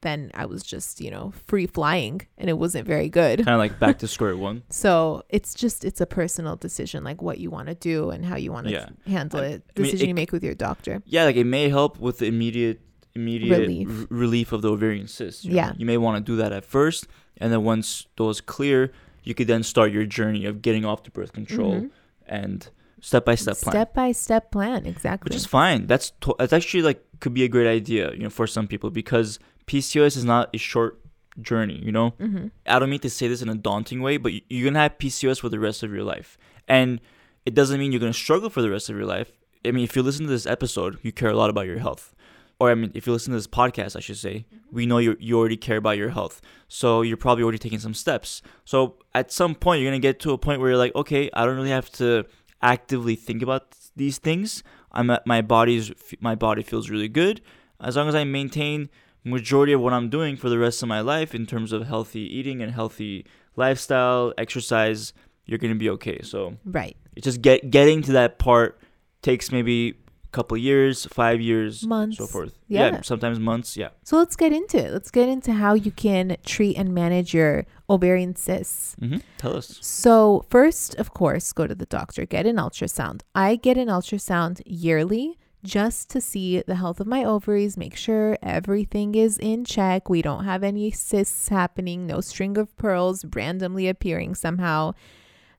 then 0.02 0.30
I 0.34 0.46
was 0.46 0.62
just, 0.62 1.00
you 1.00 1.10
know, 1.10 1.32
free 1.46 1.66
flying 1.66 2.20
and 2.38 2.50
it 2.50 2.58
wasn't 2.58 2.86
very 2.86 3.08
good. 3.08 3.38
Kind 3.38 3.48
of 3.48 3.58
like 3.58 3.78
back 3.80 3.98
to 4.00 4.08
square 4.16 4.36
one. 4.36 4.62
So 4.68 5.22
it's 5.30 5.54
just 5.54 5.84
it's 5.84 6.00
a 6.00 6.06
personal 6.06 6.56
decision, 6.56 7.02
like 7.04 7.22
what 7.22 7.38
you 7.38 7.50
want 7.50 7.68
to 7.68 7.74
do 7.74 8.10
and 8.10 8.24
how 8.24 8.36
you 8.36 8.52
want 8.52 8.66
to 8.66 8.72
Yeah. 8.72 8.88
handle 9.06 9.40
I- 9.40 9.44
it. 9.46 9.62
I 9.76 9.80
mean, 9.80 9.84
Decision 9.86 10.06
it- 10.06 10.08
you 10.08 10.14
make 10.14 10.32
with 10.32 10.44
your 10.44 10.54
doctor. 10.54 11.02
Yeah, 11.06 11.24
like 11.24 11.36
it 11.36 11.44
may 11.44 11.68
help 11.68 11.98
with 11.98 12.18
the 12.18 12.26
immediate 12.26 12.80
immediate 13.14 13.58
Relief. 13.60 13.88
r- 13.88 14.06
relief 14.10 14.52
of 14.52 14.62
the 14.62 14.70
ovarian 14.70 15.06
cysts. 15.06 15.44
you 15.44 15.54
Yeah. 15.54 15.66
know? 15.68 15.74
You 15.78 15.86
may 15.86 15.98
want 15.98 16.24
to 16.24 16.32
do 16.32 16.36
that 16.36 16.50
at 16.52 16.64
first, 16.64 17.06
and 17.36 17.52
then 17.52 17.62
once 17.62 18.06
those 18.16 18.40
clear, 18.40 18.90
you 19.22 19.34
could 19.34 19.46
then 19.48 19.62
start 19.62 19.92
your 19.92 20.06
journey 20.06 20.46
of 20.46 20.62
getting 20.62 20.84
off 20.86 21.04
the 21.04 21.10
birth 21.10 21.32
control 21.34 21.74
Mhm. 21.74 21.90
and 22.26 22.68
step 23.02 23.24
by 23.26 23.34
step 23.34 23.56
plan. 23.58 23.72
Step 23.72 23.94
by 23.94 24.12
step 24.12 24.50
plan, 24.50 24.86
exactly. 24.86 25.26
which 25.28 25.36
is 25.36 25.44
fine. 25.44 25.86
That's 25.86 26.12
to- 26.22 26.34
that's 26.38 26.54
actually 26.54 26.82
like 26.84 27.04
could 27.20 27.34
be 27.34 27.44
a 27.44 27.48
great 27.48 27.68
idea, 27.68 28.12
you 28.14 28.20
know, 28.24 28.30
for 28.30 28.46
some 28.46 28.66
people 28.66 28.88
because 28.90 29.38
PCOS 29.66 30.16
is 30.16 30.25
not 30.25 30.51
a 30.55 30.59
short 30.59 31.01
journey. 31.40 31.81
You 31.83 31.92
know, 31.92 32.11
mm-hmm. 32.20 32.48
I 32.66 32.79
don't 32.79 32.90
mean 32.90 33.01
to 33.01 33.11
say 33.11 33.29
this 33.29 33.42
in 33.42 33.48
a 33.48 33.55
daunting 33.55 34.03
way, 34.03 34.16
but 34.16 34.33
you- 34.33 34.42
you're 34.48 34.68
gonna 34.70 34.81
have 34.81 34.98
PCOS 34.98 35.40
for 35.40 35.48
the 35.48 35.59
rest 35.61 35.83
of 35.83 35.92
your 35.92 36.05
life, 36.05 36.37
and 36.68 37.01
it 37.46 37.55
doesn't 37.55 37.79
mean 37.81 37.92
you're 37.92 38.01
gonna 38.01 38.12
struggle 38.12 38.51
for 38.51 38.62
the 38.62 38.70
rest 38.70 38.88
of 38.90 38.96
your 38.96 39.07
life. 39.07 39.33
I 39.64 39.70
mean, 39.70 39.85
if 39.85 39.94
you 39.96 40.03
listen 40.03 40.27
to 40.27 40.31
this 40.31 40.46
episode, 40.46 40.98
you 41.03 41.12
care 41.12 41.31
a 41.31 41.37
lot 41.37 41.51
about 41.51 41.66
your 41.66 41.79
health, 41.79 42.14
or 42.59 42.70
I 42.70 42.75
mean, 42.75 42.90
if 42.94 43.07
you 43.07 43.12
listen 43.12 43.33
to 43.33 43.38
this 43.38 43.46
podcast, 43.46 43.96
I 43.96 44.01
should 44.01 44.18
say, 44.18 44.46
we 44.70 44.87
know 44.87 44.98
you 44.98 45.16
you 45.20 45.38
already 45.38 45.57
care 45.57 45.77
about 45.79 45.96
your 45.96 46.11
health, 46.11 46.40
so 46.68 47.03
you're 47.03 47.16
probably 47.16 47.44
already 47.44 47.59
taking 47.59 47.79
some 47.79 47.94
steps. 47.94 48.42
So 48.64 48.96
at 49.14 49.33
some 49.33 49.55
point, 49.55 49.81
you're 49.81 49.90
gonna 49.90 50.01
get 50.01 50.20
to 50.20 50.33
a 50.33 50.38
point 50.38 50.61
where 50.61 50.70
you're 50.70 50.79
like, 50.79 50.94
okay, 50.94 51.31
I 51.33 51.44
don't 51.44 51.57
really 51.57 51.70
have 51.70 51.90
to 51.92 52.25
actively 52.61 53.16
think 53.16 53.42
about 53.42 53.77
these 53.96 54.18
things. 54.18 54.62
I'm 54.92 55.11
at 55.11 55.27
my 55.27 55.40
body's 55.40 55.92
my 56.20 56.35
body 56.35 56.62
feels 56.62 56.90
really 56.90 57.09
good 57.09 57.40
as 57.81 57.96
long 57.96 58.09
as 58.09 58.14
I 58.14 58.25
maintain 58.25 58.88
majority 59.24 59.72
of 59.72 59.80
what 59.80 59.92
I'm 59.92 60.08
doing 60.08 60.37
for 60.37 60.48
the 60.48 60.58
rest 60.58 60.82
of 60.82 60.88
my 60.88 61.00
life 61.00 61.35
in 61.35 61.46
terms 61.46 61.72
of 61.72 61.87
healthy 61.87 62.20
eating 62.20 62.61
and 62.62 62.72
healthy 62.72 63.24
lifestyle, 63.56 64.32
exercise, 64.38 65.12
you're 65.46 65.58
gonna 65.58 65.74
be 65.74 65.90
okay. 65.90 66.20
So 66.22 66.56
Right. 66.64 66.96
it's 67.16 67.24
just 67.24 67.42
get 67.42 67.70
getting 67.70 68.02
to 68.02 68.12
that 68.12 68.38
part 68.38 68.78
takes 69.22 69.52
maybe 69.52 69.90
a 69.90 70.28
couple 70.32 70.56
years, 70.56 71.06
five 71.06 71.40
years, 71.40 71.87
Months. 71.87 72.16
so 72.18 72.26
forth. 72.26 72.58
Yeah. 72.68 73.00
sometimes 73.02 73.38
months. 73.38 73.76
Yeah. 73.76 73.90
So 74.02 74.16
let's 74.16 74.35
get 74.35 74.52
into 74.52 74.78
it. 74.78 74.90
Let's 74.92 75.11
get 75.11 75.28
into 75.28 75.52
how 75.52 75.74
you 75.74 75.90
can 75.92 76.37
treat 76.44 76.76
and 76.76 76.92
manage 76.94 77.32
your 77.35 77.66
ovarian 77.88 78.35
cysts. 78.35 78.96
hmm 78.98 79.18
Tell 79.38 79.54
us. 79.56 79.78
So, 79.82 80.44
first, 80.48 80.94
of 80.96 81.12
course, 81.12 81.52
go 81.52 81.66
to 81.66 81.74
the 81.74 81.87
doctor, 81.87 82.24
get 82.26 82.46
an 82.46 82.56
ultrasound. 82.56 83.20
I 83.35 83.56
get 83.56 83.76
an 83.76 83.88
ultrasound 83.88 84.62
yearly 84.64 85.38
just 85.64 86.11
to 86.11 86.20
see 86.20 86.62
the 86.66 86.75
health 86.75 87.01
of 87.01 87.07
my 87.07 87.25
ovaries, 87.25 87.77
make 87.77 87.96
sure 87.96 88.37
everything 88.42 89.15
is 89.15 89.38
in 89.38 89.65
check. 89.65 90.08
We 90.08 90.23
don't 90.23 90.44
have 90.44 90.63
any 90.63 90.90
cysts 90.90 91.48
happening, 91.48 92.06
no 92.06 92.21
string 92.21 92.58
of 92.58 92.77
pearls 92.77 93.25
randomly 93.35 93.88
appearing 93.88 94.35
somehow. 94.35 94.94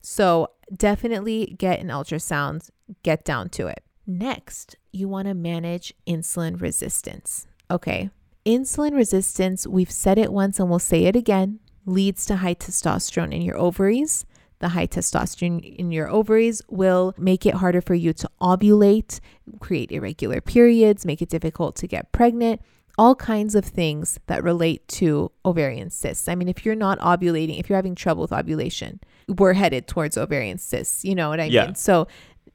So, 0.01 0.49
definitely 0.75 1.55
get 1.57 1.79
an 1.79 1.87
ultrasound, 1.87 2.69
get 3.03 3.23
down 3.23 3.49
to 3.49 3.67
it. 3.67 3.83
Next, 4.05 4.75
you 4.91 5.07
want 5.07 5.29
to 5.29 5.33
manage 5.33 5.93
insulin 6.05 6.61
resistance. 6.61 7.47
Okay. 7.71 8.09
Insulin 8.45 8.93
resistance, 8.93 9.65
we've 9.65 9.91
said 9.91 10.17
it 10.17 10.33
once 10.33 10.59
and 10.59 10.69
we'll 10.69 10.79
say 10.79 11.05
it 11.05 11.15
again, 11.15 11.59
leads 11.85 12.25
to 12.25 12.37
high 12.37 12.55
testosterone 12.55 13.33
in 13.33 13.41
your 13.41 13.57
ovaries. 13.57 14.25
The 14.63 14.69
high 14.69 14.87
testosterone 14.87 15.59
in 15.75 15.91
your 15.91 16.09
ovaries 16.09 16.61
will 16.69 17.13
make 17.17 17.45
it 17.45 17.55
harder 17.55 17.81
for 17.81 17.95
you 17.95 18.13
to 18.13 18.29
ovulate, 18.41 19.19
create 19.59 19.91
irregular 19.91 20.39
periods, 20.39 21.05
make 21.05 21.21
it 21.21 21.27
difficult 21.27 21.75
to 21.75 21.85
get 21.85 22.13
pregnant. 22.13 22.61
All 22.97 23.13
kinds 23.13 23.55
of 23.55 23.65
things 23.65 24.19
that 24.27 24.41
relate 24.41 24.87
to 24.99 25.31
ovarian 25.43 25.89
cysts. 25.89 26.29
I 26.29 26.35
mean, 26.35 26.47
if 26.47 26.63
you're 26.65 26.75
not 26.75 26.97
ovulating, 26.99 27.59
if 27.59 27.67
you're 27.67 27.75
having 27.75 27.95
trouble 27.95 28.21
with 28.21 28.31
ovulation, 28.31 29.01
we're 29.27 29.53
headed 29.53 29.87
towards 29.87 30.17
ovarian 30.17 30.59
cysts. 30.59 31.03
You 31.03 31.15
know 31.15 31.27
what 31.27 31.41
I 31.41 31.45
Yeah. 31.45 31.65
mean? 31.65 31.75
So, 31.75 32.07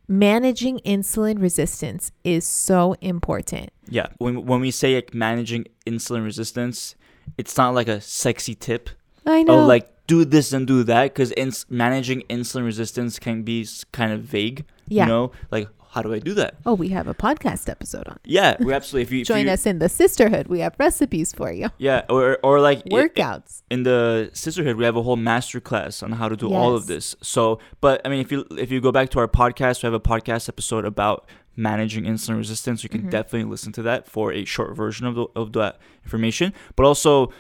managing 0.09 0.79
insulin 0.87 1.43
resistance 1.43 2.11
is 2.25 2.47
so 2.47 2.95
important. 3.03 3.71
Yeah. 3.91 4.07
When 4.19 4.47
when 4.47 4.61
we 4.61 4.71
say 4.71 4.95
like 4.95 5.13
managing 5.13 5.67
insulin 5.87 6.25
resistance, 6.25 6.95
it's 7.37 7.55
not 7.59 7.75
like 7.75 7.89
a 7.89 8.01
sexy 8.01 8.55
tip. 8.55 8.89
I 9.27 9.43
know. 9.43 9.61
Oh, 9.61 9.67
like 9.67 9.89
do 10.07 10.25
this 10.25 10.53
and 10.53 10.67
do 10.67 10.83
that 10.85 11.05
because 11.15 11.33
ins- 11.33 11.67
managing 11.69 12.23
insulin 12.31 12.65
resistance 12.65 13.19
can 13.19 13.43
be 13.43 13.67
kind 13.93 14.13
of 14.13 14.23
vague. 14.23 14.65
Yeah. 14.89 15.05
You 15.05 15.09
know, 15.09 15.33
like 15.51 15.69
how 15.91 16.03
do 16.03 16.13
I 16.13 16.19
do 16.19 16.35
that? 16.35 16.55
oh, 16.67 16.75
we 16.75 16.89
have 16.91 17.09
a 17.09 17.15
podcast 17.15 17.69
episode 17.69 18.07
on. 18.09 18.15
it. 18.17 18.21
Yeah, 18.25 18.57
we 18.61 18.73
absolutely. 18.75 19.03
If 19.03 19.11
you 19.13 19.21
if 19.23 19.27
Join 19.29 19.47
you- 19.47 19.53
us 19.53 19.67
in 19.67 19.79
the 19.79 19.87
Cysterhood. 19.87 20.47
We 20.47 20.61
have 20.61 20.75
recipes 20.79 21.33
for 21.33 21.51
you. 21.53 21.69
Yeah, 21.79 22.03
or 22.11 22.39
or 22.43 22.61
like 22.61 22.85
Workouts. 22.85 23.63
in 23.71 23.83
the 23.85 24.31
Cysterhood 24.35 24.77
we 24.77 24.85
have 24.85 24.97
a 24.97 25.03
whole 25.03 25.17
master 25.17 25.61
class 25.61 26.03
on 26.03 26.13
how 26.13 26.29
to 26.29 26.37
do 26.37 26.53
all 26.53 26.75
of 26.77 26.87
this 26.87 27.15
so 27.23 27.59
but 27.81 28.01
i 28.05 28.09
mean 28.09 28.21
if 28.21 28.31
you 28.33 28.47
if 28.59 28.71
you 28.71 28.81
go 28.81 28.93
back 28.93 29.09
to 29.11 29.19
our 29.19 29.29
podcast 29.29 29.83
we 29.83 29.87
have 29.87 29.95
a 29.95 30.01
podcast 30.01 30.49
episode 30.49 30.85
about 30.85 31.27
managing 31.57 32.05
insulin 32.05 32.37
resistance 32.37 32.83
you 32.85 32.89
can 32.89 33.03
Mhm. 33.03 33.11
definitely 33.11 33.45
listen 33.51 33.73
to 33.73 33.83
that 33.83 34.07
for 34.07 34.33
a 34.33 34.45
short 34.45 34.77
version 34.77 35.07
of, 35.07 35.15
the, 35.17 35.27
of 35.35 35.53
that 35.55 35.79
information 36.05 36.53
but 36.77 36.85
also 36.87 37.33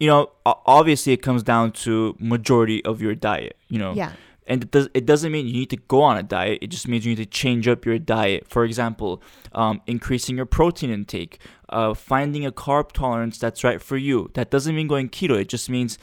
you 0.00 0.08
know 0.08 0.30
obviously 0.44 1.12
it 1.12 1.22
comes 1.22 1.42
down 1.42 1.72
to 1.72 2.16
majority 2.18 2.84
of 2.84 3.00
your 3.00 3.14
diet 3.14 3.56
you 3.68 3.78
know. 3.78 3.94
Yeah. 3.94 4.12
and 4.46 4.64
it 4.64 4.70
does 4.70 4.88
it 4.94 5.06
doesn't 5.06 5.32
mean 5.32 5.46
you 5.46 5.52
need 5.52 5.70
to 5.70 5.76
go 5.76 6.02
on 6.02 6.16
a 6.16 6.22
diet 6.22 6.58
it 6.62 6.68
just 6.68 6.88
means 6.88 7.04
you 7.06 7.12
need 7.14 7.22
to 7.22 7.26
change 7.26 7.68
up 7.68 7.84
your 7.86 7.98
diet. 7.98 8.46
For 8.48 8.64
example 8.64 9.22
um, 9.52 9.80
increasing 9.86 10.36
your 10.36 10.46
protein 10.46 10.90
intake 10.90 11.38
uh, 11.68 11.94
finding 11.94 12.44
a 12.44 12.52
carb 12.52 12.92
tolerance 12.92 13.38
that's 13.38 13.64
right 13.64 13.80
for 13.80 13.96
you. 13.96 14.30
That 14.34 14.50
doesn't 14.50 14.74
mean 14.74 14.88
going 14.88 15.08
keto 15.08 15.38
it 15.40 15.48
just 15.48 15.70
means 15.70 15.98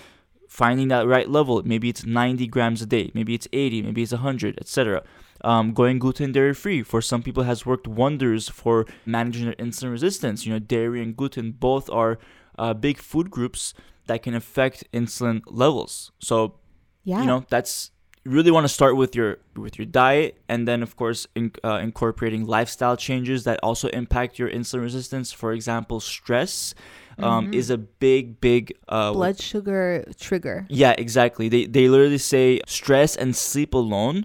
finding 0.48 0.90
that 0.90 1.08
right 1.08 1.30
level. 1.30 1.62
Maybe 1.64 1.88
it's 1.90 2.06
90 2.06 2.48
grams 2.48 2.82
a 2.82 2.86
day 2.86 3.12
maybe 3.14 3.34
it's 3.34 3.48
80 3.52 3.84
maybe 3.84 4.04
it's 4.04 4.12
100 4.12 4.58
etc 4.60 5.04
um, 5.44 5.74
going 5.74 6.00
gluten 6.00 6.32
dairy 6.32 6.54
free 6.54 6.84
for 6.84 7.02
some 7.02 7.24
people 7.24 7.44
has 7.44 7.66
worked 7.66 7.88
wonders 7.88 8.48
for 8.48 8.86
managing 9.06 9.46
their 9.46 9.56
insulin 9.56 9.92
resistance. 9.92 10.46
You 10.46 10.54
know 10.54 10.60
dairy 10.60 11.02
and 11.02 11.16
gluten 11.16 11.52
both 11.52 11.90
are 11.90 12.18
uh, 12.64 12.74
big 12.88 12.98
food 13.12 13.28
groups 13.36 13.74
that 14.08 14.20
can 14.26 14.34
affect 14.42 14.78
insulin 15.00 15.38
levels 15.64 15.94
so 16.30 16.36
Yeah. 17.04 17.22
you 17.22 17.28
know 17.32 17.42
that's 17.54 17.74
you 18.24 18.32
really 18.38 18.52
want 18.58 18.66
to 18.70 18.74
start 18.80 18.94
with 19.02 19.12
your 19.20 19.32
with 19.66 19.74
your 19.80 19.88
diet 20.04 20.32
and 20.52 20.68
then 20.70 20.80
of 20.88 20.92
course 21.02 21.22
in, 21.40 21.46
uh, 21.70 21.80
incorporating 21.88 22.44
lifestyle 22.58 22.96
changes 23.08 23.40
that 23.48 23.58
also 23.68 23.88
impact 24.02 24.32
your 24.42 24.50
insulin 24.58 24.82
resistance 24.90 25.28
for 25.42 25.50
example 25.58 25.98
stress 26.00 26.56
um, 27.28 27.46
Mhm. 27.48 27.54
is 27.60 27.68
a 27.78 27.78
big 27.78 28.24
big 28.50 28.64
uh, 28.88 29.12
blood 29.20 29.38
sugar 29.52 29.86
trigger. 30.28 30.58
yeah 30.70 30.94
exactly 31.06 31.46
they, 31.54 31.64
they 31.76 31.86
literally 31.94 32.24
say 32.34 32.46
stress 32.68 33.12
and 33.22 33.30
sleep 33.36 33.72
alone 33.74 34.18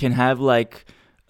can 0.00 0.12
have 0.12 0.38
like 0.54 0.74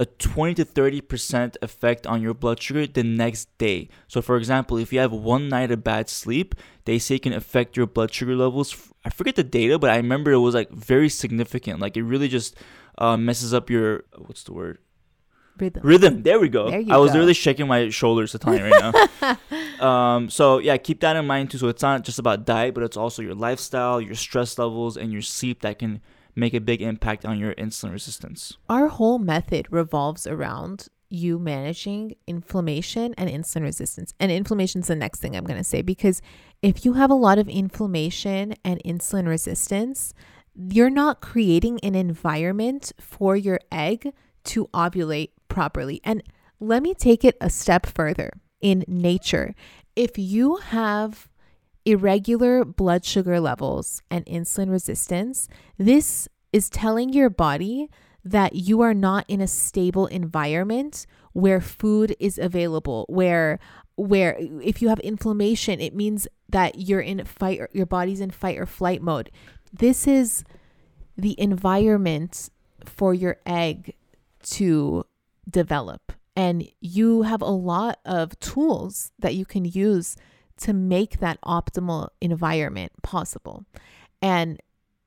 a 0.01 0.07
20 0.07 0.55
to 0.55 0.65
30 0.65 1.03
percent 1.03 1.57
effect 1.61 2.07
on 2.07 2.23
your 2.23 2.33
blood 2.33 2.61
sugar 2.61 2.87
the 2.87 3.05
next 3.05 3.57
day. 3.59 3.91
So 4.09 4.23
for 4.23 4.39
example 4.39 4.79
if 4.79 4.93
you 4.95 4.99
have 4.99 5.13
one 5.13 5.49
night 5.51 5.71
of 5.71 5.85
bad 5.85 6.09
sleep 6.09 6.55
they 6.87 6.99
say 6.99 7.17
it 7.17 7.23
can 7.23 7.35
affect 7.35 7.77
your 7.77 7.87
blood 7.87 8.13
sugar 8.13 8.35
levels. 8.35 8.91
I 9.05 9.11
forget 9.11 9.37
the 9.37 9.45
data 9.45 9.79
but 9.79 9.91
i 9.91 9.97
remember 9.97 10.33
it 10.33 10.39
was 10.39 10.55
like 10.55 10.71
very 10.71 11.11
significant. 11.11 11.81
Like 11.81 11.99
it 11.99 12.03
really 12.03 12.29
just 12.29 12.57
uh, 12.97 13.19
messes 13.19 13.53
up 13.53 13.69
your 13.69 14.05
what's 14.17 14.43
the 14.45 14.55
word? 14.55 14.79
Rhythm. 15.59 15.83
rhythm. 15.85 16.23
There 16.23 16.41
we 16.41 16.49
go. 16.49 16.71
There 16.71 16.83
i 16.89 16.97
was 16.97 17.11
go. 17.11 17.15
literally 17.17 17.35
shaking 17.35 17.67
my 17.67 17.91
shoulders 17.91 18.33
to 18.33 18.39
tell 18.39 18.57
you 18.57 18.65
right 18.65 18.83
now. 19.21 19.37
Um, 19.81 20.29
so 20.29 20.59
yeah 20.59 20.77
keep 20.77 21.01
that 21.01 21.17
in 21.17 21.27
mind 21.27 21.51
too. 21.51 21.57
So 21.57 21.69
it's 21.69 21.81
not 21.83 22.05
just 22.05 22.19
about 22.19 22.45
diet 22.45 22.75
but 22.75 22.83
it's 22.83 22.97
also 22.97 23.23
your 23.23 23.35
lifestyle 23.35 24.01
your 24.01 24.15
stress 24.15 24.59
levels 24.59 24.97
and 24.97 25.11
your 25.13 25.23
sleep 25.23 25.61
that 25.63 25.79
can 25.79 26.03
make 26.35 26.55
a 26.55 26.61
big 26.61 26.83
impact 26.83 27.25
on 27.25 27.39
your 27.39 27.55
insulin 27.55 27.93
resistance 27.93 28.57
Our 28.69 28.89
whole 28.89 29.19
method 29.19 29.67
revolves 29.71 30.27
around 30.27 30.89
you 31.11 31.39
managing 31.39 32.15
inflammation 32.27 33.15
and 33.19 33.29
insulin 33.29 33.63
resistance. 33.63 34.15
And 34.21 34.31
inflammation 34.31 34.81
is 34.81 34.87
the 34.87 34.97
next 34.97 35.21
thing 35.21 35.37
I'm 35.37 35.45
going 35.45 35.59
to 35.59 35.65
say 35.65 35.83
because 35.83 36.23
if 36.63 36.85
you 36.85 36.95
have 36.95 37.11
a 37.11 37.15
lot 37.15 37.39
of 37.39 37.49
inflammation 37.49 38.55
and 38.65 38.81
insulin 38.85 39.27
resistance, 39.27 40.15
you're 40.55 40.91
not 40.91 41.21
creating 41.21 41.81
an 41.83 41.95
environment 41.95 42.93
for 43.01 43.37
your 43.37 43.61
egg 43.73 44.13
to 44.45 44.69
ovulate 44.69 45.31
properly. 45.49 46.01
And 46.05 46.23
let 46.61 46.83
me 46.83 46.95
take 46.95 47.25
it 47.25 47.37
a 47.41 47.51
step 47.51 47.87
further. 47.87 48.31
In 48.61 48.85
nature, 48.87 49.55
if 49.97 50.19
you 50.19 50.57
have 50.57 51.30
irregular 51.85 52.65
blood 52.65 53.05
sugar 53.05 53.41
levels 53.41 54.03
and 54.11 54.25
insulin 54.27 54.71
resistance, 54.71 55.49
this 55.79 56.29
is 56.53 56.69
telling 56.69 57.13
your 57.13 57.31
body 57.31 57.89
that 58.25 58.55
you 58.55 58.81
are 58.81 58.95
not 58.95 59.25
in 59.29 59.41
a 59.41 59.47
stable 59.47 60.07
environment 60.07 61.07
where 61.33 61.61
food 61.61 62.15
is 62.19 62.39
available, 62.39 63.07
where 63.09 63.59
where 63.97 64.37
if 64.63 64.81
you 64.81 64.89
have 64.89 64.99
inflammation, 65.01 65.79
it 65.79 65.95
means 65.95 66.27
that 66.49 66.79
you're 66.79 67.01
in 67.01 67.25
fight 67.25 67.61
your 67.73 67.87
body's 67.87 68.21
in 68.21 68.31
fight 68.31 68.59
or 68.59 68.67
flight 68.67 69.03
mode. 69.03 69.31
This 69.73 70.07
is 70.07 70.45
the 71.17 71.39
environment 71.41 72.51
for 72.85 73.15
your 73.15 73.37
egg 73.47 73.95
to 74.43 75.05
develop. 75.49 76.13
And 76.35 76.67
you 76.81 77.23
have 77.23 77.43
a 77.43 77.47
lot 77.47 77.99
of 78.05 78.39
tools 78.41 79.13
that 79.19 79.35
you 79.35 79.45
can 79.45 79.65
use 79.65 80.17
to 80.61 80.73
make 80.73 81.21
that 81.21 81.41
optimal 81.43 82.09
environment 82.21 82.93
possible. 83.03 83.65
And 84.23 84.61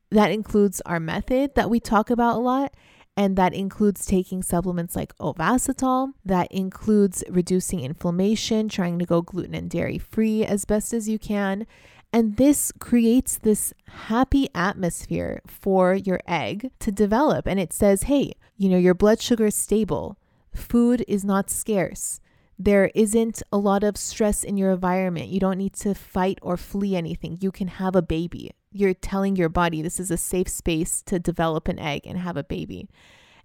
that 0.09 0.31
includes 0.31 0.81
our 0.85 0.99
method 0.99 1.55
that 1.55 1.69
we 1.69 1.79
talk 1.79 2.09
about 2.09 2.35
a 2.35 2.39
lot. 2.39 2.73
And 3.15 3.35
that 3.37 3.53
includes 3.53 4.07
taking 4.07 4.41
supplements 4.41 4.95
like 4.95 5.15
Ovasitol. 5.17 6.13
That 6.25 6.51
includes 6.51 7.23
reducing 7.29 7.79
inflammation, 7.81 8.69
trying 8.69 8.97
to 8.97 9.05
go 9.05 9.21
gluten 9.21 9.53
and 9.53 9.69
dairy 9.69 9.99
free 9.99 10.43
as 10.43 10.65
best 10.65 10.93
as 10.93 11.07
you 11.07 11.19
can. 11.19 11.67
And 12.11 12.37
this 12.37 12.71
creates 12.79 13.37
this 13.37 13.73
happy 14.07 14.47
atmosphere 14.55 15.41
for 15.45 15.93
your 15.93 16.19
egg 16.27 16.71
to 16.79 16.91
develop. 16.91 17.47
And 17.47 17.59
it 17.59 17.73
says, 17.73 18.03
hey, 18.03 18.33
you 18.57 18.69
know, 18.69 18.77
your 18.77 18.93
blood 18.93 19.21
sugar 19.21 19.47
is 19.47 19.55
stable, 19.55 20.17
food 20.53 21.03
is 21.07 21.23
not 21.23 21.49
scarce. 21.49 22.19
There 22.63 22.91
isn't 22.95 23.43
a 23.51 23.57
lot 23.57 23.83
of 23.83 23.97
stress 23.97 24.41
in 24.41 24.55
your 24.55 24.71
environment. 24.71 25.27
You 25.27 25.41
don't 25.41 25.57
need 25.57 25.73
to 25.73 25.93
fight 25.93 26.39
or 26.41 26.55
flee 26.55 26.95
anything. 26.95 27.37
You 27.41 27.51
can 27.51 27.67
have 27.67 27.93
a 27.93 28.01
baby. 28.01 28.51
You're 28.71 28.93
telling 28.93 29.35
your 29.35 29.49
body 29.49 29.81
this 29.81 29.99
is 29.99 30.09
a 30.09 30.15
safe 30.15 30.47
space 30.47 31.01
to 31.07 31.19
develop 31.19 31.67
an 31.67 31.77
egg 31.77 32.03
and 32.05 32.17
have 32.17 32.37
a 32.37 32.43
baby. 32.43 32.87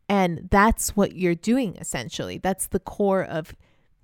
And 0.08 0.46
that's 0.52 0.96
what 0.96 1.16
you're 1.16 1.34
doing 1.34 1.76
essentially. 1.80 2.38
That's 2.38 2.68
the 2.68 2.78
core 2.78 3.24
of 3.24 3.56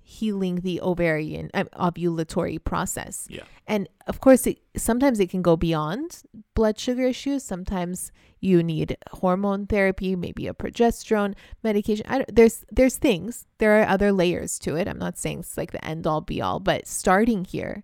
healing 0.07 0.57
the 0.61 0.79
ovarian 0.81 1.49
uh, 1.55 1.63
ovulatory 1.73 2.63
process. 2.63 3.25
Yeah. 3.27 3.41
And 3.65 3.89
of 4.05 4.21
course, 4.21 4.45
it, 4.45 4.59
sometimes 4.77 5.19
it 5.19 5.31
can 5.31 5.41
go 5.41 5.57
beyond 5.57 6.21
blood 6.53 6.77
sugar 6.79 7.07
issues. 7.07 7.43
Sometimes 7.43 8.11
you 8.39 8.61
need 8.61 8.95
hormone 9.11 9.65
therapy, 9.65 10.15
maybe 10.15 10.45
a 10.45 10.53
progesterone 10.53 11.33
medication. 11.63 12.05
I 12.07 12.19
don't, 12.19 12.35
there's 12.35 12.63
there's 12.71 12.97
things. 12.97 13.47
There 13.57 13.81
are 13.81 13.87
other 13.87 14.11
layers 14.11 14.59
to 14.59 14.75
it. 14.75 14.87
I'm 14.87 14.99
not 14.99 15.17
saying 15.17 15.39
it's 15.39 15.57
like 15.57 15.71
the 15.71 15.83
end 15.83 16.05
all 16.05 16.21
be 16.21 16.39
all, 16.39 16.59
but 16.59 16.87
starting 16.87 17.43
here 17.43 17.83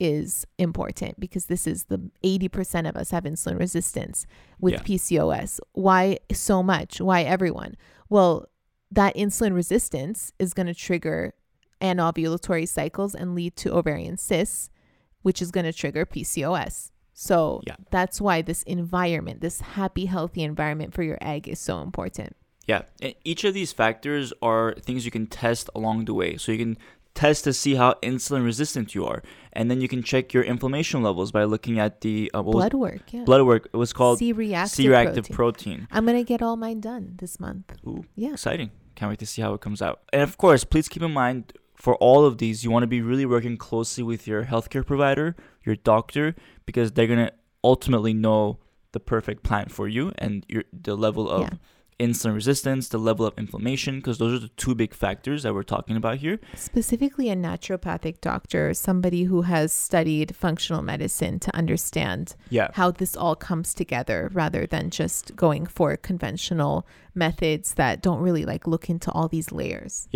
is 0.00 0.44
important 0.58 1.20
because 1.20 1.44
this 1.44 1.66
is 1.68 1.84
the 1.84 2.00
80% 2.24 2.88
of 2.88 2.96
us 2.96 3.10
have 3.10 3.24
insulin 3.24 3.58
resistance 3.60 4.26
with 4.58 4.72
Yeah. 4.72 4.80
PCOS. 4.80 5.60
Why 5.72 6.18
so 6.32 6.62
much? 6.64 7.00
Why 7.00 7.22
everyone? 7.22 7.76
Well, 8.08 8.46
that 8.90 9.14
insulin 9.14 9.54
resistance 9.54 10.32
is 10.40 10.52
going 10.52 10.66
to 10.66 10.74
trigger 10.74 11.34
anovulatory 11.80 12.68
cycles 12.68 13.14
and 13.14 13.34
lead 13.34 13.56
to 13.56 13.72
ovarian 13.74 14.16
cysts, 14.16 14.70
which 15.22 15.40
is 15.42 15.50
going 15.50 15.64
to 15.66 15.72
trigger 15.72 16.04
PCOS. 16.06 16.90
So 17.12 17.60
Yeah. 17.66 17.76
that's 17.90 18.20
why 18.20 18.42
this 18.42 18.62
environment, 18.62 19.40
this 19.40 19.60
happy, 19.60 20.06
healthy 20.06 20.42
environment 20.42 20.94
for 20.94 21.02
your 21.02 21.18
egg 21.20 21.48
is 21.48 21.58
so 21.58 21.80
important. 21.82 22.36
Yeah, 22.66 22.82
and 23.02 23.14
each 23.24 23.44
of 23.44 23.52
these 23.54 23.72
factors 23.72 24.32
are 24.40 24.74
things 24.80 25.04
you 25.04 25.10
can 25.10 25.26
test 25.26 25.68
along 25.74 26.04
the 26.04 26.14
way. 26.14 26.36
So 26.36 26.52
you 26.52 26.58
can 26.58 26.78
test 27.14 27.42
to 27.44 27.52
see 27.52 27.74
how 27.74 27.94
insulin 28.02 28.44
resistant 28.44 28.94
you 28.94 29.04
are, 29.04 29.22
and 29.52 29.68
then 29.70 29.80
you 29.80 29.88
can 29.88 30.02
check 30.02 30.32
your 30.32 30.44
inflammation 30.44 31.02
levels 31.02 31.32
by 31.32 31.42
looking 31.44 31.78
at 31.80 32.00
the 32.02 32.30
uh, 32.32 32.40
what 32.42 32.54
was- 32.54 32.62
Blood 32.62 32.74
work, 32.74 33.12
yeah. 33.12 33.24
blood 33.24 33.42
work. 33.44 33.68
It 33.72 33.76
was 33.76 33.92
called 33.92 34.18
C-reactive, 34.20 34.70
C-reactive 34.76 35.24
protein. 35.30 35.86
protein. 35.86 35.88
I'm 35.90 36.06
gonna 36.06 36.22
get 36.22 36.40
all 36.40 36.56
mine 36.56 36.80
done 36.80 37.14
this 37.18 37.40
month. 37.40 37.72
Ooh, 37.86 38.04
Yeah. 38.14 38.32
exciting! 38.34 38.70
Can't 38.94 39.10
wait 39.10 39.18
to 39.18 39.26
see 39.26 39.42
how 39.42 39.52
it 39.54 39.60
comes 39.60 39.82
out. 39.82 40.00
And 40.12 40.22
of 40.22 40.38
course, 40.38 40.62
please 40.64 40.88
keep 40.88 41.02
in 41.02 41.12
mind 41.12 41.52
for 41.80 41.94
all 41.96 42.24
of 42.24 42.38
these, 42.38 42.62
you 42.62 42.70
want 42.70 42.82
to 42.82 42.86
be 42.86 43.00
really 43.00 43.26
working 43.26 43.56
closely 43.56 44.04
with 44.04 44.26
your 44.26 44.44
healthcare 44.44 44.84
provider, 44.86 45.34
your 45.64 45.76
doctor, 45.76 46.34
because 46.66 46.92
they're 46.92 47.06
gonna 47.06 47.32
ultimately 47.64 48.12
know 48.14 48.58
the 48.92 49.00
perfect 49.00 49.42
plan 49.42 49.66
for 49.68 49.88
you 49.88 50.12
and 50.18 50.44
your 50.48 50.64
the 50.72 50.96
level 50.96 51.28
of 51.30 51.42
Yeah. 51.42 51.50
insulin 52.06 52.34
resistance, 52.34 52.88
the 52.88 52.98
level 52.98 53.26
of 53.26 53.34
inflammation, 53.38 53.96
because 53.96 54.16
those 54.18 54.32
are 54.34 54.38
the 54.38 54.48
two 54.56 54.74
big 54.74 54.94
factors 54.94 55.42
that 55.42 55.52
we're 55.54 55.62
talking 55.62 55.96
about 55.96 56.16
here. 56.18 56.40
Specifically, 56.54 57.28
a 57.28 57.36
naturopathic 57.36 58.20
doctor, 58.22 58.72
somebody 58.72 59.24
who 59.24 59.42
has 59.42 59.70
studied 59.70 60.34
functional 60.34 60.80
medicine 60.82 61.38
to 61.40 61.54
understand 61.54 62.34
Yeah. 62.48 62.68
how 62.72 62.90
this 62.90 63.16
all 63.16 63.36
comes 63.36 63.74
together 63.74 64.30
rather 64.32 64.66
than 64.66 64.88
just 64.90 65.36
going 65.36 65.66
for 65.66 65.94
conventional 65.98 66.86
methods 67.14 67.74
that 67.74 68.00
don't 68.02 68.20
really 68.20 68.44
like 68.46 68.66
look 68.66 68.88
into 68.88 69.10
all 69.12 69.28
these 69.28 69.52
layers. 69.52 70.08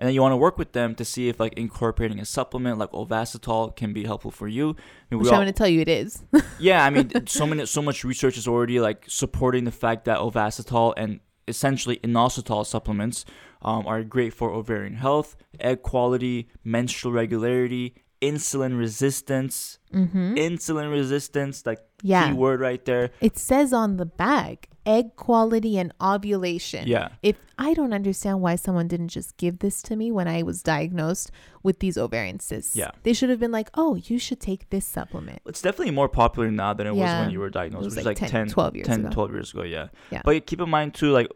And 0.00 0.08
then 0.08 0.14
you 0.14 0.22
want 0.22 0.32
to 0.32 0.38
work 0.38 0.56
with 0.56 0.72
them 0.72 0.94
to 0.94 1.04
see 1.04 1.28
if 1.28 1.38
like 1.38 1.52
incorporating 1.54 2.18
a 2.20 2.24
supplement 2.24 2.78
like 2.78 2.90
Ovasitol 2.90 3.76
can 3.76 3.92
be 3.92 4.04
helpful 4.04 4.30
for 4.30 4.48
you. 4.48 4.70
I 4.70 5.14
mean, 5.14 5.20
Which 5.20 5.28
all, 5.28 5.34
I'm 5.34 5.40
going 5.42 5.52
to 5.52 5.52
tell 5.52 5.68
you 5.68 5.82
it 5.82 5.90
is. 5.90 6.22
yeah, 6.58 6.86
I 6.86 6.88
mean, 6.88 7.26
so 7.26 7.46
many, 7.46 7.66
so 7.66 7.82
much 7.82 8.02
research 8.02 8.38
is 8.38 8.48
already 8.48 8.80
like 8.80 9.04
supporting 9.08 9.64
the 9.64 9.70
fact 9.70 10.06
that 10.06 10.18
Ovasitol 10.18 10.94
and 10.96 11.20
essentially 11.46 11.98
inositol 11.98 12.64
supplements 12.64 13.26
um, 13.60 13.86
are 13.86 14.02
great 14.02 14.32
for 14.32 14.50
ovarian 14.50 14.94
health, 14.94 15.36
egg 15.60 15.82
quality, 15.82 16.48
menstrual 16.64 17.12
regularity, 17.12 17.94
insulin 18.22 18.78
resistance, 18.78 19.78
mm-hmm. 19.92 20.34
insulin 20.34 20.90
resistance, 20.90 21.66
like 21.66 21.80
Yeah. 22.02 22.28
key 22.28 22.34
word 22.34 22.60
right 22.60 22.84
there. 22.84 23.10
It 23.20 23.38
says 23.38 23.72
on 23.72 23.96
the 23.96 24.06
bag 24.06 24.68
egg 24.86 25.16
quality 25.16 25.78
and 25.78 25.92
ovulation. 26.00 26.86
Yeah. 26.86 27.08
If 27.22 27.36
I 27.58 27.74
don't 27.74 27.92
understand 27.92 28.40
why 28.40 28.56
someone 28.56 28.88
didn't 28.88 29.08
just 29.08 29.36
give 29.36 29.58
this 29.58 29.82
to 29.82 29.96
me 29.96 30.10
when 30.10 30.26
I 30.26 30.42
was 30.42 30.62
diagnosed 30.62 31.30
with 31.62 31.80
these 31.80 31.98
ovarian 31.98 32.40
cysts. 32.40 32.74
Yeah. 32.76 32.90
They 33.02 33.12
should 33.12 33.30
have 33.30 33.38
been 33.38 33.52
like, 33.52 33.70
oh, 33.74 33.96
you 33.96 34.18
should 34.18 34.40
take 34.40 34.70
this 34.70 34.86
supplement. 34.86 35.40
It's 35.46 35.62
definitely 35.62 35.92
more 35.92 36.08
popular 36.08 36.50
now 36.50 36.72
than 36.72 36.86
it 36.86 36.94
was 36.94 37.10
when 37.10 37.30
you 37.30 37.40
were 37.40 37.50
diagnosed, 37.50 37.82
It 37.82 37.86
was 37.86 37.96
which 37.96 38.04
like 38.04 38.16
is 38.16 38.22
like 38.22 38.30
10, 38.30 38.46
10, 38.46 38.54
12 38.54 38.76
years 38.76 38.86
10 38.86 39.00
ago. 39.00 39.10
12 39.10 39.32
years 39.32 39.52
ago, 39.52 39.62
yeah. 39.62 39.88
Yeah. 40.10 40.22
But 40.24 40.46
keep 40.46 40.60
in 40.60 40.70
mind 40.70 40.94
too, 40.94 41.10
like, 41.10 41.28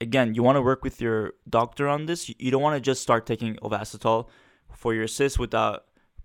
again, 0.00 0.34
you 0.34 0.42
want 0.42 0.56
to 0.56 0.62
work 0.62 0.82
with 0.82 1.00
your 1.00 1.34
doctor 1.48 1.88
on 1.88 2.06
this. 2.06 2.28
You, 2.38 2.50
don't 2.50 2.62
want 2.62 2.76
to 2.76 2.80
just 2.80 3.02
start 3.02 3.26
taking 3.26 3.56
Ovasitol 3.56 4.28
for 4.74 4.94
your 4.94 5.08
cyst 5.08 5.38
without 5.38 5.84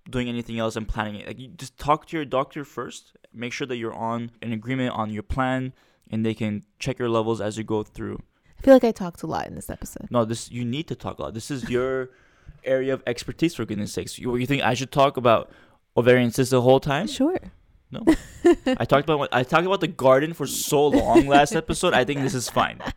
doing 0.09 0.27
anything 0.29 0.59
else 0.59 0.75
and 0.75 0.87
planning 0.87 1.15
it. 1.15 1.27
Like, 1.27 1.39
you 1.39 1.47
just 1.47 1.77
talk 1.77 2.07
to 2.07 2.17
your 2.17 2.25
doctor 2.25 2.65
first. 2.65 3.15
Make 3.33 3.53
sure 3.53 3.67
that 3.67 3.77
you're 3.77 3.93
on 3.93 4.31
an 4.41 4.53
agreement 4.53 4.91
on 4.91 5.09
your 5.09 5.23
plan, 5.23 5.73
and 6.11 6.25
they 6.25 6.33
can 6.33 6.63
check 6.79 6.99
your 6.99 7.09
levels 7.09 7.41
as 7.41 7.57
you 7.57 7.63
go 7.63 7.83
through. 7.83 8.21
I 8.59 8.61
feel 8.61 8.73
like 8.73 8.83
I 8.83 8.91
talked 8.91 9.23
a 9.23 9.27
lot 9.27 9.47
in 9.47 9.55
this 9.55 9.69
episode. 9.69 10.07
No, 10.09 10.23
this 10.25 10.51
you 10.51 10.63
need 10.63 10.87
to 10.87 10.95
talk 10.95 11.19
a 11.19 11.23
lot. 11.23 11.33
This 11.33 11.51
is 11.51 11.69
your 11.69 12.11
area 12.63 12.93
of 12.93 13.03
expertise, 13.07 13.55
for 13.55 13.65
goodness 13.65 13.93
sakes. 13.93 14.17
You, 14.17 14.35
you 14.35 14.45
think 14.45 14.61
I 14.63 14.73
should 14.73 14.91
talk 14.91 15.17
about 15.17 15.51
ovarian 15.97 16.31
cysts 16.31 16.51
the 16.51 16.61
whole 16.61 16.79
time? 16.79 17.07
Sure. 17.07 17.39
No. 17.91 18.03
I 18.65 18.85
talked 18.85 19.09
about 19.09 19.29
I 19.31 19.43
talked 19.43 19.65
about 19.65 19.81
the 19.81 19.87
garden 19.87 20.33
for 20.33 20.47
so 20.47 20.87
long 20.87 21.27
last 21.27 21.55
episode. 21.55 21.93
I 21.93 22.03
think 22.03 22.21
this 22.21 22.33
is 22.33 22.49
fine. 22.49 22.79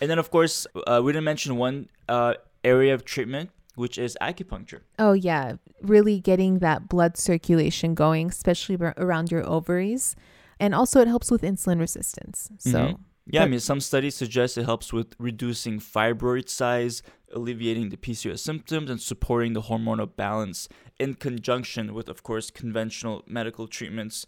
And 0.00 0.10
then 0.10 0.18
of 0.18 0.30
course, 0.30 0.66
uh, 0.86 1.00
we 1.02 1.12
didn't 1.12 1.24
mention 1.24 1.56
one 1.56 1.88
uh, 2.10 2.34
area 2.62 2.92
of 2.92 3.06
treatment, 3.06 3.50
which 3.76 3.98
is 3.98 4.16
acupuncture. 4.20 4.80
Oh, 4.98 5.12
yeah. 5.12 5.54
Really 5.82 6.20
getting 6.20 6.58
that 6.60 6.88
blood 6.88 7.16
circulation 7.16 7.94
going, 7.94 8.28
especially 8.28 8.76
around 8.96 9.30
your 9.30 9.46
ovaries. 9.48 10.16
And 10.60 10.74
also, 10.74 11.00
it 11.00 11.08
helps 11.08 11.30
with 11.30 11.42
insulin 11.42 11.80
resistance. 11.80 12.50
So, 12.58 12.78
Mhm. 12.78 12.98
Yeah, 13.26 13.44
I 13.44 13.46
mean, 13.46 13.60
some 13.60 13.80
studies 13.80 14.14
suggest 14.14 14.58
it 14.58 14.66
helps 14.66 14.92
with 14.92 15.14
reducing 15.18 15.80
fibroid 15.80 16.50
size, 16.50 17.02
alleviating 17.32 17.88
the 17.88 17.96
PCOS 17.96 18.42
symptoms, 18.42 18.90
and 18.90 19.00
supporting 19.00 19.54
the 19.54 19.62
hormonal 19.62 20.14
balance 20.14 20.68
in 21.00 21.14
conjunction 21.14 21.94
with, 21.94 22.10
of 22.10 22.22
course, 22.22 22.50
conventional 22.50 23.22
medical 23.26 23.66
treatments 23.66 24.26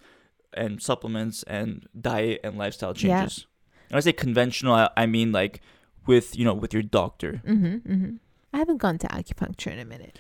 and 0.55 0.81
supplements 0.83 1.43
and 1.43 1.87
diet 2.01 2.41
and 2.43 2.57
lifestyle 2.57 2.95
Yeah. 2.97 3.21
changes. 3.21 3.47
When 3.91 3.99
I 3.99 4.01
say 4.01 4.15
conventional, 4.15 4.73
I, 4.75 4.89
I 4.97 5.05
mean 5.07 5.31
like 5.31 5.61
with 6.07 6.35
you 6.39 6.45
know 6.47 6.55
with 6.55 6.73
your 6.73 6.83
doctor. 6.83 7.43
hmm 7.45 7.77
hmm 7.77 8.17
I 8.57 8.59
haven't 8.61 8.79
gone 8.79 8.97
to 8.99 9.07
acupuncture 9.09 9.71
in 9.71 9.79
a 9.79 9.85
minute. 9.85 10.19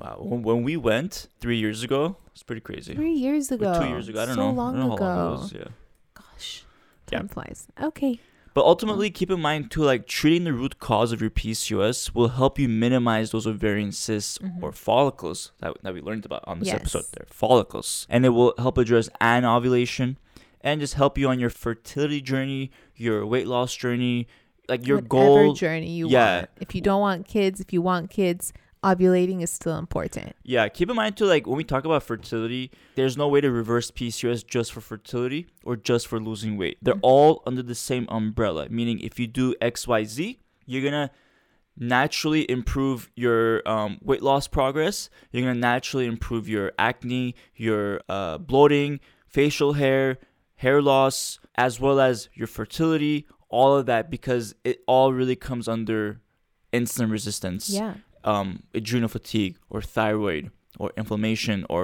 Wow, 0.00 0.16
when, 0.20 0.42
when 0.42 0.62
we 0.62 0.74
went 0.78 1.28
three 1.38 1.58
years 1.58 1.82
ago, 1.82 2.16
it's 2.32 2.42
pretty 2.42 2.62
crazy. 2.62 2.94
Three 2.94 3.12
years 3.12 3.52
Or 3.52 3.56
ago. 3.56 3.78
two 3.78 3.88
years 3.88 4.08
ago, 4.08 4.22
I 4.22 4.26
don't 4.26 4.36
so 4.36 4.40
know. 4.40 4.52
long 4.52 4.74
I 4.76 4.78
don't 4.78 4.88
know 4.88 4.94
ago. 4.94 5.04
how 5.04 5.24
long 5.28 5.40
was. 5.42 5.52
Yeah. 5.52 5.64
Gosh, 6.14 6.64
Yeah. 7.12 7.18
time 7.18 7.28
flies. 7.28 7.66
Okay. 7.80 8.18
But 8.54 8.64
ultimately, 8.64 9.10
keep 9.10 9.30
in 9.30 9.40
mind 9.40 9.70
too, 9.70 9.82
like 9.82 10.06
treating 10.06 10.44
the 10.44 10.54
root 10.54 10.78
cause 10.78 11.12
of 11.12 11.20
your 11.20 11.28
PCOS 11.30 12.14
will 12.14 12.28
help 12.28 12.58
you 12.58 12.70
minimize 12.70 13.32
those 13.32 13.46
ovarian 13.46 13.92
cysts 13.92 14.38
Mhm. 14.38 14.62
or 14.62 14.72
follicles 14.72 15.52
that, 15.58 15.76
that 15.82 15.92
we 15.92 16.00
learned 16.00 16.24
about 16.24 16.42
on 16.46 16.60
this 16.60 16.68
Yes. 16.68 16.76
episode. 16.80 17.04
There, 17.12 17.26
follicles, 17.28 18.06
and 18.08 18.24
it 18.24 18.30
will 18.30 18.54
help 18.56 18.78
address 18.78 19.10
anovulation 19.20 20.16
and 20.62 20.80
just 20.80 20.94
help 20.94 21.18
you 21.18 21.28
on 21.28 21.38
your 21.38 21.50
fertility 21.50 22.22
journey, 22.22 22.70
your 22.96 23.26
weight 23.26 23.46
loss 23.46 23.76
journey, 23.76 24.26
like 24.68 24.86
your 24.86 24.98
Whatever 24.98 25.44
goal. 25.44 25.52
journey 25.54 25.90
you 25.90 26.08
yeah. 26.08 26.36
want. 26.38 26.50
If 26.60 26.74
you 26.74 26.80
don't 26.80 27.00
want 27.00 27.26
kids, 27.26 27.60
if 27.60 27.72
you 27.72 27.82
want 27.82 28.10
kids, 28.10 28.52
ovulating 28.82 29.42
is 29.42 29.50
still 29.50 29.78
important. 29.78 30.34
Yeah, 30.42 30.68
keep 30.68 30.90
in 30.90 30.96
mind 30.96 31.16
too, 31.16 31.24
like 31.26 31.46
when 31.46 31.56
we 31.56 31.64
talk 31.64 31.84
about 31.84 32.02
fertility, 32.02 32.70
there's 32.96 33.16
no 33.16 33.28
way 33.28 33.40
to 33.40 33.50
reverse 33.50 33.90
PCOS 33.90 34.46
just 34.46 34.72
for 34.72 34.80
fertility 34.80 35.46
or 35.64 35.76
just 35.76 36.06
for 36.06 36.20
losing 36.20 36.56
weight. 36.56 36.78
They're 36.82 36.94
Mhm. 36.94 37.00
all 37.02 37.42
under 37.46 37.62
the 37.62 37.74
same 37.74 38.06
umbrella, 38.10 38.68
meaning 38.68 39.00
if 39.00 39.18
you 39.18 39.26
do 39.26 39.54
XYZ, 39.60 40.38
you're 40.66 40.82
gonna 40.82 41.10
naturally 41.76 42.48
improve 42.50 43.10
your 43.16 43.66
um, 43.68 43.98
weight 44.02 44.22
loss 44.22 44.46
progress. 44.46 45.10
You're 45.32 45.42
gonna 45.42 45.58
naturally 45.58 46.06
improve 46.06 46.48
your 46.48 46.72
acne, 46.78 47.34
your 47.56 48.00
uh, 48.08 48.38
bloating, 48.38 49.00
facial 49.26 49.72
hair, 49.74 50.18
hair 50.56 50.80
loss, 50.80 51.38
as 51.56 51.80
well 51.80 52.00
as 52.00 52.28
your 52.34 52.46
fertility. 52.46 53.26
All 53.60 53.72
of 53.78 53.84
that 53.86 54.10
because 54.16 54.44
it 54.70 54.76
all 54.92 55.08
really 55.20 55.36
comes 55.48 55.66
under 55.76 56.00
insulin 56.72 57.10
resistance 57.18 57.62
Yeah. 57.70 57.94
um, 58.32 58.48
adrenal 58.78 59.08
fatigue 59.16 59.54
or 59.72 59.80
thyroid 59.96 60.44
or 60.80 60.88
inflammation 60.96 61.64
or 61.74 61.82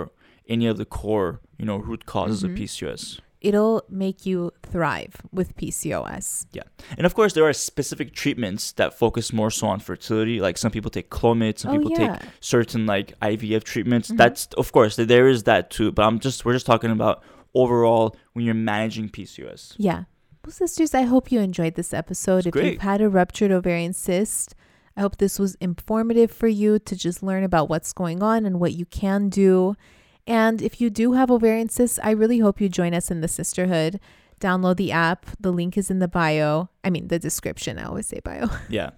any 0.55 0.67
of 0.73 0.77
the 0.83 0.85
core, 0.99 1.31
you 1.59 1.65
know, 1.69 1.77
root 1.89 2.03
causes 2.07 2.39
Mhm. 2.43 2.47
of 2.47 2.51
PCOS. 2.59 3.21
It'll 3.41 3.79
make 3.89 4.27
you 4.27 4.39
thrive 4.73 5.15
with 5.39 5.49
PCOS. 5.57 6.27
Yeah. 6.59 6.65
And 6.99 7.05
of 7.09 7.15
course, 7.15 7.33
there 7.35 7.47
are 7.49 7.53
specific 7.55 8.09
treatments 8.23 8.73
that 8.73 8.91
focus 9.03 9.33
more 9.33 9.51
so 9.59 9.65
on 9.69 9.79
fertility. 9.81 10.37
Like 10.47 10.59
some 10.59 10.73
people 10.77 10.91
take 10.91 11.09
Clomid, 11.19 11.59
some 11.59 11.71
oh, 11.71 11.75
people 11.79 11.93
yeah. 11.93 12.17
take 12.17 12.29
certain 12.41 12.83
like 12.95 13.09
IVF 13.23 13.63
treatments. 13.73 14.11
Mhm. 14.11 14.17
That's 14.23 14.43
of 14.63 14.73
course 14.77 14.97
there 14.97 15.29
is 15.35 15.41
that 15.45 15.71
too. 15.77 15.89
But 15.93 16.03
I'm 16.07 16.19
just 16.27 16.45
we're 16.45 16.53
just 16.61 16.67
talking 16.73 16.91
about 16.99 17.23
overall 17.55 18.07
when 18.33 18.45
you're 18.45 18.63
managing 18.75 19.09
PCOS. 19.17 19.75
Yeah. 19.79 20.01
Well, 20.45 20.53
sisters, 20.53 20.95
I 20.95 21.03
hope 21.03 21.31
you 21.31 21.41
enjoyed 21.41 21.75
this 21.75 21.93
episode. 21.93 22.39
It's 22.39 22.47
if 22.49 22.53
great. 22.53 22.73
you've 22.73 22.83
had 22.83 23.01
a 23.01 23.09
ruptured 23.09 23.53
ovarian 23.53 23.93
cyst, 23.93 24.55
I 24.97 25.03
hope 25.03 25.19
this 25.19 25.39
was 25.39 25.55
informative 25.57 26.31
for 26.31 26.49
you 26.49 26.79
to 26.79 26.97
just 26.97 27.23
learn 27.23 27.45
about 27.45 27.69
what's 27.69 27.93
going 27.93 28.23
on 28.23 28.47
and 28.47 28.59
what 28.59 28.73
you 28.73 28.87
can 28.87 29.29
do. 29.29 29.77
And 30.27 30.63
if 30.63 30.81
you 30.81 30.91
do 30.91 31.13
have 31.13 31.31
ovarian 31.31 31.69
cysts, 31.69 31.99
I 32.03 32.11
really 32.11 32.39
hope 32.39 32.61
you 32.61 32.69
join 32.69 32.95
us 32.95 33.11
in 33.11 33.21
the 33.21 33.27
Cysterhood. 33.27 33.99
Download 34.41 34.77
the 34.77 34.93
app. 34.93 35.27
The 35.39 35.53
link 35.53 35.77
is 35.77 35.91
in 35.91 35.99
the 35.99 36.09
bio. 36.09 36.71
I 36.83 36.89
mean, 36.89 37.09
the 37.09 37.19
description. 37.19 37.79
I 37.79 37.85
always 37.85 38.07
say 38.07 38.21
bio. 38.25 38.49
Yeah, 38.71 38.91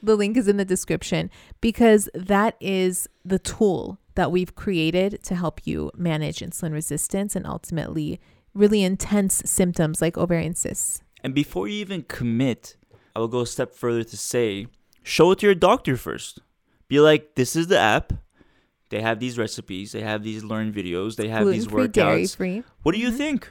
the 0.00 0.14
link 0.14 0.36
is 0.36 0.46
in 0.46 0.56
the 0.56 0.64
description 0.64 1.30
because 1.60 2.08
that 2.14 2.56
is 2.60 3.08
the 3.24 3.40
tool 3.40 3.98
that 4.14 4.30
we've 4.30 4.54
created 4.54 5.24
to 5.24 5.34
help 5.34 5.66
you 5.66 5.90
manage 5.96 6.38
insulin 6.38 6.72
resistance 6.72 7.34
and 7.34 7.44
ultimately 7.44 8.20
really 8.54 8.82
intense 8.82 9.42
symptoms 9.44 10.00
like 10.00 10.16
ovarian 10.16 10.54
cysts. 10.54 11.02
and 11.22 11.34
before 11.34 11.66
you 11.68 11.74
even 11.80 12.02
commit, 12.02 12.76
I 13.16 13.18
will 13.20 13.28
go 13.28 13.40
a 13.40 13.46
step 13.46 13.74
further 13.74 14.04
to 14.04 14.16
say, 14.16 14.66
show 15.02 15.30
it 15.32 15.38
to 15.40 15.46
your 15.46 15.54
doctor 15.54 15.96
first. 15.96 16.40
Be 16.88 17.00
like, 17.00 17.34
this 17.34 17.56
is 17.56 17.66
the 17.68 17.78
app. 17.78 18.12
They 18.90 19.00
have 19.00 19.18
these 19.20 19.38
recipes. 19.38 19.92
They 19.92 20.02
have 20.02 20.22
these 20.22 20.44
learn 20.44 20.72
videos. 20.72 21.16
They 21.16 21.28
have 21.28 21.48
these 21.50 21.66
Gluten-free, 21.66 22.24
workouts. 22.24 22.36
free. 22.36 22.62
What 22.82 22.94
do 22.94 23.00
you 23.00 23.10
Mhm. 23.10 23.16
think? 23.16 23.50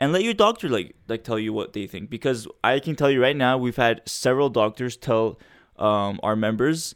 And 0.00 0.12
let 0.12 0.24
your 0.24 0.34
doctor 0.34 0.68
like 0.68 0.96
like 1.06 1.22
tell 1.22 1.38
you 1.38 1.52
what 1.52 1.74
they 1.74 1.86
think 1.86 2.10
because 2.10 2.48
I 2.64 2.80
can 2.80 2.96
tell 2.96 3.10
you 3.10 3.20
right 3.22 3.36
now 3.36 3.56
we've 3.58 3.76
had 3.76 4.00
several 4.06 4.48
doctors 4.48 4.96
tell 4.96 5.38
um, 5.76 6.18
our 6.22 6.34
members 6.34 6.94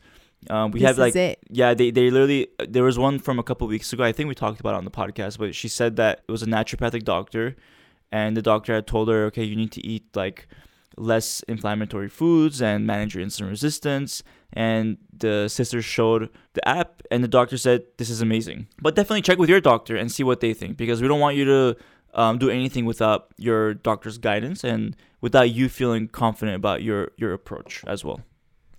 um, 0.51 0.71
we 0.71 0.81
this 0.81 0.87
have 0.89 0.99
like 0.99 1.11
is 1.11 1.17
it. 1.17 1.39
yeah 1.51 1.75
they 1.75 1.91
they 1.91 2.11
literally 2.11 2.49
there 2.69 2.85
was 2.85 2.99
one 2.99 3.19
from 3.19 3.39
a 3.39 3.43
couple 3.43 3.67
weeks 3.67 3.93
ago 3.93 4.05
I 4.05 4.13
think 4.13 4.29
we 4.29 4.35
talked 4.35 4.61
about 4.61 4.75
it 4.75 4.79
on 4.79 4.85
the 4.85 4.91
podcast 4.91 5.39
but 5.39 5.55
she 5.55 5.69
said 5.69 5.97
that 5.97 6.23
it 6.29 6.33
was 6.33 6.43
a 6.43 6.47
naturopathic 6.47 7.05
doctor 7.05 7.57
and 8.13 8.37
the 8.37 8.43
doctor 8.43 8.75
had 8.75 8.87
told 8.87 9.09
her 9.09 9.25
okay 9.27 9.43
you 9.45 9.57
need 9.57 9.73
to 9.73 9.85
eat 9.87 10.05
like 10.15 10.47
less 10.99 11.43
inflammatory 11.49 12.09
foods 12.09 12.63
and 12.63 12.87
manage 12.87 13.15
your 13.15 13.25
insulin 13.25 13.49
resistance 13.51 14.23
and 14.53 14.97
the 15.13 15.47
sister 15.49 15.83
showed 15.83 16.31
the 16.55 16.67
app 16.67 17.03
and 17.11 17.23
the 17.23 17.29
doctor 17.29 17.59
said 17.59 17.83
this 17.99 18.09
is 18.09 18.23
amazing 18.23 18.67
but 18.81 18.95
definitely 18.95 19.21
check 19.21 19.39
with 19.39 19.51
your 19.51 19.61
doctor 19.61 19.95
and 19.97 20.11
see 20.11 20.23
what 20.23 20.41
they 20.41 20.55
think 20.55 20.77
because 20.77 21.03
we 21.03 21.09
don't 21.09 21.21
want 21.21 21.37
you 21.37 21.45
to 21.45 21.77
um, 22.15 22.39
do 22.39 22.49
anything 22.49 22.87
without 22.87 23.27
your 23.37 23.75
doctor's 23.75 24.17
guidance 24.17 24.65
and 24.65 24.97
without 25.21 25.51
you 25.51 25.69
feeling 25.69 26.09
confident 26.09 26.57
about 26.57 26.83
your 26.83 27.11
your 27.19 27.33
approach 27.35 27.83
as 27.87 28.05
well 28.05 28.21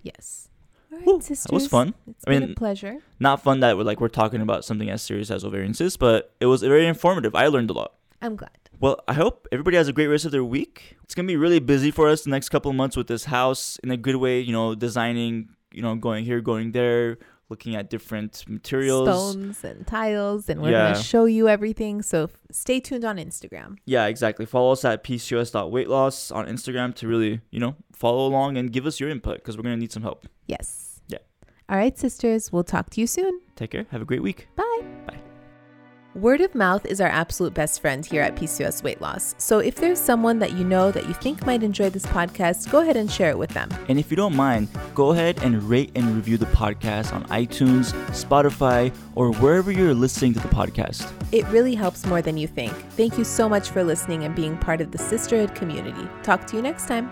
Yes. 0.02 0.47
All 0.90 0.98
right, 0.98 1.04
Whew, 1.06 1.20
sisters. 1.20 1.44
that 1.44 1.52
was 1.52 1.66
fun 1.66 1.94
It's 2.08 2.24
I 2.26 2.30
been 2.30 2.42
a 2.42 2.46
mean, 2.48 2.54
pleasure. 2.54 2.98
not 3.20 3.42
fun 3.42 3.60
that 3.60 3.76
we're 3.76 3.84
like 3.84 4.00
we're 4.00 4.08
talking 4.08 4.40
about 4.40 4.64
something 4.64 4.88
as 4.90 5.02
serious 5.02 5.30
as 5.30 5.44
ovarian 5.44 5.74
cysts 5.74 5.96
but 5.96 6.32
it 6.40 6.46
was 6.46 6.62
very 6.62 6.86
informative 6.86 7.34
i 7.34 7.46
learned 7.46 7.70
a 7.70 7.74
lot 7.74 7.92
I'm 8.20 8.34
glad. 8.34 8.50
Well, 8.80 8.98
I 9.06 9.12
hope 9.14 9.46
everybody 9.52 9.76
has 9.76 9.86
a 9.86 9.92
great 9.92 10.08
rest 10.08 10.24
of 10.24 10.32
their 10.32 10.42
week. 10.42 10.96
It's 11.04 11.14
gonna 11.14 11.28
be 11.28 11.36
really 11.36 11.60
busy 11.60 11.92
for 11.92 12.08
us 12.08 12.24
the 12.24 12.30
next 12.30 12.48
couple 12.48 12.68
of 12.68 12.76
months 12.76 12.96
with 12.96 13.06
this 13.06 13.26
house 13.26 13.78
in 13.84 13.92
a 13.92 13.96
good 13.96 14.16
way. 14.16 14.40
You 14.40 14.50
know, 14.52 14.74
designing. 14.74 15.50
You 15.70 15.82
know, 15.82 15.94
going 15.94 16.24
here, 16.24 16.40
going 16.40 16.72
there, 16.72 17.18
looking 17.50 17.74
at 17.74 17.88
different 17.90 18.44
materials. 18.48 19.08
Stones 19.08 19.64
and 19.64 19.86
tiles, 19.86 20.48
and 20.48 20.60
we're 20.60 20.70
Yeah. 20.70 20.92
gonna 20.92 21.02
show 21.02 21.24
you 21.24 21.48
everything. 21.48 22.02
So 22.02 22.28
stay 22.50 22.80
tuned 22.80 23.04
on 23.04 23.16
Instagram. 23.16 23.78
Yeah, 23.86 24.06
exactly. 24.06 24.44
Follow 24.46 24.72
us 24.72 24.84
at 24.84 25.02
pcos.weightloss 25.04 26.34
on 26.34 26.46
Instagram 26.46 26.94
to 26.96 27.08
really, 27.08 27.40
you 27.50 27.60
know, 27.60 27.74
follow 27.92 28.26
along 28.26 28.56
and 28.56 28.72
give 28.72 28.86
us 28.86 29.00
your 29.00 29.08
input 29.08 29.36
because 29.38 29.56
we're 29.56 29.62
gonna 29.62 29.76
need 29.76 29.92
some 29.92 30.02
help. 30.02 30.26
Yes. 30.46 31.00
Yeah. 31.08 31.18
All 31.68 31.76
right, 31.76 31.96
sisters. 31.98 32.52
We'll 32.52 32.64
talk 32.64 32.90
to 32.90 33.00
you 33.00 33.06
soon. 33.06 33.40
Take 33.56 33.70
care. 33.70 33.86
Have 33.90 34.02
a 34.02 34.06
great 34.06 34.22
week. 34.22 34.48
Bye. 34.56 34.82
Bye. 35.06 35.18
Word 36.18 36.40
of 36.40 36.52
mouth 36.52 36.84
is 36.84 37.00
our 37.00 37.06
absolute 37.06 37.54
best 37.54 37.80
friend 37.80 38.04
here 38.04 38.22
at 38.22 38.34
PCOS 38.34 38.82
Weight 38.82 39.00
Loss. 39.00 39.36
So 39.38 39.60
if 39.60 39.76
there's 39.76 40.00
someone 40.00 40.40
that 40.40 40.54
you 40.54 40.64
know 40.64 40.90
that 40.90 41.06
you 41.06 41.14
think 41.14 41.46
might 41.46 41.62
enjoy 41.62 41.90
this 41.90 42.04
podcast, 42.06 42.72
go 42.72 42.80
ahead 42.80 42.96
and 42.96 43.08
share 43.08 43.30
it 43.30 43.38
with 43.38 43.50
them. 43.50 43.70
And 43.88 44.00
if 44.00 44.10
you 44.10 44.16
don't 44.16 44.34
mind, 44.34 44.66
go 44.96 45.12
ahead 45.12 45.40
and 45.44 45.62
rate 45.62 45.92
and 45.94 46.16
review 46.16 46.36
the 46.36 46.46
podcast 46.46 47.12
on 47.12 47.22
iTunes, 47.26 47.92
Spotify, 48.08 48.92
or 49.14 49.32
wherever 49.34 49.70
you're 49.70 49.94
listening 49.94 50.34
to 50.34 50.40
the 50.40 50.48
podcast. 50.48 51.08
It 51.30 51.46
really 51.50 51.76
helps 51.76 52.04
more 52.04 52.20
than 52.20 52.36
you 52.36 52.48
think. 52.48 52.72
Thank 52.96 53.16
you 53.16 53.22
so 53.22 53.48
much 53.48 53.70
for 53.70 53.84
listening 53.84 54.24
and 54.24 54.34
being 54.34 54.58
part 54.58 54.80
of 54.80 54.90
the 54.90 54.98
Cysterhood 54.98 55.54
community. 55.54 56.08
Talk 56.24 56.48
to 56.48 56.56
you 56.56 56.62
next 56.62 56.88
time. 56.88 57.08